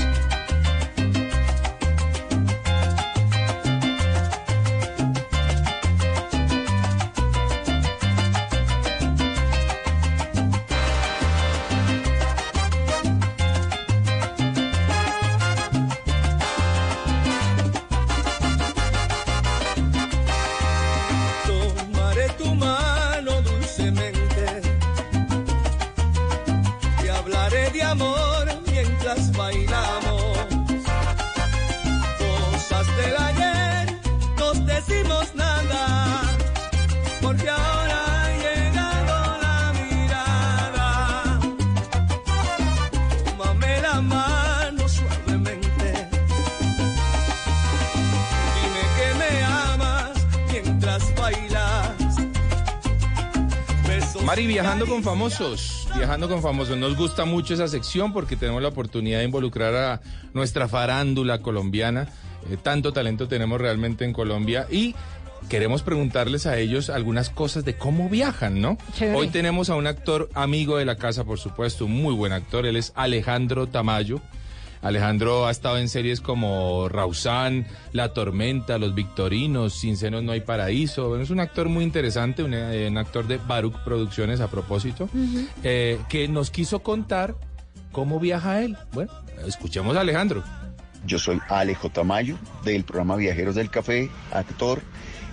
Famosos, 55.30 55.88
viajando 55.96 56.28
con 56.28 56.42
famosos, 56.42 56.76
nos 56.76 56.96
gusta 56.96 57.24
mucho 57.24 57.54
esa 57.54 57.68
sección 57.68 58.12
porque 58.12 58.34
tenemos 58.36 58.60
la 58.60 58.68
oportunidad 58.68 59.18
de 59.18 59.24
involucrar 59.24 59.74
a 59.74 60.00
nuestra 60.34 60.66
farándula 60.66 61.40
colombiana. 61.40 62.08
Eh, 62.50 62.56
tanto 62.60 62.92
talento 62.92 63.28
tenemos 63.28 63.60
realmente 63.60 64.04
en 64.04 64.12
Colombia 64.12 64.66
y 64.68 64.96
queremos 65.48 65.82
preguntarles 65.82 66.46
a 66.46 66.58
ellos 66.58 66.90
algunas 66.90 67.30
cosas 67.30 67.64
de 67.64 67.76
cómo 67.76 68.08
viajan, 68.08 68.60
¿no? 68.60 68.78
Chévere. 68.94 69.16
Hoy 69.16 69.28
tenemos 69.28 69.70
a 69.70 69.76
un 69.76 69.86
actor 69.86 70.28
amigo 70.34 70.76
de 70.76 70.84
la 70.84 70.96
casa, 70.96 71.22
por 71.22 71.38
supuesto, 71.38 71.84
un 71.86 72.02
muy 72.02 72.14
buen 72.14 72.32
actor, 72.32 72.66
él 72.66 72.76
es 72.76 72.92
Alejandro 72.96 73.68
Tamayo. 73.68 74.20
Alejandro 74.82 75.46
ha 75.46 75.50
estado 75.50 75.78
en 75.78 75.88
series 75.88 76.20
como 76.20 76.88
Rausán, 76.88 77.66
La 77.92 78.12
Tormenta, 78.12 78.78
Los 78.78 78.94
Victorinos, 78.94 79.74
Sin 79.74 79.96
Senos 79.96 80.24
No 80.24 80.32
Hay 80.32 80.40
Paraíso. 80.40 81.08
Bueno, 81.08 81.22
es 81.22 81.30
un 81.30 81.40
actor 81.40 81.68
muy 81.68 81.84
interesante, 81.84 82.42
un, 82.42 82.52
eh, 82.52 82.88
un 82.88 82.98
actor 82.98 83.26
de 83.26 83.38
Baruch 83.38 83.76
Producciones 83.84 84.40
a 84.40 84.48
propósito, 84.48 85.08
eh, 85.62 86.00
que 86.08 86.26
nos 86.26 86.50
quiso 86.50 86.80
contar 86.80 87.36
cómo 87.92 88.18
viaja 88.18 88.60
él. 88.60 88.76
Bueno, 88.92 89.12
escuchemos 89.46 89.96
a 89.96 90.00
Alejandro. 90.00 90.42
Yo 91.06 91.18
soy 91.18 91.40
Alejo 91.48 91.88
Tamayo 91.88 92.36
del 92.64 92.84
programa 92.84 93.16
Viajeros 93.16 93.54
del 93.54 93.70
Café, 93.70 94.10
actor 94.32 94.82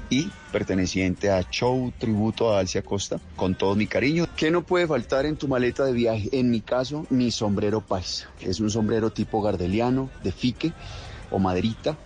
y 0.09 0.29
perteneciente 0.51 1.29
a 1.29 1.43
Show 1.49 1.93
Tributo 1.97 2.53
a 2.53 2.59
Alcia 2.59 2.81
Costa, 2.81 3.19
con 3.35 3.55
todo 3.55 3.75
mi 3.75 3.87
cariño. 3.87 4.25
¿Qué 4.35 4.51
no 4.51 4.63
puede 4.63 4.87
faltar 4.87 5.25
en 5.25 5.37
tu 5.37 5.47
maleta 5.47 5.85
de 5.85 5.93
viaje? 5.93 6.29
En 6.31 6.49
mi 6.49 6.61
caso, 6.61 7.05
mi 7.09 7.31
sombrero 7.31 7.81
paisa. 7.81 8.29
Es 8.41 8.59
un 8.59 8.69
sombrero 8.69 9.11
tipo 9.11 9.41
gardeliano, 9.41 10.09
de 10.23 10.31
fique 10.31 10.73
o 11.29 11.39
maderita, 11.39 11.97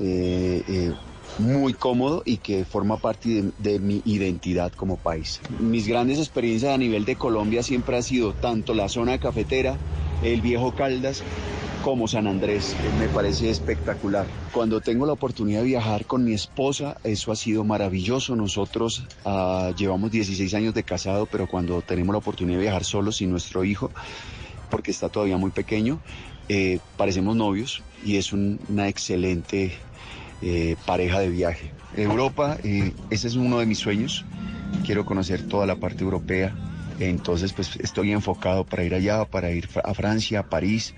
eh, 0.00 0.62
eh, 0.68 0.92
muy 1.38 1.74
cómodo 1.74 2.22
y 2.24 2.38
que 2.38 2.64
forma 2.64 2.96
parte 2.96 3.28
de, 3.28 3.52
de 3.58 3.78
mi 3.78 4.02
identidad 4.04 4.72
como 4.72 4.96
país. 4.96 5.40
Mis 5.58 5.86
grandes 5.86 6.18
experiencias 6.18 6.74
a 6.74 6.78
nivel 6.78 7.04
de 7.04 7.16
Colombia 7.16 7.62
siempre 7.62 7.96
ha 7.96 8.02
sido 8.02 8.32
tanto 8.34 8.74
la 8.74 8.88
zona 8.88 9.18
cafetera, 9.18 9.76
el 10.22 10.40
viejo 10.40 10.74
Caldas, 10.74 11.22
como 11.82 12.08
San 12.08 12.26
Andrés. 12.26 12.76
Me 12.94 13.08
parece 13.08 13.50
espectacular. 13.50 14.28
Cuando 14.52 14.80
tengo 14.80 15.06
la 15.06 15.12
oportunidad 15.12 15.60
de 15.60 15.66
viajar 15.66 16.06
con 16.06 16.24
mi 16.24 16.32
esposa, 16.34 16.96
eso 17.04 17.32
ha 17.32 17.36
sido 17.36 17.64
maravilloso. 17.64 18.36
Nosotros 18.36 19.06
ah, 19.24 19.72
llevamos 19.76 20.10
16 20.10 20.54
años 20.54 20.74
de 20.74 20.82
casado, 20.84 21.26
pero 21.26 21.46
cuando 21.46 21.82
tenemos 21.82 22.12
la 22.12 22.18
oportunidad 22.18 22.58
de 22.58 22.62
viajar 22.64 22.84
solos 22.84 23.20
y 23.20 23.26
nuestro 23.26 23.64
hijo, 23.64 23.90
porque 24.70 24.90
está 24.90 25.08
todavía 25.08 25.36
muy 25.38 25.50
pequeño, 25.50 26.00
eh, 26.48 26.78
parecemos 26.96 27.36
novios 27.36 27.82
y 28.04 28.16
es 28.16 28.32
un- 28.32 28.60
una 28.68 28.88
excelente 28.88 29.72
eh, 30.40 30.76
pareja 30.86 31.18
de 31.18 31.30
viaje. 31.30 31.72
Europa, 31.96 32.58
eh, 32.62 32.92
ese 33.10 33.26
es 33.26 33.34
uno 33.34 33.58
de 33.58 33.66
mis 33.66 33.78
sueños. 33.78 34.24
Quiero 34.84 35.04
conocer 35.04 35.42
toda 35.48 35.66
la 35.66 35.74
parte 35.76 36.04
europea. 36.04 36.54
Entonces, 37.00 37.52
pues 37.52 37.76
estoy 37.76 38.12
enfocado 38.12 38.64
para 38.64 38.84
ir 38.84 38.94
allá, 38.94 39.24
para 39.24 39.50
ir 39.50 39.68
a 39.82 39.94
Francia, 39.94 40.40
a 40.40 40.48
París. 40.48 40.94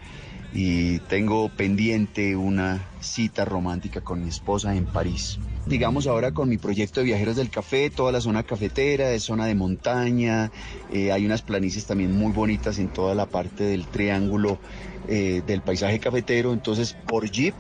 Y 0.53 0.99
tengo 1.01 1.49
pendiente 1.49 2.37
una 2.37 2.81
cita 3.01 3.45
romántica 3.45 4.01
con 4.01 4.23
mi 4.23 4.29
esposa 4.29 4.75
en 4.75 4.87
París. 4.87 5.39
Digamos 5.67 6.07
ahora 6.07 6.33
con 6.33 6.49
mi 6.49 6.57
proyecto 6.57 7.01
de 7.01 7.07
Viajeros 7.07 7.37
del 7.37 7.51
Café, 7.51 7.91
toda 7.91 8.13
la 8.13 8.21
zona 8.21 8.43
cafetera, 8.43 9.13
es 9.13 9.23
zona 9.23 9.47
de 9.47 9.55
montaña, 9.55 10.51
eh, 10.93 11.13
hay 11.13 11.27
unas 11.27 11.43
planicies 11.43 11.87
también 11.87 12.13
muy 12.13 12.33
bonitas 12.33 12.79
en 12.79 12.89
toda 12.89 13.15
la 13.15 13.27
parte 13.27 13.65
del 13.65 13.87
triángulo 13.87 14.59
eh, 15.09 15.43
del 15.47 15.61
paisaje 15.61 16.01
cafetero, 16.01 16.53
entonces 16.53 16.97
por 17.07 17.31
jeep, 17.31 17.55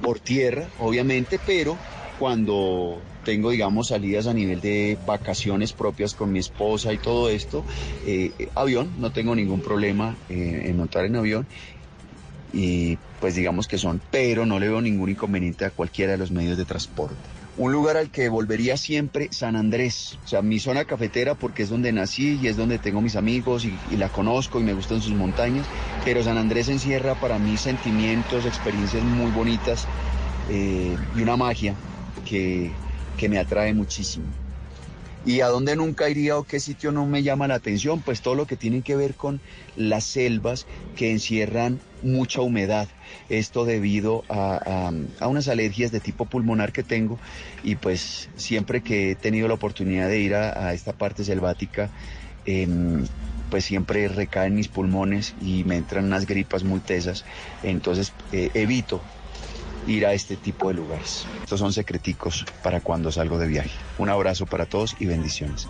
por 0.00 0.20
tierra, 0.20 0.68
obviamente, 0.78 1.38
pero 1.44 1.76
cuando 2.18 3.00
tengo, 3.24 3.50
digamos, 3.50 3.88
salidas 3.88 4.26
a 4.26 4.32
nivel 4.32 4.60
de 4.60 4.96
vacaciones 5.06 5.72
propias 5.72 6.14
con 6.14 6.32
mi 6.32 6.38
esposa 6.38 6.92
y 6.92 6.98
todo 6.98 7.28
esto, 7.28 7.64
eh, 8.06 8.32
avión, 8.54 8.92
no 8.98 9.12
tengo 9.12 9.34
ningún 9.34 9.60
problema 9.60 10.16
en 10.28 10.76
montar 10.76 11.04
en 11.04 11.16
avión 11.16 11.46
y 12.52 12.98
pues 13.20 13.34
digamos 13.34 13.68
que 13.68 13.78
son, 13.78 14.00
pero 14.10 14.46
no 14.46 14.58
le 14.58 14.68
veo 14.68 14.80
ningún 14.80 15.10
inconveniente 15.10 15.64
a 15.64 15.70
cualquiera 15.70 16.12
de 16.12 16.18
los 16.18 16.30
medios 16.30 16.56
de 16.56 16.64
transporte. 16.64 17.16
Un 17.56 17.72
lugar 17.72 17.96
al 17.96 18.10
que 18.10 18.28
volvería 18.28 18.76
siempre, 18.76 19.28
San 19.32 19.56
Andrés, 19.56 20.18
o 20.24 20.28
sea, 20.28 20.40
mi 20.40 20.58
zona 20.58 20.84
cafetera 20.84 21.34
porque 21.34 21.62
es 21.62 21.68
donde 21.68 21.92
nací 21.92 22.38
y 22.40 22.46
es 22.46 22.56
donde 22.56 22.78
tengo 22.78 23.02
mis 23.02 23.16
amigos 23.16 23.64
y, 23.64 23.78
la 23.96 24.08
conozco 24.08 24.60
y 24.60 24.64
me 24.64 24.72
gustan 24.72 25.02
sus 25.02 25.12
montañas, 25.12 25.68
pero 26.04 26.22
San 26.22 26.38
Andrés 26.38 26.68
encierra 26.68 27.14
para 27.16 27.38
mí 27.38 27.56
sentimientos, 27.58 28.46
experiencias 28.46 29.04
muy 29.04 29.30
bonitas 29.30 29.86
eh, 30.48 30.96
y 31.14 31.22
una 31.22 31.36
magia 31.36 31.74
que, 32.24 32.72
que 33.18 33.28
me 33.28 33.38
atrae 33.38 33.74
muchísimo. 33.74 34.24
¿Y 35.22 35.40
a 35.42 35.48
dónde 35.48 35.76
nunca 35.76 36.08
iría 36.08 36.38
o 36.38 36.46
qué 36.46 36.60
sitio 36.60 36.92
no 36.92 37.06
me 37.06 37.22
llama 37.22 37.48
la 37.48 37.54
atención? 37.56 38.02
Pues 38.02 38.22
todo 38.22 38.34
lo 38.34 38.46
que 38.46 38.56
tiene 38.56 38.82
que 38.82 38.96
ver 38.96 39.16
con 39.16 39.42
las 39.74 40.04
selvas 40.06 40.66
que 40.94 41.10
encierran 41.12 41.82
mucha 42.00 42.40
humedad. 42.42 42.88
Esto 43.28 43.64
debido 43.66 44.24
a, 44.28 44.88
a- 45.20 45.28
unas 45.28 45.48
alergias 45.48 45.90
de 45.90 46.00
tipo 46.00 46.28
pulmonar 46.28 46.72
que 46.72 46.84
tengo 46.84 47.20
y 47.60 47.76
pues 47.76 48.30
siempre 48.36 48.82
que 48.82 49.10
he 49.12 49.16
tenido 49.16 49.48
la 49.48 49.54
oportunidad 49.54 50.08
de 50.08 50.20
ir 50.20 50.34
a, 50.34 50.68
a 50.68 50.72
esta 50.74 50.94
parte 50.94 51.24
selvática, 51.24 51.92
em, 52.44 53.08
pues 53.48 53.64
siempre 53.64 54.08
recaen 54.08 54.54
mis 54.54 54.68
pulmones 54.68 55.32
y 55.36 55.64
me 55.64 55.76
entran 55.76 56.04
unas 56.06 56.26
gripas 56.26 56.64
muy 56.64 56.80
tesas. 56.82 57.24
Entonces 57.62 58.16
eh, 58.30 58.50
evito 58.54 59.10
ir 59.86 60.06
a 60.06 60.12
este 60.12 60.36
tipo 60.36 60.68
de 60.68 60.74
lugares. 60.74 61.26
Estos 61.42 61.60
son 61.60 61.72
secreticos 61.72 62.44
para 62.62 62.80
cuando 62.80 63.10
salgo 63.12 63.38
de 63.38 63.46
viaje. 63.48 63.70
Un 63.98 64.08
abrazo 64.08 64.46
para 64.46 64.66
todos 64.66 64.96
y 65.00 65.06
bendiciones. 65.06 65.68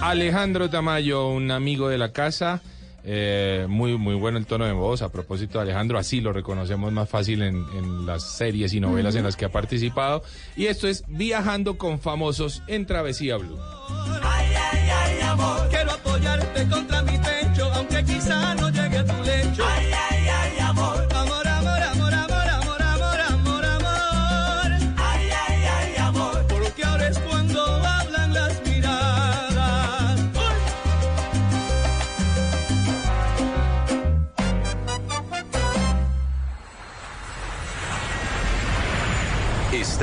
Alejandro 0.00 0.68
Tamayo, 0.70 1.28
un 1.28 1.50
amigo 1.50 1.88
de 1.88 1.98
la 1.98 2.12
casa. 2.12 2.60
eh, 3.06 3.66
muy, 3.68 3.98
muy 3.98 4.14
bueno 4.14 4.38
el 4.38 4.46
tono 4.46 4.64
de 4.64 4.72
voz. 4.72 5.02
A 5.02 5.10
propósito 5.12 5.58
de 5.58 5.64
Alejandro, 5.64 5.98
así 5.98 6.20
lo 6.22 6.32
reconocemos 6.32 6.90
más 6.90 7.06
fácil 7.08 7.42
en, 7.42 7.56
en 7.76 8.06
las 8.06 8.22
series 8.22 8.72
y 8.72 8.80
novelas 8.80 9.14
en 9.14 9.24
las 9.24 9.36
que 9.36 9.44
ha 9.44 9.50
participado. 9.52 10.22
Y 10.56 10.66
esto 10.66 10.88
es 10.88 11.04
Viajando 11.06 11.76
con 11.76 12.00
Famosos 12.00 12.62
en 12.66 12.86
Travesía 12.86 13.36
Blue. 13.36 13.58
ay, 14.22 15.20
amor. 15.20 15.68
Quiero 15.68 15.92
apoyarte 15.92 16.66
contra 16.68 17.02
mi 17.02 17.13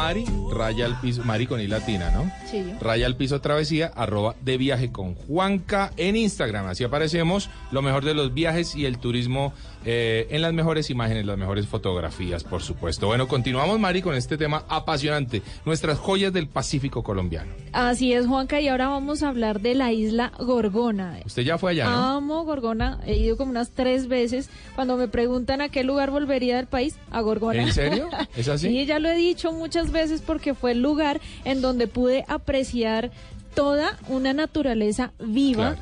Mari, 0.00 0.24
raya 0.50 0.86
al 0.86 0.98
piso, 0.98 1.22
Mari 1.24 1.46
con 1.46 1.60
I 1.60 1.66
latina, 1.66 2.10
¿no? 2.10 2.32
Sí. 2.50 2.64
Raya 2.80 3.06
al 3.06 3.16
piso 3.16 3.40
travesía, 3.40 3.92
arroba 3.94 4.34
de 4.42 4.56
viaje 4.56 4.90
con 4.90 5.14
Juanca 5.14 5.92
en 5.96 6.16
Instagram. 6.16 6.66
Así 6.66 6.84
aparecemos 6.84 7.50
lo 7.70 7.82
mejor 7.82 8.04
de 8.04 8.14
los 8.14 8.34
viajes 8.34 8.74
y 8.74 8.86
el 8.86 8.98
turismo 8.98 9.52
eh, 9.84 10.26
en 10.30 10.42
las 10.42 10.52
mejores 10.52 10.90
imágenes, 10.90 11.24
las 11.24 11.38
mejores 11.38 11.66
fotografías, 11.66 12.44
por 12.44 12.62
supuesto. 12.62 13.06
Bueno, 13.06 13.28
continuamos, 13.28 13.78
Mari, 13.80 14.02
con 14.02 14.14
este 14.14 14.36
tema 14.36 14.64
apasionante, 14.68 15.42
nuestras 15.64 15.98
joyas 15.98 16.32
del 16.32 16.48
Pacífico 16.48 17.02
colombiano. 17.02 17.50
Así 17.72 18.12
es, 18.12 18.26
Juanca, 18.26 18.60
y 18.60 18.68
ahora 18.68 18.88
vamos 18.88 19.22
a 19.22 19.28
hablar 19.28 19.60
de 19.60 19.74
la 19.74 19.92
isla 19.92 20.32
Gorgona. 20.38 21.20
Usted 21.24 21.42
ya 21.42 21.56
fue 21.56 21.70
allá, 21.70 21.84
¿no? 21.88 22.16
Amo 22.16 22.44
Gorgona, 22.44 23.00
he 23.06 23.16
ido 23.16 23.36
como 23.38 23.50
unas 23.50 23.70
tres 23.70 24.06
veces. 24.08 24.50
Cuando 24.74 24.96
me 24.96 25.08
preguntan 25.08 25.62
a 25.62 25.70
qué 25.70 25.82
lugar 25.82 26.10
volvería 26.10 26.56
del 26.56 26.66
país, 26.66 26.96
a 27.10 27.20
Gorgona. 27.20 27.62
¿En 27.62 27.72
serio? 27.72 28.08
¿Es 28.36 28.48
así? 28.48 28.60
Sí, 28.70 28.86
ya 28.86 29.00
lo 29.00 29.08
he 29.08 29.16
dicho 29.16 29.50
muchas 29.50 29.90
veces 29.90 30.22
porque 30.24 30.54
fue 30.54 30.72
el 30.72 30.82
lugar 30.82 31.20
en 31.44 31.60
donde 31.60 31.88
pude 31.88 32.24
apreciar 32.40 33.10
toda 33.54 33.98
una 34.08 34.32
naturaleza 34.32 35.12
viva. 35.18 35.76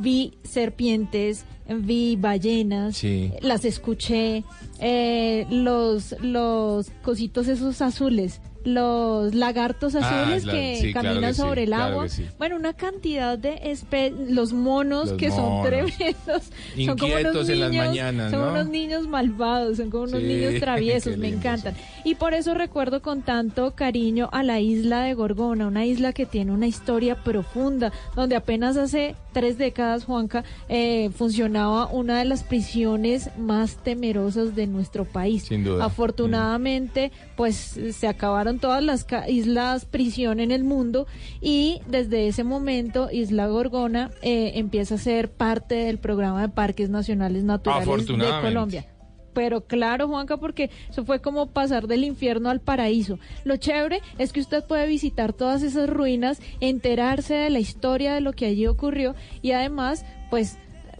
Vi 0.00 0.34
serpientes, 0.44 1.44
vi 1.68 2.16
ballenas, 2.16 2.96
Sí. 2.96 3.32
las 3.40 3.64
escuché, 3.64 4.44
eh, 4.80 5.46
los, 5.50 6.14
los 6.20 6.90
cositos 7.02 7.48
esos 7.48 7.80
azules, 7.82 8.40
los 8.64 9.34
lagartos 9.34 9.94
Ah, 9.94 10.22
azules 10.22 10.44
que 10.44 10.76
sí, 10.80 10.92
claro 10.92 11.08
caminan 11.08 11.34
sí, 11.34 11.40
sobre 11.40 11.62
el 11.64 11.72
agua. 11.72 12.08
sí. 12.08 12.26
Bueno, 12.38 12.56
una 12.56 12.72
cantidad 12.74 13.38
de 13.38 13.58
especies, 13.70 14.30
los 14.30 14.52
monos 14.52 15.10
Los 15.10 15.18
que 15.18 15.30
son 15.30 15.64
tremendos. 15.64 15.94
son 16.24 16.98
como 16.98 17.12
unos 17.14 17.20
Inquietos 17.20 17.48
en 17.48 17.60
las 17.60 17.70
niños- 17.70 18.30
Son 18.30 18.40
¿no? 18.40 18.50
unos 18.50 18.68
niños 18.68 19.06
malvados, 19.08 19.76
son 19.78 19.90
como 19.90 20.04
unos 20.04 20.22
niños 20.22 20.54
traviesos, 20.60 21.16
me 21.16 21.28
encantan. 21.28 21.74
Y 22.04 22.14
por 22.14 22.34
eso 22.34 22.54
recuerdo 22.54 23.02
con 23.02 23.22
tanto 23.22 23.74
cariño 23.74 24.28
a 24.32 24.42
la 24.42 24.60
isla 24.60 25.02
de 25.02 25.14
Gorgona, 25.14 25.66
una 25.66 25.84
isla 25.84 26.12
que 26.12 26.26
tiene 26.26 26.52
una 26.52 26.66
historia 26.66 27.16
profunda, 27.22 27.92
donde 28.16 28.36
apenas 28.36 28.76
hace 28.76 29.14
tres 29.32 29.58
décadas, 29.58 30.04
Juanca, 30.04 30.42
eh, 30.68 31.10
funcionaba 31.14 31.86
una 31.86 32.18
de 32.18 32.24
las 32.24 32.42
prisiones 32.42 33.30
más 33.38 33.76
temerosas 33.76 34.54
de 34.56 34.66
nuestro 34.66 35.04
país. 35.04 35.44
Sin 35.44 35.64
duda. 35.64 35.84
Afortunadamente, 35.84 37.12
pues 37.36 37.78
se 37.92 38.08
acabaron 38.08 38.47
todas 38.56 38.82
las 38.82 39.06
islas 39.28 39.84
prisión 39.84 40.40
en 40.40 40.50
el 40.50 40.64
mundo 40.64 41.06
y 41.40 41.80
desde 41.86 42.28
ese 42.28 42.44
momento 42.44 43.10
Isla 43.12 43.46
Gorgona 43.46 44.10
eh, 44.22 44.52
empieza 44.54 44.94
a 44.94 44.98
ser 44.98 45.30
parte 45.30 45.74
del 45.74 45.98
programa 45.98 46.40
de 46.40 46.48
parques 46.48 46.88
nacionales 46.88 47.44
naturales 47.44 48.06
de. 48.06 48.40
Colombia. 48.40 48.86
Pero 49.34 49.60
claro, 49.60 50.08
Juanca, 50.08 50.38
porque 50.38 50.70
eso 50.90 51.04
fue 51.04 51.20
como 51.20 51.46
pasar 51.46 51.86
del 51.86 52.02
infierno 52.02 52.50
al 52.50 52.60
paraíso. 52.60 53.20
Lo 53.44 53.56
chévere 53.56 54.00
es 54.18 54.32
que 54.32 54.40
usted 54.40 54.64
puede 54.64 54.88
visitar 54.88 55.32
todas 55.32 55.62
esas 55.62 55.88
ruinas, 55.88 56.40
enterarse 56.58 57.34
de 57.34 57.50
la 57.50 57.60
historia 57.60 58.14
de 58.14 58.20
lo 58.20 58.32
que 58.32 58.46
allí 58.46 58.66
ocurrió 58.66 59.14
y 59.40 59.52
además, 59.52 60.04
pues, 60.30 60.58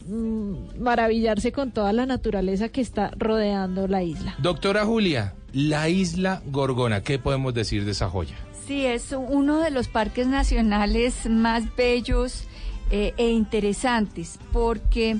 mm, 0.09 0.81
maravillarse 0.81 1.53
con 1.53 1.71
toda 1.71 1.93
la 1.93 2.07
naturaleza 2.07 2.69
que 2.69 2.81
está 2.81 3.11
rodeando 3.17 3.87
la 3.89 4.03
isla. 4.03 4.35
Doctora 4.39 4.85
Julia, 4.85 5.35
la 5.53 5.89
isla 5.89 6.43
Gorgona, 6.47 7.03
¿qué 7.03 7.19
podemos 7.19 7.55
decir 7.55 7.85
de 7.85 7.93
esa 7.93 8.09
joya? 8.09 8.37
Sí, 8.67 8.85
es 8.85 9.13
uno 9.13 9.61
de 9.61 9.71
los 9.71 9.89
parques 9.89 10.27
nacionales 10.27 11.29
más 11.29 11.75
bellos 11.75 12.45
eh, 12.91 13.15
e 13.17 13.31
interesantes 13.31 14.39
porque, 14.53 15.17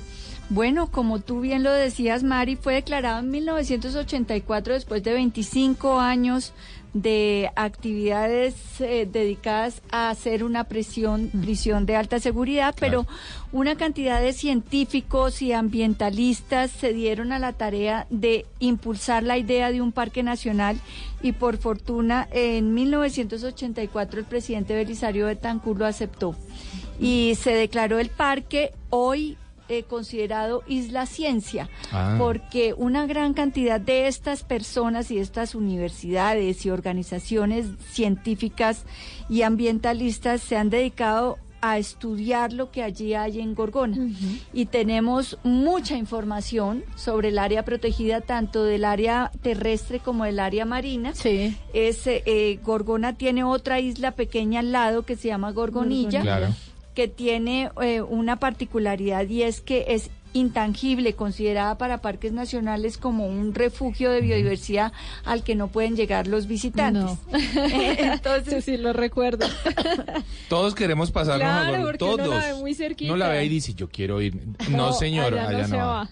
bueno, 0.49 0.91
como 0.91 1.19
tú 1.19 1.41
bien 1.41 1.63
lo 1.63 1.71
decías, 1.71 2.23
Mari, 2.23 2.55
fue 2.55 2.75
declarado 2.75 3.19
en 3.19 3.31
1984 3.31 4.73
después 4.73 5.03
de 5.03 5.13
25 5.13 5.99
años 5.99 6.53
de 6.93 7.51
actividades 7.55 8.55
eh, 8.79 9.07
dedicadas 9.11 9.81
a 9.91 10.09
hacer 10.09 10.43
una 10.43 10.63
prisión, 10.63 11.29
prisión 11.29 11.85
de 11.85 11.95
alta 11.95 12.19
seguridad, 12.19 12.75
pero 12.79 13.05
una 13.51 13.75
cantidad 13.75 14.21
de 14.21 14.33
científicos 14.33 15.41
y 15.41 15.53
ambientalistas 15.53 16.71
se 16.71 16.93
dieron 16.93 17.31
a 17.31 17.39
la 17.39 17.53
tarea 17.53 18.07
de 18.09 18.45
impulsar 18.59 19.23
la 19.23 19.37
idea 19.37 19.71
de 19.71 19.81
un 19.81 19.91
parque 19.91 20.23
nacional 20.23 20.79
y 21.21 21.33
por 21.33 21.57
fortuna 21.57 22.27
en 22.31 22.73
1984 22.73 24.19
el 24.19 24.25
presidente 24.25 24.75
Belisario 24.75 25.27
Betancur 25.27 25.77
lo 25.77 25.85
aceptó. 25.85 26.35
Y 26.99 27.35
se 27.41 27.51
declaró 27.51 27.99
el 27.99 28.09
parque 28.09 28.73
hoy 28.89 29.37
eh, 29.69 29.83
considerado 29.83 30.63
Isla 30.67 31.05
Ciencia, 31.05 31.69
Ah. 31.91 32.15
porque 32.19 32.73
una 32.75 33.05
gran 33.05 33.33
cantidad 33.33 33.79
de 33.79 34.07
estas 34.07 34.43
personas 34.43 35.11
y 35.11 35.19
estas 35.19 35.55
universidades 35.55 36.65
y 36.65 36.69
organizaciones 36.69 37.67
científicas 37.91 38.83
y 39.29 39.43
ambientalistas 39.43 40.41
se 40.41 40.57
han 40.57 40.69
dedicado 40.69 41.37
a 41.61 41.77
estudiar 41.77 42.53
lo 42.53 42.71
que 42.71 42.83
allí 42.83 43.15
hay 43.15 43.41
en 43.41 43.53
Gorgona. 43.53 43.97
Y 44.53 44.67
tenemos 44.67 45.37
mucha 45.43 45.97
información 45.97 46.85
sobre 46.95 47.27
el 47.29 47.37
área 47.37 47.65
protegida, 47.65 48.21
tanto 48.21 48.63
del 48.63 48.85
área 48.85 49.29
terrestre 49.41 49.99
como 49.99 50.23
del 50.23 50.39
área 50.39 50.63
marina. 50.63 51.13
Sí. 51.13 51.53
Es, 51.73 52.07
eh, 52.07 52.23
eh, 52.25 52.59
Gorgona 52.63 53.17
tiene 53.17 53.43
otra 53.43 53.81
isla 53.81 54.11
pequeña 54.11 54.61
al 54.61 54.71
lado 54.71 55.03
que 55.03 55.17
se 55.17 55.27
llama 55.27 55.51
Gorgonilla 55.51 56.21
Claro. 56.21 56.47
Que 56.99 57.07
tiene 57.07 57.71
eh, 57.81 58.01
una 58.01 58.41
particularidad 58.41 59.25
y 59.29 59.43
es 59.43 59.61
que 59.61 59.85
es 59.87 60.11
intangible, 60.33 61.13
considerada 61.13 61.77
para 61.77 62.01
parques 62.01 62.31
nacionales 62.33 62.97
como 62.97 63.25
un 63.27 63.53
refugio 63.55 64.11
de 64.11 64.21
biodiversidad 64.21 64.91
al 65.25 65.43
que 65.43 65.55
no 65.55 65.67
pueden 65.69 65.95
llegar 65.95 66.27
los 66.27 66.47
visitantes. 66.47 67.03
No. 67.03 67.17
Entonces, 67.97 68.65
sí 68.65 68.77
lo 68.77 68.93
recuerdo. 68.93 69.47
Todos 70.49 70.75
queremos 70.75 71.11
pasarnos 71.11 71.47
a 71.47 71.67
Claro, 71.69 71.97
Todos. 71.97 72.27
la 72.27 72.37
ve 72.53 72.53
muy 72.55 72.73
cerquita. 72.75 73.09
No 73.11 73.17
la 73.17 73.29
ve 73.29 73.45
y 73.45 73.49
dice, 73.49 73.73
yo 73.73 73.89
quiero 73.89 74.21
ir. 74.21 74.35
No, 74.69 74.77
No, 74.77 74.93
señor, 74.93 75.33
allá 75.33 75.47
allá, 75.49 75.51
no 75.51 75.63
no. 75.63 75.67
se 75.67 75.77
va. 75.77 75.85
va. 75.85 76.09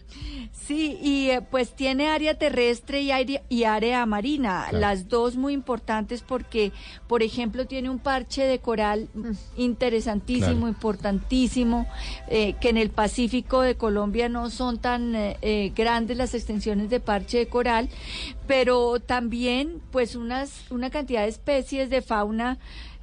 Sí, 0.68 0.98
y 1.02 1.30
eh, 1.30 1.42
pues 1.42 1.72
tiene 1.76 2.08
área 2.10 2.38
terrestre 2.38 3.02
y, 3.02 3.12
aire- 3.12 3.42
y 3.48 3.64
área 3.64 4.06
marina, 4.06 4.66
Claro. 4.70 4.80
las 4.80 5.08
dos 5.08 5.38
muy 5.38 5.54
importantes 5.54 6.24
porque, 6.28 6.74
por 7.08 7.24
ejemplo, 7.24 7.66
tiene 7.66 7.90
un 7.90 8.00
parche 8.00 8.44
de 8.44 8.60
coral 8.60 9.08
interesantísimo, 9.56 10.48
Claro. 10.56 10.68
importantísimo, 10.68 11.88
eh, 12.28 12.56
que 12.60 12.68
en 12.70 12.78
el 12.78 12.90
Pacífico 12.90 13.62
de 13.62 13.76
Colombia 13.76 14.07
no 14.30 14.50
son 14.50 14.80
tan 14.80 15.16
eh, 15.16 15.38
eh, 15.42 15.72
grandes 15.76 16.18
las 16.18 16.34
extensiones 16.34 16.90
de 16.90 17.00
parche 17.00 17.38
de 17.40 17.48
coral, 17.48 17.90
pero 18.48 19.00
también 19.00 19.82
pues 19.92 20.16
unas, 20.16 20.52
una 20.72 20.90
cantidad 20.90 21.24
de 21.24 21.30
especies 21.30 21.90
de 21.90 22.02
fauna 22.02 22.58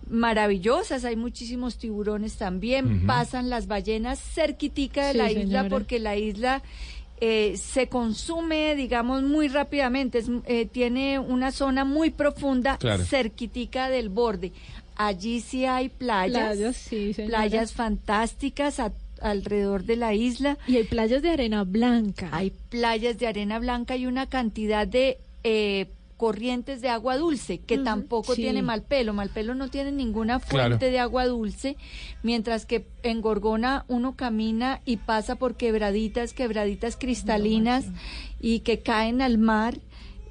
maravillosas, 0.09 1.05
hay 1.05 1.17
muchísimos 1.17 1.79
tiburones 1.79 2.37
también, 2.37 3.07
pasan 3.07 3.51
las 3.51 3.67
ballenas 3.67 4.19
cerquitica 4.19 5.07
de 5.07 5.13
Sí, 5.13 5.19
la 5.19 5.31
isla 5.31 5.43
señora. 5.43 5.69
porque 5.69 5.99
la 5.99 6.17
isla 6.17 6.63
eh, 7.21 7.57
se 7.57 7.89
consume, 7.89 8.75
digamos, 8.75 9.23
muy 9.23 9.49
rápidamente, 9.49 10.19
es, 10.19 10.27
eh, 10.47 10.67
tiene 10.67 11.19
una 11.19 11.53
zona 11.53 11.85
muy 11.85 12.11
profunda 12.11 12.77
Claro. 12.77 13.05
cerquitica 13.05 13.89
del 13.89 14.09
borde. 14.09 14.53
Allí 14.97 15.41
sí 15.41 15.65
hay 15.65 15.89
playas, 15.89 16.57
Playas, 16.57 16.77
sí, 16.77 17.15
señora. 17.15 17.39
playas 17.39 17.73
fantásticas 17.73 18.79
a- 18.81 18.93
alrededor 19.25 19.85
de 19.85 19.97
la 19.97 20.15
isla. 20.15 20.59
Y 20.67 20.77
hay 20.77 20.85
playas 20.85 21.23
de 21.23 21.31
arena 21.31 21.65
blanca. 21.65 22.29
Hay 22.33 22.53
playas 22.69 23.19
de 23.19 23.27
arena 23.27 23.59
blanca 23.59 23.97
y 23.97 24.07
una 24.07 24.27
cantidad 24.29 24.87
de 24.87 25.19
eh, 25.43 25.89
corrientes 26.17 26.81
de 26.81 26.89
agua 26.89 27.17
dulce, 27.17 27.59
que 27.59 27.77
tampoco 27.79 28.35
sí. 28.35 28.43
tiene 28.43 28.63
Malpelo. 28.63 29.13
Malpelo 29.13 29.55
no 29.55 29.69
tiene 29.69 29.91
ninguna 29.93 30.39
fuente 30.39 30.79
Claro. 30.79 30.93
de 30.93 30.99
agua 30.99 31.27
dulce, 31.27 31.77
mientras 32.23 32.67
que 32.67 32.87
en 33.03 33.21
Gorgona 33.21 33.85
uno 33.89 34.15
camina 34.15 34.81
y 34.85 34.99
pasa 34.99 35.35
por 35.35 35.57
quebraditas, 35.57 36.33
quebraditas 36.33 36.97
cristalinas 36.97 37.87
y 38.41 38.61
que 38.61 38.79
caen 38.81 39.23
al 39.23 39.39
mar. 39.39 39.79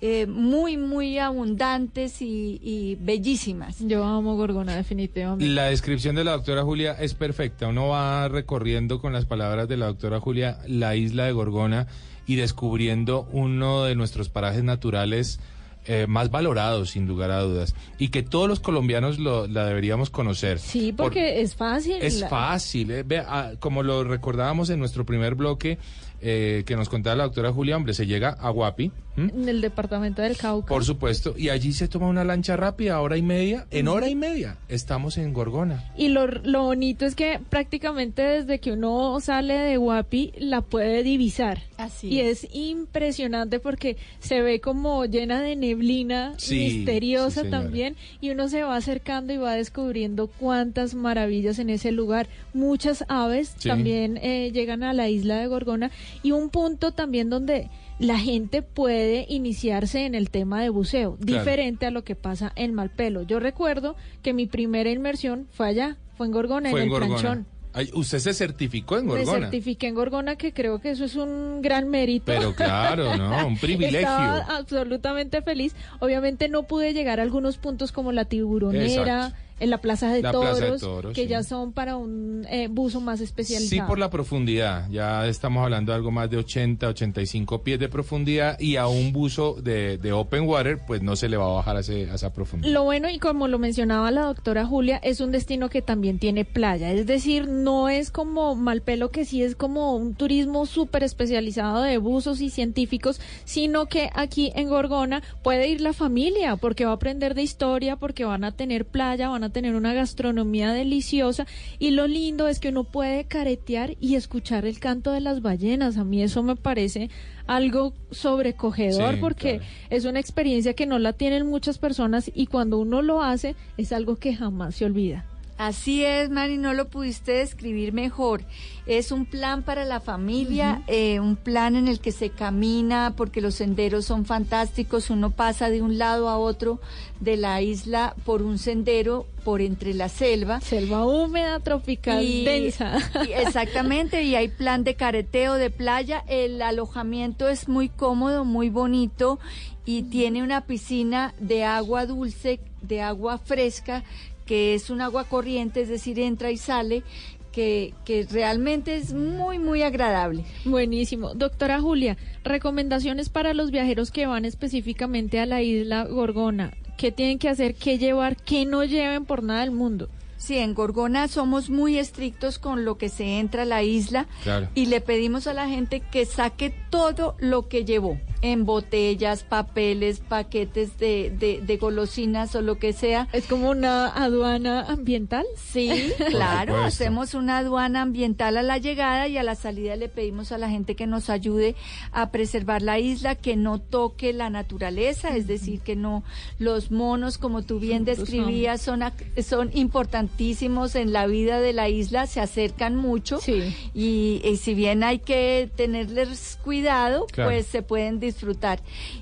Eh, 0.05 0.25
muy, 0.27 0.75
muy 0.75 1.17
abundantes 1.17 2.21
y, 2.21 2.59
y 2.61 2.95
bellísimas. 2.99 3.77
Yo 3.79 4.03
amo 4.03 4.35
Gorgona, 4.35 4.75
definitivamente. 4.75 5.45
La 5.45 5.65
descripción 5.67 6.15
de 6.17 6.25
la 6.25 6.31
doctora 6.33 6.63
Julia 6.63 6.91
es 6.99 7.13
perfecta. 7.13 7.69
Uno 7.69 7.87
va 7.87 8.27
recorriendo 8.27 8.99
con 8.99 9.13
las 9.13 9.23
palabras 9.25 9.69
de 9.69 9.77
la 9.77 9.85
doctora 9.85 10.19
Julia 10.19 10.57
la 10.67 10.97
isla 10.97 11.23
de 11.25 11.31
Gorgona 11.31 11.87
y 12.27 12.35
descubriendo 12.35 13.29
uno 13.31 13.85
de 13.85 13.95
nuestros 13.95 14.27
parajes 14.27 14.63
naturales 14.63 15.39
eh, 15.85 16.05
más 16.07 16.31
valorados, 16.31 16.91
sin 16.91 17.07
lugar 17.07 17.31
a 17.31 17.41
dudas. 17.41 17.73
Y 17.97 18.09
que 18.09 18.23
todos 18.23 18.47
los 18.49 18.59
colombianos 18.59 19.19
lo, 19.19 19.47
la 19.47 19.65
deberíamos 19.65 20.09
conocer. 20.09 20.59
Sí, 20.59 20.91
Por- 20.93 21.05
porque 21.07 21.41
es 21.41 21.55
fácil. 21.55 21.95
es 22.01 22.19
la- 22.19 22.27
fácil. 22.29 22.91
eh. 22.91 23.03
Ve, 23.03 23.19
ah, 23.19 23.51
como 23.59 23.83
lo 23.83 24.03
recordábamos 24.03 24.69
en 24.69 24.79
nuestro 24.79 25.05
primer 25.05 25.35
bloque 25.35 25.77
eh, 26.23 26.63
que 26.65 26.75
nos 26.75 26.89
contaba 26.89 27.15
la 27.17 27.23
doctora 27.25 27.51
Julia, 27.51 27.75
hombre, 27.77 27.93
se 27.93 28.07
llega 28.07 28.29
a 28.29 28.49
Guapi. 28.49 28.91
¿m? 29.17 29.31
En 29.35 29.47
el 29.49 29.61
departamento 29.61 30.21
del 30.23 30.35
Cauca. 30.37 30.67
Por 30.67 30.83
supuesto, 30.85 31.35
y 31.37 31.49
allí 31.49 31.71
se 31.73 31.87
toma 31.87 32.07
una 32.07 32.23
lancha 32.23 32.55
rápida, 32.57 32.99
hora 33.01 33.15
y 33.17 33.21
media. 33.21 33.67
En 33.69 33.87
hora 33.87 34.09
y 34.09 34.15
media 34.15 34.57
estamos 34.69 35.17
en 35.17 35.33
Gorgona. 35.33 35.91
Y 35.95 36.07
lo, 36.07 36.25
lo 36.27 36.63
bonito 36.63 37.05
es 37.05 37.13
que 37.13 37.39
prácticamente 37.49 38.21
desde 38.23 38.59
que 38.59 38.71
uno 38.71 39.19
sale 39.19 39.53
de 39.53 39.77
Guapi 39.77 40.33
la 40.39 40.61
puede 40.61 41.03
divisar. 41.03 41.61
Así 41.77 42.07
y 42.07 42.21
es. 42.21 42.45
es 42.45 42.55
impresionante 42.55 43.59
porque 43.59 43.97
se 44.19 44.41
ve 44.41 44.59
como 44.61 45.05
llena 45.05 45.41
de 45.41 45.55
neblina 45.55 46.33
Sí, 46.37 46.55
misteriosa 46.57 47.41
sí, 47.43 47.49
también 47.49 47.95
y 48.21 48.29
uno 48.31 48.47
se 48.47 48.63
va 48.63 48.75
acercando 48.77 49.33
y 49.33 49.37
va 49.37 49.53
descubriendo 49.53 50.27
cuántas 50.27 50.95
maravillas 50.95 51.59
en 51.59 51.69
ese 51.69 51.91
lugar. 51.91 52.27
Muchas 52.53 53.03
aves 53.09 53.53
Sí. 53.57 53.69
también 53.69 54.17
eh, 54.17 54.51
llegan 54.53 54.83
a 54.83 54.93
la 54.93 55.09
isla 55.09 55.37
de 55.37 55.47
Gorgona 55.47 55.91
y 56.21 56.31
un 56.31 56.49
punto 56.49 56.91
también 56.91 57.29
donde 57.29 57.69
la 57.99 58.17
gente 58.19 58.61
puede 58.61 59.25
iniciarse 59.29 60.05
en 60.05 60.15
el 60.15 60.29
tema 60.29 60.61
de 60.61 60.69
buceo, 60.69 61.15
Claro. 61.17 61.39
diferente 61.39 61.85
a 61.85 61.91
lo 61.91 62.03
que 62.03 62.15
pasa 62.15 62.51
en 62.55 62.73
Malpelo. 62.73 63.23
Yo 63.23 63.39
recuerdo 63.39 63.95
que 64.21 64.33
mi 64.33 64.45
primera 64.47 64.89
inmersión 64.89 65.47
fue 65.51 65.67
allá, 65.67 65.97
fue 66.17 66.27
en 66.27 66.31
Gorgona, 66.33 66.69
Fue 66.69 66.81
en 66.81 66.87
en 66.87 66.93
el 66.93 66.99
Gorgona. 66.99 67.19
planchón. 67.21 67.45
Ay, 67.75 67.89
usted 67.95 68.19
se 68.19 68.35
certificó 68.35 68.99
en 68.99 69.07
Me 69.07 69.13
Gorgona. 69.13 69.39
certifiqué 69.47 69.87
en 69.87 69.95
Gorgona, 69.95 70.35
que 70.35 70.53
creo 70.53 70.79
que 70.79 70.91
eso 70.91 71.05
es 71.05 71.15
un 71.15 71.61
gran 71.63 71.89
mérito. 71.89 72.25
Pero 72.27 72.53
claro, 72.53 73.17
¿no? 73.17 73.47
Un 73.47 73.57
privilegio. 73.57 73.99
Estaba 74.01 74.57
absolutamente 74.57 75.41
feliz. 75.41 75.75
Obviamente 75.99 76.49
no 76.49 76.63
pude 76.63 76.93
llegar 76.93 77.19
a 77.19 77.23
algunos 77.23 77.57
puntos 77.57 77.91
como 77.91 78.11
la 78.11 78.25
tiburonera, 78.25 79.25
Exacto. 79.27 79.35
En 79.59 79.69
la 79.69 79.77
Plaza 79.79 80.11
de, 80.11 80.21
La 80.21 80.31
toros, 80.31 80.57
Plaza 80.59 80.73
de 80.73 80.79
Toros, 80.79 81.13
que 81.13 81.23
sí. 81.23 81.27
ya 81.27 81.43
son 81.43 81.71
para 81.73 81.95
un 81.95 82.45
eh, 82.49 82.67
buzo 82.69 82.99
más 83.01 83.21
especializado. 83.21 83.69
Sí, 83.85 83.87
por 83.87 83.99
la 83.99 84.09
profundidad. 84.09 84.89
Ya 84.89 85.27
estamos 85.27 85.63
hablando 85.63 85.91
de 85.91 85.95
algo 85.97 86.11
más 86.11 86.29
de 86.29 86.37
80, 86.37 86.87
85 86.87 87.63
pies 87.63 87.79
de 87.79 87.87
profundidad 87.89 88.59
y 88.59 88.75
a 88.77 88.87
un 88.87 89.11
buzo 89.13 89.55
de, 89.61 89.97
de 89.97 90.11
open 90.11 90.47
water, 90.47 90.79
pues 90.85 91.01
no 91.01 91.15
se 91.15 91.29
le 91.29 91.37
va 91.37 91.45
a 91.45 91.53
bajar 91.55 91.77
a, 91.77 91.79
ese- 91.81 92.09
a 92.09 92.15
esa 92.15 92.33
profundidad. 92.33 92.73
Lo 92.73 92.83
bueno, 92.83 93.09
y 93.09 93.19
como 93.19 93.47
lo 93.47 93.59
mencionaba 93.59 94.11
la 94.11 94.23
doctora 94.23 94.65
Julia, 94.65 94.97
es 95.03 95.19
un 95.21 95.31
destino 95.31 95.69
que 95.69 95.81
también 95.81 96.19
tiene 96.19 96.45
playa. 96.45 96.91
Es 96.91 97.05
decir, 97.05 97.47
no 97.47 97.89
es 97.89 98.11
como 98.11 98.55
Malpelo, 98.55 99.11
que 99.11 99.25
sí 99.25 99.43
es 99.43 99.55
como 99.55 99.95
un 99.95 100.13
turismo 100.15 100.65
súper 100.65 101.03
especializado 101.03 101.81
de 101.81 101.97
buzos 101.97 102.41
y 102.41 102.49
científicos, 102.49 103.21
sino 103.45 103.85
que 103.85 104.09
aquí 104.13 104.51
en 104.55 104.69
Gorgona 104.69 105.21
puede 105.43 105.67
ir 105.69 105.81
la 105.81 105.93
familia, 105.93 106.55
porque 106.55 106.85
va 106.85 106.91
a 106.91 106.95
aprender 106.95 107.33
de 107.35 107.43
historia, 107.43 107.95
porque 107.97 108.25
van 108.25 108.43
a 108.43 108.51
tener 108.51 108.85
playa, 108.85 109.29
van 109.29 109.42
a 109.43 109.49
tener 109.49 109.75
una 109.75 109.93
gastronomía 109.93 110.71
deliciosa. 110.73 111.45
Y 111.79 111.91
lo 111.91 112.07
lindo 112.07 112.47
es 112.47 112.59
que 112.59 112.69
uno 112.69 112.83
puede 112.85 113.25
caretear 113.25 113.95
y 113.99 114.15
escuchar 114.15 114.65
el 114.65 114.79
canto 114.79 115.11
de 115.11 115.21
las 115.21 115.41
ballenas. 115.41 115.97
A 115.97 116.03
mí 116.03 116.23
eso 116.23 116.41
me 116.43 116.55
parece 116.55 117.09
algo 117.45 117.93
sobrecogedor, 118.11 119.15
Sí, 119.15 119.19
porque 119.19 119.57
claro. 119.57 119.71
es 119.89 120.05
una 120.05 120.19
experiencia 120.19 120.73
que 120.73 120.85
no 120.85 120.97
la 120.99 121.13
tienen 121.13 121.45
muchas 121.45 121.77
personas 121.77 122.31
y 122.33 122.47
cuando 122.47 122.79
uno 122.79 123.01
lo 123.01 123.21
hace 123.21 123.55
es 123.77 123.91
algo 123.91 124.15
que 124.15 124.33
jamás 124.35 124.75
se 124.75 124.85
olvida. 124.85 125.25
Así 125.63 126.03
es, 126.03 126.29
Mari, 126.29 126.57
no 126.57 126.73
lo 126.73 126.89
pudiste 126.89 127.31
describir 127.31 127.93
mejor. 127.93 128.41
Es 128.85 129.13
un 129.13 129.25
plan 129.25 129.63
para 129.63 129.85
la 129.85 130.01
familia, 130.01 130.81
eh, 130.87 131.21
un 131.21 131.37
plan 131.37 131.77
en 131.77 131.87
el 131.87 132.01
que 132.01 132.11
se 132.11 132.31
camina 132.31 133.13
porque 133.15 133.39
los 133.39 133.55
senderos 133.55 134.03
son 134.03 134.25
fantásticos. 134.25 135.09
Uno 135.09 135.29
pasa 135.29 135.69
de 135.69 135.81
un 135.81 135.97
lado 135.97 136.27
a 136.27 136.37
otro 136.37 136.81
de 137.21 137.37
la 137.37 137.61
isla 137.61 138.13
por 138.25 138.41
un 138.41 138.57
sendero, 138.57 139.25
por 139.45 139.61
entre 139.61 139.93
la 139.93 140.09
selva. 140.09 140.59
Selva 140.59 141.05
húmeda, 141.05 141.61
tropical, 141.61 142.25
densa. 142.43 142.97
y 143.25 143.31
exactamente, 143.31 144.21
y 144.23 144.35
hay 144.35 144.49
plan 144.49 144.83
de 144.83 144.95
careteo, 144.95 145.53
de 145.53 145.69
playa. 145.69 146.25
El 146.27 146.61
alojamiento 146.61 147.47
es 147.47 147.69
muy 147.69 147.87
cómodo, 147.87 148.43
muy 148.43 148.69
bonito 148.69 149.39
y 149.85 150.03
tiene 150.03 150.43
una 150.43 150.61
piscina 150.65 151.33
de 151.39 151.63
agua 151.63 152.05
dulce, 152.05 152.59
de 152.81 153.01
agua 153.01 153.37
fresca, 153.37 154.03
que 154.45 154.73
es 154.75 154.89
un 154.89 155.01
agua 155.01 155.23
corriente, 155.25 155.81
es 155.81 155.89
decir, 155.89 156.19
entra 156.19 156.51
y 156.51 156.57
sale. 156.57 157.03
Que, 157.51 157.93
que 158.03 158.25
realmente 158.31 158.95
es 158.95 159.13
muy, 159.13 159.59
muy 159.59 159.83
agradable. 159.83 160.43
Buenísimo. 160.65 161.35
Doctora 161.35 161.79
Julia, 161.79 162.17
recomendaciones 162.43 163.29
para 163.29 163.53
los 163.53 163.69
viajeros 163.69 164.09
que 164.09 164.25
van 164.25 164.43
específicamente 164.43 165.39
a 165.39 165.45
la 165.45 165.61
isla 165.61 166.05
Gorgona. 166.05 166.73
¿Qué 166.97 167.11
tienen 167.11 167.37
que 167.37 167.49
hacer? 167.49 167.75
¿Qué 167.75 167.99
llevar? 167.99 168.37
¿Qué 168.37 168.65
no 168.65 168.83
lleven 168.83 169.25
por 169.25 169.43
nada 169.43 169.61
del 169.61 169.69
mundo? 169.69 170.09
Sí, 170.37 170.57
en 170.57 170.73
Gorgona 170.73 171.27
somos 171.27 171.69
muy 171.69 171.99
estrictos 171.99 172.57
con 172.57 172.85
lo 172.85 172.97
que 172.97 173.09
se 173.09 173.37
entra 173.39 173.61
a 173.61 173.65
la 173.65 173.83
isla 173.83 174.25
Claro. 174.41 174.67
y 174.73 174.87
le 174.87 174.99
pedimos 174.99 175.45
a 175.45 175.53
la 175.53 175.67
gente 175.69 175.99
que 175.99 176.25
saque 176.25 176.73
todo 176.89 177.35
lo 177.37 177.67
que 177.69 177.85
llevó, 177.85 178.17
en 178.43 178.65
botellas, 178.65 179.43
papeles, 179.43 180.19
paquetes 180.19 180.97
de, 180.99 181.33
de, 181.39 181.61
de 181.61 181.77
golosinas 181.77 182.53
o 182.55 182.61
lo 182.61 182.77
que 182.77 182.91
sea. 182.91 183.29
¿Es 183.31 183.47
como 183.47 183.69
una 183.69 184.07
aduana 184.09 184.81
ambiental? 184.81 185.45
Sí, 185.55 185.89
claro, 186.29 186.75
hacemos 186.77 187.33
una 187.35 187.59
aduana 187.59 188.01
ambiental 188.01 188.57
a 188.57 188.61
la 188.63 188.77
llegada 188.79 189.29
y 189.29 189.37
a 189.37 189.43
la 189.43 189.55
salida 189.55 189.95
le 189.95 190.09
pedimos 190.09 190.51
a 190.51 190.57
la 190.57 190.69
gente 190.69 190.95
que 190.95 191.07
nos 191.07 191.29
ayude 191.29 191.75
a 192.11 192.31
preservar 192.31 192.81
la 192.81 192.99
isla, 192.99 193.35
que 193.35 193.55
no 193.55 193.79
toque 193.79 194.33
la 194.33 194.49
naturaleza, 194.49 195.35
es 195.37 195.47
decir, 195.47 195.79
que 195.79 195.95
no 195.95 196.23
los 196.59 196.91
monos, 196.91 197.37
como 197.37 197.61
tú 197.63 197.79
bien 197.79 198.03
describías, 198.03 198.81
son, 198.81 198.99
ac- 199.01 199.41
son 199.41 199.71
importantísimos 199.73 200.95
en 200.95 201.13
la 201.13 201.27
vida 201.27 201.61
de 201.61 201.71
la 201.71 201.87
isla, 201.87 202.27
se 202.27 202.41
acercan 202.41 202.97
mucho 202.97 203.39
Sí. 203.39 203.73
y, 203.93 204.41
y 204.43 204.57
si 204.57 204.73
bien 204.73 205.01
hay 205.03 205.19
que 205.19 205.69
tenerles 205.77 206.59
cuidado, 206.61 207.25
Claro. 207.31 207.49
pues 207.51 207.67
se 207.67 207.81
pueden 207.81 208.19
disfrutar. 208.19 208.32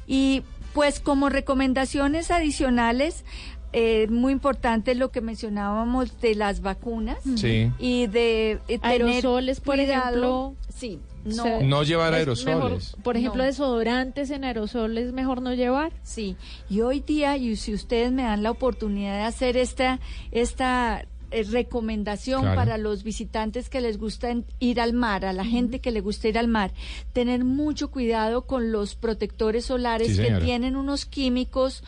Y 0.07 0.43
pues 0.73 0.99
como 0.99 1.29
recomendaciones 1.29 2.31
adicionales, 2.31 3.25
eh, 3.73 4.07
muy 4.09 4.33
importante 4.33 4.95
lo 4.95 5.11
que 5.11 5.21
mencionábamos 5.21 6.19
de 6.21 6.35
las 6.35 6.61
vacunas 6.61 7.17
Sí. 7.35 7.71
y 7.79 8.07
de 8.07 8.59
eh, 8.67 8.79
tener 8.79 9.01
Aerosoles, 9.03 9.59
por 9.61 9.75
cuidado. 9.77 10.09
ejemplo. 10.09 10.55
Sí, 10.75 10.99
no. 11.23 11.61
No 11.61 11.83
llevar 11.83 12.13
es 12.13 12.19
aerosoles. 12.19 12.55
mejor, 12.55 13.03
por 13.03 13.15
ejemplo, 13.17 13.43
No. 13.43 13.47
desodorantes 13.47 14.29
en 14.31 14.43
aerosoles, 14.43 15.13
mejor 15.13 15.41
no 15.41 15.53
llevar. 15.53 15.93
Sí, 16.03 16.35
y 16.69 16.81
hoy 16.81 16.99
día, 17.01 17.37
y 17.37 17.55
si 17.55 17.73
ustedes 17.73 18.11
me 18.11 18.23
dan 18.23 18.43
la 18.43 18.51
oportunidad 18.51 19.15
de 19.17 19.23
hacer 19.23 19.55
esta, 19.57 19.99
esta 20.31 21.05
eh, 21.31 21.43
recomendación 21.43 22.41
Claro. 22.41 22.55
para 22.55 22.77
los 22.77 23.03
visitantes 23.03 23.69
que 23.69 23.81
les 23.81 23.97
gusta 23.97 24.35
ir 24.59 24.79
al 24.81 24.93
mar, 24.93 25.25
a 25.25 25.33
la 25.33 25.45
gente 25.45 25.79
que 25.79 25.91
le 25.91 26.01
gusta 26.01 26.27
ir 26.27 26.37
al 26.37 26.47
mar, 26.47 26.71
tener 27.13 27.43
mucho 27.43 27.89
cuidado 27.89 28.43
con 28.43 28.71
los 28.71 28.95
protectores 28.95 29.65
solares 29.65 30.15
Sí, 30.15 30.21
que 30.21 30.31
tienen 30.43 30.75
unos 30.75 31.05
químicos 31.05 31.83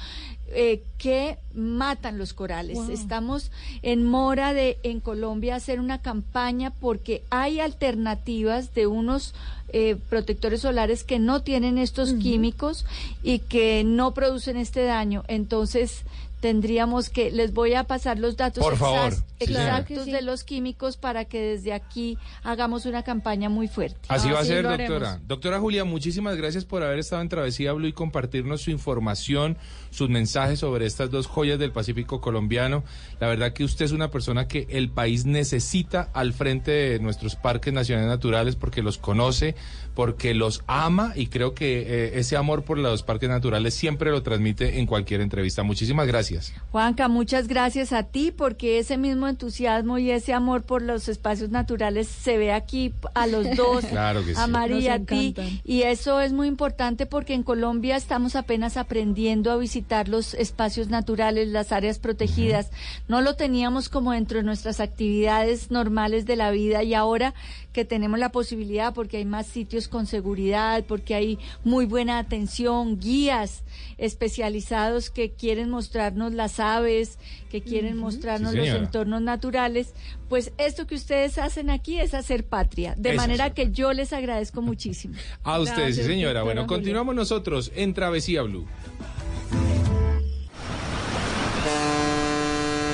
eh, 0.55 0.83
que 0.99 1.37
matan 1.55 2.17
los 2.19 2.33
corales. 2.33 2.77
Wow. 2.77 2.91
Estamos 2.91 3.51
en 3.81 4.05
mora 4.05 4.53
de 4.53 4.77
en 4.83 4.99
Colombia 4.99 5.55
hacer 5.55 5.79
una 5.79 6.01
campaña 6.01 6.71
porque 6.79 7.23
hay 7.31 7.59
alternativas 7.59 8.73
de 8.75 8.85
unos 8.85 9.33
eh, 9.69 9.95
protectores 10.09 10.61
solares 10.61 11.03
que 11.03 11.17
no 11.17 11.41
tienen 11.41 11.79
estos 11.79 12.13
químicos 12.13 12.85
y 13.23 13.39
que 13.39 13.83
no 13.83 14.13
producen 14.13 14.57
este 14.57 14.83
daño. 14.83 15.23
Entonces 15.27 16.03
tendríamos 16.39 17.09
que 17.09 17.31
les 17.31 17.53
voy 17.53 17.73
a 17.73 17.85
pasar 17.85 18.19
los 18.19 18.35
datos 18.37 18.63
Por 18.63 18.77
favor. 18.77 19.13
Exactos 19.43 20.05
sí. 20.05 20.11
de 20.11 20.21
los 20.21 20.43
químicos 20.43 20.97
para 20.97 21.25
que 21.25 21.41
desde 21.41 21.73
aquí 21.73 22.17
hagamos 22.43 22.85
una 22.85 23.03
campaña 23.03 23.49
muy 23.49 23.67
fuerte. 23.67 23.99
Así 24.07 24.29
va 24.29 24.39
a 24.39 24.45
ser, 24.45 24.63
doctora. 24.63 25.09
haremos. 25.11 25.27
Doctora 25.27 25.59
Julia, 25.59 25.83
muchísimas 25.83 26.35
gracias 26.37 26.65
por 26.65 26.83
haber 26.83 26.99
estado 26.99 27.21
en 27.21 27.29
Travesía 27.29 27.73
Blue 27.73 27.87
y 27.87 27.93
compartirnos 27.93 28.61
su 28.61 28.71
información, 28.71 29.57
sus 29.89 30.09
mensajes 30.09 30.59
sobre 30.59 30.85
estas 30.85 31.11
dos 31.11 31.27
joyas 31.27 31.59
del 31.59 31.71
Pacífico 31.71 32.21
colombiano. 32.21 32.83
La 33.19 33.27
verdad 33.27 33.53
que 33.53 33.63
usted 33.63 33.85
es 33.85 33.91
una 33.91 34.11
persona 34.11 34.47
que 34.47 34.67
el 34.69 34.89
país 34.89 35.25
necesita 35.25 36.09
al 36.13 36.33
frente 36.33 36.71
de 36.71 36.99
nuestros 36.99 37.35
parques 37.35 37.73
nacionales 37.73 38.09
naturales 38.09 38.55
porque 38.55 38.81
los 38.81 38.97
conoce, 38.97 39.55
porque 39.93 40.33
los 40.33 40.63
ama 40.67 41.13
y 41.15 41.27
creo 41.27 41.53
que 41.53 41.81
eh, 41.81 42.19
ese 42.19 42.37
amor 42.37 42.63
por 42.63 42.77
los 42.77 43.03
parques 43.03 43.29
naturales 43.29 43.73
siempre 43.73 44.11
lo 44.11 44.23
transmite 44.23 44.79
en 44.79 44.85
cualquier 44.85 45.21
entrevista. 45.21 45.63
Muchísimas 45.63 46.07
gracias. 46.07 46.53
Juanca, 46.71 47.07
muchas 47.07 47.47
gracias 47.47 47.93
a 47.93 48.03
ti 48.03 48.31
porque 48.31 48.79
ese 48.79 48.97
mismo 48.97 49.27
entusiasmo 49.33 49.97
y 49.97 50.11
ese 50.11 50.33
amor 50.33 50.63
por 50.63 50.81
los 50.81 51.07
espacios 51.09 51.49
naturales 51.49 52.07
se 52.07 52.37
ve 52.37 52.51
aquí 52.53 52.93
a 53.13 53.27
los 53.27 53.45
dos, 53.57 53.85
Claro 53.85 54.23
que 54.23 54.33
sí. 54.33 54.41
a 54.41 54.47
María, 54.47 54.93
a 54.95 54.99
ti. 54.99 55.35
Y 55.63 55.81
eso 55.83 56.21
es 56.21 56.31
muy 56.33 56.47
importante 56.47 57.05
porque 57.05 57.33
en 57.33 57.43
Colombia 57.43 57.95
estamos 57.95 58.35
apenas 58.35 58.77
aprendiendo 58.77 59.51
a 59.51 59.57
visitar 59.57 60.07
los 60.07 60.33
espacios 60.33 60.87
naturales, 60.89 61.49
las 61.49 61.71
áreas 61.71 61.99
protegidas. 61.99 62.69
No 63.07 63.21
lo 63.21 63.35
teníamos 63.35 63.89
como 63.89 64.11
dentro 64.13 64.37
de 64.37 64.43
nuestras 64.43 64.79
actividades 64.79 65.71
normales 65.71 66.25
de 66.25 66.35
la 66.35 66.51
vida 66.51 66.83
y 66.83 66.93
ahora 66.93 67.33
que 67.73 67.83
tenemos 67.85 68.19
la 68.19 68.31
posibilidad 68.31 68.93
porque 68.93 69.17
hay 69.17 69.25
más 69.25 69.47
sitios 69.47 69.87
con 69.87 70.05
seguridad, 70.05 70.85
porque 70.87 71.15
hay 71.15 71.39
muy 71.63 71.85
buena 71.85 72.19
atención, 72.19 72.99
guías 72.99 73.63
especializados 73.97 75.09
que 75.09 75.31
quieren 75.31 75.69
mostrarnos 75.69 76.33
las 76.33 76.59
aves, 76.59 77.17
que 77.49 77.61
quieren 77.61 77.97
mostrarnos 77.97 78.51
Sí, 78.51 78.57
los 78.57 78.67
entornos 78.69 79.21
naturales, 79.21 79.93
pues 80.29 80.51
esto 80.57 80.85
que 80.87 80.95
ustedes 80.95 81.37
hacen 81.37 81.69
aquí 81.69 81.99
es 81.99 82.13
hacer 82.13 82.45
patria, 82.45 82.93
de 82.97 83.09
Eso 83.09 83.17
manera 83.17 83.47
sí. 83.47 83.53
que 83.55 83.71
yo 83.71 83.91
les 83.93 84.13
agradezco 84.13 84.61
muchísimo. 84.61 85.15
A 85.43 85.59
ustedes, 85.59 85.95
sí, 85.95 86.01
Gracias, 86.01 86.05
señora. 86.07 86.43
Bueno, 86.43 86.61
Julia. 86.61 86.75
continuamos 86.77 87.15
nosotros 87.15 87.71
en 87.75 87.93
Travesía 87.93 88.43
Blue. 88.43 88.65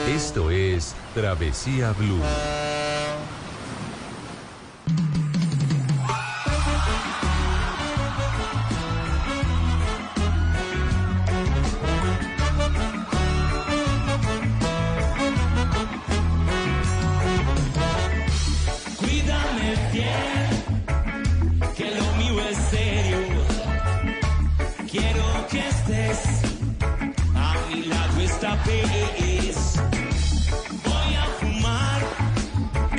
Esto 0.07 0.51
es 0.51 0.95
Travesía 1.13 1.93
Blue. 1.93 2.21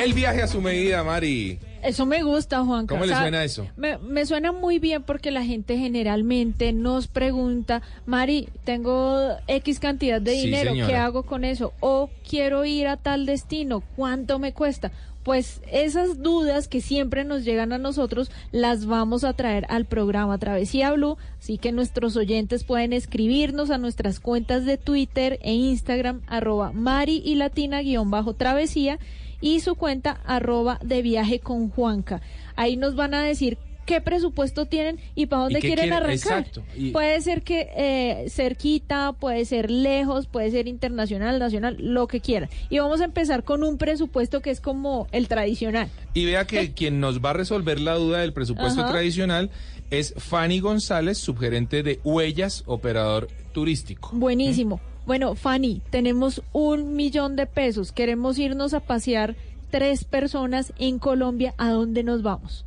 El 0.01 0.15
viaje 0.15 0.43
a 0.43 0.47
su 0.47 0.61
medida, 0.63 1.05
Mari. 1.05 1.59
Eso 1.83 2.07
me 2.07 2.23
gusta, 2.23 2.65
Juan. 2.65 2.87
¿Cómo 2.87 3.05
le 3.05 3.15
suena 3.15 3.45
eso? 3.45 3.67
Me, 3.77 3.99
me 3.99 4.25
suena 4.27 4.53
muy 4.53 4.79
bien 4.79 5.03
porque 5.03 5.31
la 5.31 5.45
gente 5.45 5.77
generalmente 5.79 6.73
nos 6.73 7.07
pregunta, 7.07 7.83
Mari, 8.07 8.49
tengo 8.65 9.37
X 9.47 9.79
cantidad 9.79 10.21
de 10.21 10.35
Sí, 10.35 10.47
dinero, 10.47 10.73
¿qué 10.87 10.97
hago 10.97 11.25
con 11.25 11.45
eso? 11.45 11.73
O 11.81 12.11
quiero 12.29 12.65
ir 12.65 12.87
a 12.87 12.97
tal 12.97 13.27
destino, 13.27 13.83
¿cuánto 13.97 14.39
me 14.39 14.53
cuesta? 14.53 14.91
Pues 15.23 15.61
esas 15.71 16.23
dudas 16.23 16.67
que 16.67 16.81
siempre 16.81 17.25
nos 17.25 17.45
llegan 17.45 17.75
a 17.75 17.79
nosotros 17.79 18.31
las 18.53 18.87
vamos 18.87 19.23
a 19.23 19.35
traer 19.35 19.67
al 19.69 19.85
programa 19.85 20.39
Travesía 20.39 20.93
Blue, 20.93 21.19
así 21.39 21.59
que 21.59 21.73
nuestros 21.73 22.17
oyentes 22.17 22.65
pueden 22.65 22.95
escribirnos 22.95 23.71
a 23.71 23.77
nuestras 23.77 24.19
cuentas 24.19 24.65
de 24.65 24.79
Twitter 24.79 25.39
e 25.43 25.53
Instagram, 25.53 26.23
arroba 26.27 26.73
Mari 26.73 27.23
y 27.23 27.35
Latina 27.35 27.83
guion 27.83 28.11
bajo 28.11 28.33
Travesía 28.33 28.99
y 29.41 29.61
su 29.61 29.75
cuenta 29.75 30.21
arroba 30.25 30.79
de 30.83 31.03
viaje 31.03 31.41
con 31.41 31.71
Juanca. 31.71 32.21
Ahí 32.57 32.77
nos 32.77 32.95
van 32.95 33.15
a 33.15 33.23
decir 33.23 33.59
qué 33.87 34.01
presupuesto 34.01 34.67
tienen 34.67 35.01
y 35.17 35.27
para 35.27 35.43
dónde 35.45 35.59
quieren 35.61 35.93
arrancar. 35.93 36.47
y- 36.77 36.91
Puede 36.93 37.21
ser 37.23 37.43
que 37.43 37.69
eh, 37.75 38.27
cerquita, 38.29 39.15
puede 39.15 39.45
ser 39.45 39.69
lejos, 39.71 40.27
puede 40.29 40.51
ser 40.53 40.69
internacional, 40.69 41.39
nacional, 41.41 41.77
lo 41.81 42.07
que 42.07 42.21
quieran. 42.21 42.49
Y 42.69 42.79
vamos 42.79 43.01
a 43.01 43.05
empezar 43.05 43.43
con 43.43 43.65
un 43.65 43.79
presupuesto 43.79 44.43
que 44.43 44.51
es 44.51 44.61
como 44.61 45.09
el 45.11 45.27
tradicional. 45.27 45.89
Y 46.15 46.25
vea 46.27 46.45
que 46.47 46.73
quien 46.73 47.01
nos 47.01 47.21
va 47.21 47.31
a 47.31 47.33
resolver 47.33 47.81
la 47.81 47.95
duda 47.95 48.19
del 48.21 48.33
presupuesto 48.33 48.83
Ajá. 48.83 48.93
tradicional 48.93 49.51
es 49.91 50.15
Fanny 50.17 50.61
González, 50.61 51.19
subgerente 51.19 51.83
de 51.83 51.99
Huellas, 52.05 52.63
operador 52.67 53.27
turístico. 53.53 54.11
Buenísimo. 54.13 54.81
Bueno, 55.11 55.35
Fanny, 55.35 55.83
tenemos 55.91 56.41
un 56.53 56.95
millón 56.95 57.35
de 57.35 57.47
pesos. 57.47 57.91
Queremos 57.91 58.39
irnos 58.39 58.75
a 58.75 58.79
pasear 58.79 59.35
tres 59.69 60.05
personas 60.05 60.73
en 60.79 61.01
Colombia. 61.01 61.53
¿A 61.59 61.71
dónde 61.71 62.05
nos 62.05 62.23
vamos? 62.23 62.65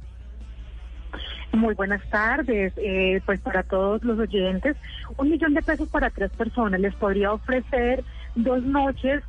Muy 1.53 1.73
buenas 1.73 2.01
tardes, 2.09 2.73
eh, 2.75 3.21
pues 3.25 3.39
para 3.39 3.63
todos 3.63 4.03
los 4.03 4.19
oyentes, 4.19 4.75
un 5.17 5.29
millón 5.29 5.53
de 5.53 5.61
pesos 5.61 5.87
para 5.87 6.09
tres 6.09 6.31
personas. 6.31 6.81
Les 6.81 6.93
podría 6.95 7.31
ofrecer 7.31 8.03
dos 8.35 8.61
noches 8.61 9.23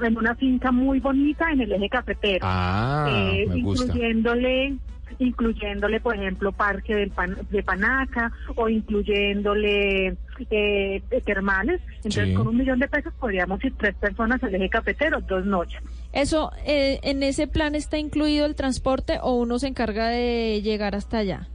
en 0.00 0.16
una 0.16 0.36
finca 0.36 0.70
muy 0.70 1.00
bonita 1.00 1.50
en 1.50 1.62
el 1.62 1.72
eje 1.72 1.88
cafetero, 1.88 2.46
Ah, 2.48 3.08
eh, 3.10 3.44
me 3.48 3.60
gusta. 3.60 3.86
incluyéndole 3.86 4.76
incluyéndole, 5.18 6.00
por 6.00 6.16
ejemplo, 6.16 6.52
Parque 6.52 6.94
del 6.94 7.10
Pan- 7.10 7.38
de 7.50 7.62
Panaca 7.62 8.32
o 8.56 8.68
incluyéndole 8.68 10.16
eh, 10.50 11.02
termales. 11.24 11.80
Entonces, 11.96 12.28
Sí. 12.28 12.34
con 12.34 12.48
un 12.48 12.56
millón 12.56 12.78
de 12.78 12.88
pesos 12.88 13.12
podríamos 13.20 13.62
ir 13.64 13.74
tres 13.78 13.94
personas 13.96 14.42
al 14.42 14.54
eje 14.54 14.68
cafetero, 14.68 15.20
dos 15.20 15.44
noches. 15.46 15.80
Eso, 16.12 16.50
eh, 16.66 16.98
¿en 17.02 17.22
ese 17.22 17.46
plan 17.46 17.74
está 17.74 17.98
incluido 17.98 18.46
el 18.46 18.54
transporte 18.54 19.18
o 19.22 19.34
uno 19.34 19.58
se 19.58 19.68
encarga 19.68 20.08
de 20.08 20.60
llegar 20.62 20.94
hasta 20.94 21.18
allá? 21.18 21.48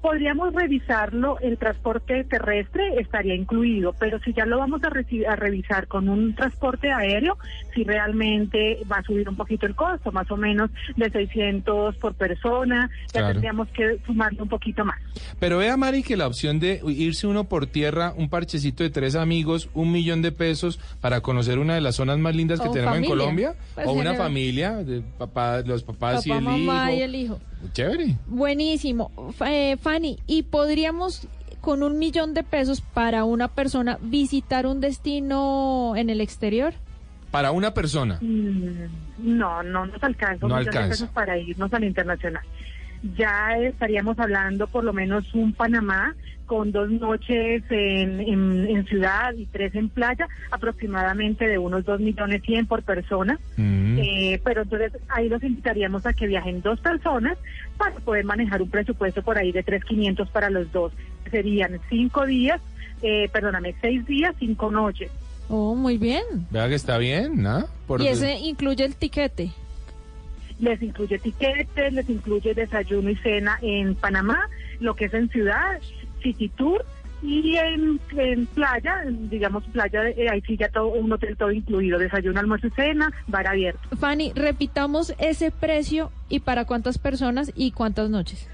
Podríamos 0.00 0.54
revisarlo, 0.54 1.38
el 1.40 1.58
transporte 1.58 2.22
terrestre 2.24 3.00
estaría 3.00 3.34
incluido, 3.34 3.94
pero 3.98 4.18
si 4.20 4.32
ya 4.32 4.46
lo 4.46 4.58
vamos 4.58 4.80
a, 4.84 4.88
a 4.88 5.36
revisar 5.36 5.88
con 5.88 6.08
un 6.08 6.34
transporte 6.36 6.92
aéreo, 6.92 7.36
si 7.74 7.82
realmente 7.84 8.78
va 8.90 8.98
a 8.98 9.02
subir 9.02 9.28
un 9.28 9.34
poquito 9.36 9.66
el 9.66 9.74
costo, 9.74 10.12
más 10.12 10.30
o 10.30 10.36
menos 10.36 10.70
de 10.96 11.10
600 11.10 11.96
por 11.96 12.14
persona, 12.14 12.88
ya 13.06 13.12
Claro. 13.20 13.28
tendríamos 13.34 13.68
que 13.70 13.98
sumarle 14.06 14.40
un 14.42 14.48
poquito 14.48 14.84
más. 14.84 14.98
Pero 15.40 15.58
vea, 15.58 15.76
Mari, 15.76 16.02
que 16.04 16.16
la 16.16 16.26
opción 16.28 16.60
de 16.60 16.80
irse 16.86 17.26
uno 17.26 17.44
por 17.44 17.66
tierra, 17.66 18.12
un 18.16 18.28
parchecito 18.28 18.84
de 18.84 18.90
tres 18.90 19.16
amigos, 19.16 19.68
un 19.74 19.90
millón 19.90 20.22
de 20.22 20.30
pesos 20.32 20.78
para 21.00 21.20
conocer 21.22 21.58
una 21.58 21.74
de 21.74 21.80
las 21.80 21.96
zonas 21.96 22.18
más 22.18 22.36
lindas 22.36 22.60
que 22.60 22.68
O 22.68 22.72
tenemos 22.72 22.94
familia. 22.94 23.12
en 23.12 23.18
Colombia, 23.18 23.54
Pues 23.74 23.86
o 23.86 23.92
una 23.92 24.14
familia, 24.14 24.76
de 24.76 25.02
papá, 25.18 25.62
los 25.62 25.82
papás 25.82 26.24
y 26.26 26.30
Papá, 26.30 26.38
el 26.38 26.44
mamá 26.44 26.92
hijo. 26.92 26.98
y 26.98 27.02
el 27.02 27.14
hijo. 27.16 27.40
Chévere. 27.72 28.16
Buenísimo. 28.26 29.10
Eh, 29.46 29.76
Fanny, 29.80 30.18
¿y 30.26 30.44
podríamos 30.44 31.26
con 31.60 31.82
un 31.82 31.98
millón 31.98 32.34
de 32.34 32.44
pesos 32.44 32.80
para 32.80 33.24
una 33.24 33.48
persona 33.48 33.98
visitar 34.00 34.66
un 34.66 34.80
destino 34.80 35.94
en 35.96 36.10
el 36.10 36.20
exterior? 36.20 36.72
Para 37.30 37.50
una 37.50 37.74
persona. 37.74 38.18
Mm, 38.20 38.86
No, 39.18 39.62
no 39.62 39.86
nos 39.86 40.02
alcanza 40.02 40.46
un 40.46 40.52
No 40.52 40.58
millón 40.58 40.74
de 40.74 40.88
pesos 40.88 41.08
para 41.10 41.36
irnos 41.36 41.72
al 41.74 41.84
internacional. 41.84 42.42
Ya 43.16 43.56
estaríamos 43.58 44.18
hablando 44.18 44.66
por 44.66 44.84
lo 44.84 44.92
menos 44.92 45.32
un 45.34 45.52
Panamá 45.52 46.14
con 46.48 46.72
dos 46.72 46.90
noches 46.90 47.62
en, 47.70 48.18
en- 48.20 48.66
en 48.68 48.84
ciudad 48.86 49.32
y 49.34 49.46
tres 49.46 49.72
en 49.76 49.88
playa, 49.88 50.26
aproximadamente 50.50 51.46
de 51.46 51.58
unos 51.58 51.84
dos 51.84 52.00
millones 52.00 52.42
cien 52.44 52.66
por 52.66 52.82
persona. 52.82 53.38
Mm. 53.56 53.98
Eh, 54.00 54.40
pero 54.42 54.62
entonces 54.62 54.92
ahí 55.08 55.28
los 55.28 55.42
invitaríamos 55.44 56.04
a 56.06 56.12
que 56.12 56.26
viajen 56.26 56.60
dos 56.62 56.80
personas 56.80 57.38
para 57.76 57.94
poder 58.00 58.24
manejar 58.24 58.60
un 58.60 58.70
presupuesto 58.70 59.22
por 59.22 59.38
ahí 59.38 59.52
de 59.52 59.62
tres 59.62 59.84
quinientos 59.84 60.28
para 60.30 60.50
los 60.50 60.72
dos. 60.72 60.92
Serían 61.30 61.78
cinco 61.88 62.26
días, 62.26 62.60
eh, 63.02 63.28
perdóname, 63.32 63.76
seis 63.80 64.04
días, 64.06 64.34
cinco 64.40 64.70
noches. 64.72 65.10
Oh, 65.48 65.74
muy 65.74 65.96
bien. 65.98 66.24
Vea 66.50 66.68
que 66.68 66.74
está 66.74 66.98
bien, 66.98 67.40
¿no? 67.42 67.66
Por- 67.86 68.02
Y 68.02 68.08
ese 68.08 68.34
incluye 68.40 68.84
el 68.84 68.96
tiquete. 68.96 69.52
Les 70.60 70.82
incluye 70.82 71.18
tiquetes, 71.20 71.92
les 71.92 72.10
incluye 72.10 72.52
desayuno 72.52 73.10
y 73.10 73.16
cena 73.16 73.58
en 73.62 73.94
Panamá, 73.94 74.48
lo 74.80 74.94
que 74.96 75.04
es 75.04 75.14
en 75.14 75.28
ciudad, 75.28 75.78
City 76.22 76.48
Tour 76.50 76.84
y 77.22 77.56
en, 77.56 78.00
en 78.16 78.46
playa, 78.46 79.02
digamos 79.08 79.64
playa, 79.72 80.08
eh, 80.08 80.28
ahí 80.30 80.40
sí 80.42 80.56
ya 80.56 80.68
todo, 80.68 80.88
un 80.88 81.10
hotel 81.10 81.36
todo 81.36 81.50
incluido, 81.50 81.98
desayuno, 81.98 82.38
almuerzo 82.38 82.68
cena, 82.76 83.12
bar 83.26 83.46
abierto. 83.46 83.80
Fanny, 83.98 84.32
repitamos 84.34 85.14
ese 85.18 85.50
precio 85.50 86.12
y 86.28 86.40
para 86.40 86.64
cuántas 86.64 86.98
personas 86.98 87.52
y 87.56 87.72
cuántas 87.72 88.08
noches. 88.10 88.48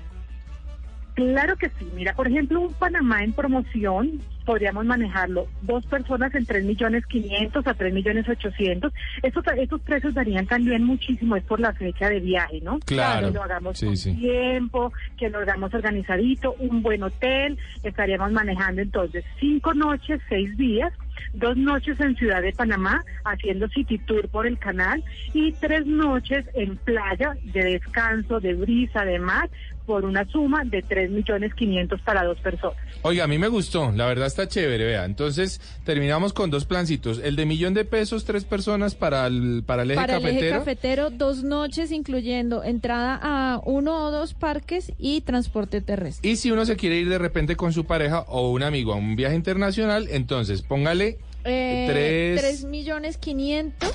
Claro 1.15 1.57
que 1.57 1.69
sí. 1.79 1.89
Mira, 1.95 2.15
por 2.15 2.27
ejemplo, 2.27 2.61
un 2.61 2.73
Panamá 2.75 3.23
en 3.23 3.33
promoción 3.33 4.21
podríamos 4.45 4.85
manejarlo 4.85 5.47
dos 5.63 5.87
personas 5.87 6.35
en 6.35 6.45
tres 6.45 6.65
millones 6.65 7.07
quinientos 7.07 7.67
a 7.67 7.75
tres 7.75 7.93
millones 7.95 8.29
ochocientos. 8.29 8.93
Estos, 9.23 9.45
estos 9.57 9.81
precios 9.81 10.15
varían 10.15 10.47
también 10.47 10.85
muchísimo, 10.85 11.37
es 11.37 11.45
por 11.45 11.61
la 11.61 11.73
fecha 11.73 12.11
de 12.11 12.21
viaje, 12.21 12.61
¿no? 12.63 12.79
Claro. 12.81 13.29
Que 13.29 13.35
lo 13.35 13.43
hagamos 13.43 13.79
Sí, 13.79 13.87
con 13.87 13.97
sí. 13.97 14.15
tiempo, 14.15 14.93
que 15.17 15.31
lo 15.31 15.39
hagamos 15.39 15.73
organizadito, 15.73 16.55
un 16.59 16.83
buen 16.83 17.03
hotel. 17.03 17.59
Estaríamos 17.83 18.33
manejando 18.33 18.83
entonces 18.83 19.25
cinco 19.41 19.75
noches, 19.75 20.21
seis 20.29 20.57
días. 20.57 20.93
Dos 21.33 21.57
noches 21.57 21.99
en 22.01 22.17
Ciudad 22.17 22.43
de 22.43 22.53
Panamá 22.53 23.05
haciendo 23.25 23.69
City 23.69 23.99
Tour 23.99 24.29
por 24.29 24.47
el 24.47 24.59
canal 24.59 25.03
y 25.33 25.53
tres 25.53 25.87
noches 25.87 26.45
en 26.55 26.77
playa 26.77 27.37
de 27.45 27.65
descanso, 27.65 28.41
de 28.41 28.55
brisa, 28.55 29.05
de 29.05 29.19
mar, 29.21 29.49
por 29.87 30.05
una 30.05 30.25
suma 30.31 30.65
de 30.65 30.83
tres 30.83 31.11
millones 31.11 31.55
quinientos 31.55 32.01
para 32.03 32.25
dos 32.25 32.39
personas. 32.41 32.77
Oiga, 33.03 33.25
a 33.25 33.27
mí 33.27 33.39
me 33.39 33.49
gustó, 33.49 33.93
la 33.93 34.07
verdad 34.07 34.27
está 34.27 34.49
chévere, 34.49 34.85
vea. 34.85 35.05
Entonces, 35.05 35.61
terminamos 35.85 36.33
con 36.33 36.51
dos 36.51 36.65
plancitos. 36.65 37.21
El 37.23 37.37
de 37.37 37.47
millón 37.47 37.75
de 37.75 37.85
pesos, 37.85 38.25
tres 38.25 38.45
personas 38.45 38.95
para 38.95 39.27
el, 39.27 39.63
para 39.67 39.83
el 39.83 39.91
eje 39.91 40.01
para 40.01 40.17
el 40.17 40.23
cafetero. 40.23 40.47
eje 40.47 40.59
cafetero, 40.59 41.11
dos 41.11 41.43
noches 41.43 41.93
incluyendo 41.93 42.65
entrada 42.65 43.19
a 43.23 43.61
uno 43.65 44.07
o 44.07 44.11
dos 44.11 44.35
parques 44.35 44.93
y 44.99 45.21
transporte 45.21 45.81
terrestre. 45.81 46.29
Y 46.29 46.37
si 46.37 46.51
uno 46.51 46.65
se 46.65 46.77
quiere 46.77 46.97
ir 46.97 47.09
de 47.09 47.19
repente 47.19 47.57
con 47.57 47.73
su 47.73 47.85
pareja 47.85 48.21
o 48.29 48.51
un 48.51 48.63
amigo 48.63 48.93
a 48.93 48.97
un 48.97 49.17
viaje 49.17 49.35
internacional, 49.37 50.09
entonces 50.11 50.63
póngale 50.63 51.19
Eh, 51.45 51.87
tres... 51.89 52.41
tres 52.41 52.65
millones 52.65 53.19
quinientos 53.19 53.93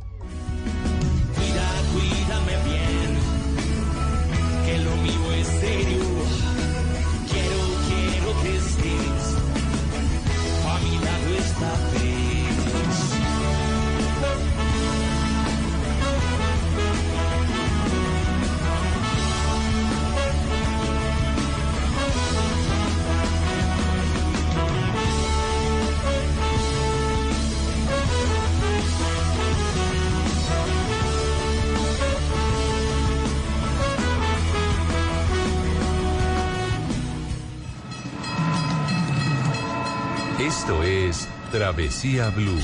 Travesía 41.51 42.30
Blue. 42.30 42.61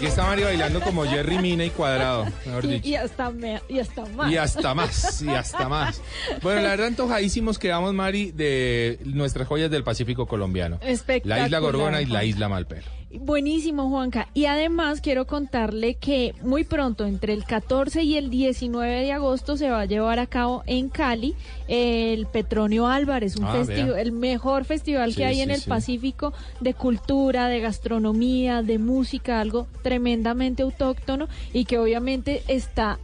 Aquí 0.00 0.06
está 0.06 0.24
Mari 0.24 0.42
bailando 0.42 0.80
como 0.80 1.04
Jerry 1.04 1.38
Mina 1.38 1.64
y 1.64 1.70
Cuadrado, 1.70 2.26
mejor 2.46 2.66
dicho. 2.66 2.88
y 2.88 2.94
hasta 2.94 3.30
me- 3.30 3.60
y 3.68 3.78
hasta 3.78 4.06
más. 4.06 4.32
Y 4.32 4.36
hasta 4.38 4.74
más, 4.74 5.22
y 5.22 5.28
hasta 5.28 5.68
más. 5.68 6.00
Bueno, 6.42 6.62
la 6.62 6.70
verdad, 6.70 6.86
antojadísimos 6.86 7.58
quedamos, 7.58 7.92
Mari, 7.92 8.30
de 8.32 8.98
nuestras 9.04 9.46
joyas 9.46 9.70
del 9.70 9.84
Pacífico 9.84 10.26
colombiano. 10.26 10.78
Espectacular, 10.82 11.38
La 11.40 11.44
isla 11.46 11.58
Gorgona 11.58 12.00
y 12.00 12.06
la 12.06 12.24
isla 12.24 12.48
Malpelo. 12.48 12.99
Buenísimo, 13.12 13.88
Juanca. 13.88 14.28
Y 14.34 14.44
además 14.44 15.00
quiero 15.00 15.26
contarle 15.26 15.94
que 15.94 16.32
muy 16.42 16.62
pronto, 16.62 17.06
entre 17.06 17.32
el 17.32 17.44
14 17.44 18.04
y 18.04 18.16
el 18.16 18.30
19 18.30 19.02
de 19.02 19.12
agosto, 19.12 19.56
se 19.56 19.68
va 19.68 19.80
a 19.80 19.84
llevar 19.84 20.20
a 20.20 20.26
cabo 20.26 20.62
en 20.66 20.88
Cali 20.88 21.34
el 21.66 22.26
Petronio 22.26 22.86
Álvarez, 22.86 23.36
un 23.36 23.44
Ah, 23.46 23.64
el 23.98 24.12
mejor 24.12 24.64
festival 24.64 25.10
Sí, 25.10 25.18
que 25.18 25.24
hay 25.24 25.40
en 25.40 25.50
el 25.50 25.60
sí. 25.60 25.68
Pacífico 25.68 26.32
de 26.60 26.72
cultura, 26.74 27.48
de 27.48 27.58
gastronomía, 27.60 28.62
de 28.62 28.78
música, 28.78 29.40
algo 29.40 29.66
tremendamente 29.82 30.62
autóctono 30.62 31.28
y 31.52 31.64
que 31.64 31.78
obviamente 31.78 32.42
está 32.46 33.00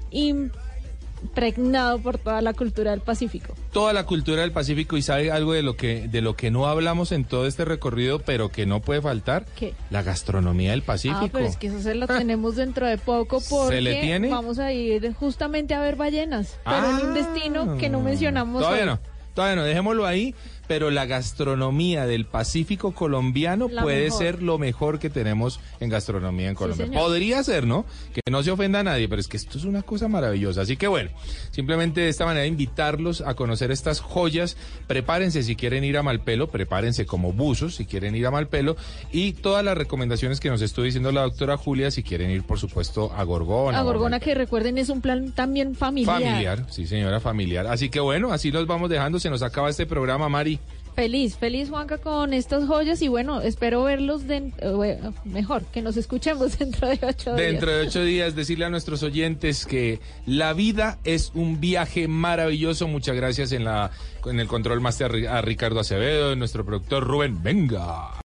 impregnado 1.27 1.99
por 1.99 2.19
toda 2.19 2.41
la 2.41 2.53
cultura 2.55 2.93
del 2.93 3.01
Pacífico. 3.01 3.55
Toda 3.73 3.93
la 3.93 4.07
cultura 4.07 4.43
del 4.43 4.53
Pacífico 4.53 4.97
y 4.97 5.03
sabe 5.03 5.31
algo 5.31 5.53
de 5.53 5.63
lo 5.63 5.77
que 5.77 6.09
de 6.09 6.23
lo 6.23 6.37
que 6.37 6.51
no 6.51 6.67
hablamos 6.67 7.13
en 7.13 7.25
todo 7.25 7.47
este 7.47 7.65
recorrido, 7.65 8.21
pero 8.21 8.49
que 8.51 8.65
no 8.67 8.81
puede 8.81 9.03
faltar, 9.03 9.45
¿Qué? 9.57 9.75
la 9.91 10.03
gastronomía 10.03 10.71
del 10.71 10.83
Pacífico. 10.83 11.21
Ah, 11.25 11.29
pero 11.33 11.47
es 11.47 11.57
que 11.57 11.67
eso 11.67 11.81
se 11.81 11.95
lo 11.95 12.07
tenemos 12.07 12.57
dentro 12.57 12.87
de 12.87 12.99
poco 12.99 13.41
porque 13.49 13.77
¿Se 13.77 13.81
le 13.83 14.01
tiene? 14.01 14.29
vamos 14.29 14.59
a 14.59 14.73
ir 14.73 15.13
justamente 15.15 15.75
a 15.75 15.81
ver 15.81 15.97
ballenas, 15.97 16.59
pero 16.65 16.91
en 17.01 17.07
un 17.09 17.15
destino 17.15 17.77
que 17.77 17.89
no 17.89 18.01
mencionamos. 18.01 18.63
Todavía 18.63 18.83
hoy. 18.85 18.89
no, 18.91 18.99
todavía 19.35 19.57
no, 19.57 19.65
dejémoslo 19.65 20.07
ahí, 20.07 20.35
pero 20.67 20.91
la 20.91 21.07
gastronomía 21.07 22.07
del 22.07 22.25
Pacífico 22.27 22.93
colombiano 22.93 23.69
La 23.71 23.83
puede 23.83 24.05
mejor. 24.05 24.19
ser 24.19 24.43
lo 24.43 24.59
mejor 24.59 24.99
que 24.99 25.11
tenemos 25.11 25.61
en 25.81 25.89
gastronomía 25.89 26.49
en 26.49 26.55
Colombia. 26.55 26.89
Podría 26.93 27.43
ser, 27.43 27.67
¿no? 27.67 27.85
Que 28.13 28.21
no 28.31 28.43
se 28.43 28.51
ofenda 28.51 28.81
a 28.81 28.83
nadie, 28.83 29.09
pero 29.09 29.21
es 29.21 29.29
que 29.29 29.37
esto 29.37 29.59
es 29.59 29.65
una 29.65 29.83
cosa 29.83 30.09
maravillosa. 30.09 30.63
Así 30.63 30.77
que 30.77 30.89
bueno, 30.89 31.11
simplemente 31.51 32.01
de 32.01 32.09
esta 32.09 32.25
manera 32.25 32.47
invitarlos 32.47 33.21
a 33.21 33.35
conocer 33.35 33.71
estas 33.71 34.01
joyas. 34.01 34.57
Prepárense 34.87 35.43
si 35.43 35.57
quieren 35.57 35.85
ir 35.85 35.97
a 35.99 36.03
Malpelo, 36.03 36.49
prepárense 36.49 37.07
como 37.07 37.33
buzos 37.33 37.77
si 37.77 37.87
quieren 37.87 38.15
ir 38.15 38.27
a 38.27 38.31
Malpelo 38.31 38.77
y 39.13 39.33
todas 39.33 39.65
las 39.65 39.77
recomendaciones 39.77 40.41
que 40.41 40.49
nos 40.51 40.63
estuvo 40.63 40.85
diciendo 40.85 41.13
la 41.13 41.23
doctora 41.23 41.57
Julia 41.57 41.91
si 41.91 42.03
quieren 42.03 42.31
ir, 42.31 42.43
por 42.43 42.59
supuesto, 42.59 43.13
a 43.15 43.23
Gorgona. 43.25 43.79
A 43.79 43.83
Gorgona, 43.83 44.21
que 44.21 44.35
recuerden, 44.35 44.79
es 44.79 44.89
un 44.89 45.01
plan 45.01 45.33
también 45.33 45.75
familiar. 45.75 46.21
Familiar, 46.21 46.67
sí 46.71 46.87
señora, 46.87 47.21
familiar. 47.21 47.67
Así 47.67 47.89
que 47.89 48.01
bueno, 48.01 48.33
así 48.33 48.51
los 48.51 48.67
vamos 48.67 48.91
dejando, 48.91 49.19
se 49.19 49.31
nos 49.31 49.43
acaba 49.43 49.71
este 49.71 49.87
programa, 49.87 50.29
Mari. 50.29 50.56
Feliz, 50.97 51.37
feliz 51.37 51.69
Juanca 51.69 51.99
con 51.99 52.33
estas 52.33 52.67
joyas 52.67 53.03
y 53.03 53.09
bueno, 53.09 53.43
espero 53.43 53.85
verlos 53.85 54.27
de, 54.27 54.51
eh, 54.57 55.01
mejor, 55.27 55.63
que 55.67 55.83
nos 55.83 55.99
escuchemos 55.99 56.59
dentro 56.59 56.89
de 56.89 56.99
ocho 57.03 57.35
días. 57.35 57.53
Dentro 57.53 57.71
de 57.71 57.87
ocho 57.87 58.03
días, 58.03 58.35
decirle 58.35 58.65
a 58.65 58.71
nuestros 58.71 59.03
oyentes 59.03 59.67
que 59.67 60.01
la 60.25 60.55
vida 60.55 60.99
es 61.05 61.33
un 61.35 61.61
viaje 61.61 62.09
maravilloso. 62.09 62.89
Muchas 62.89 63.15
gracias 63.15 63.53
en, 63.53 63.65
la, 63.65 63.91
en 64.25 64.41
el 64.41 64.49
control 64.49 64.81
máster 64.81 65.29
a 65.29 65.43
Ricardo 65.43 65.81
Acevedo, 65.81 66.35
nuestro 66.35 66.65
productor 66.65 67.05
Rubén. 67.05 67.43
Venga. 67.43 68.23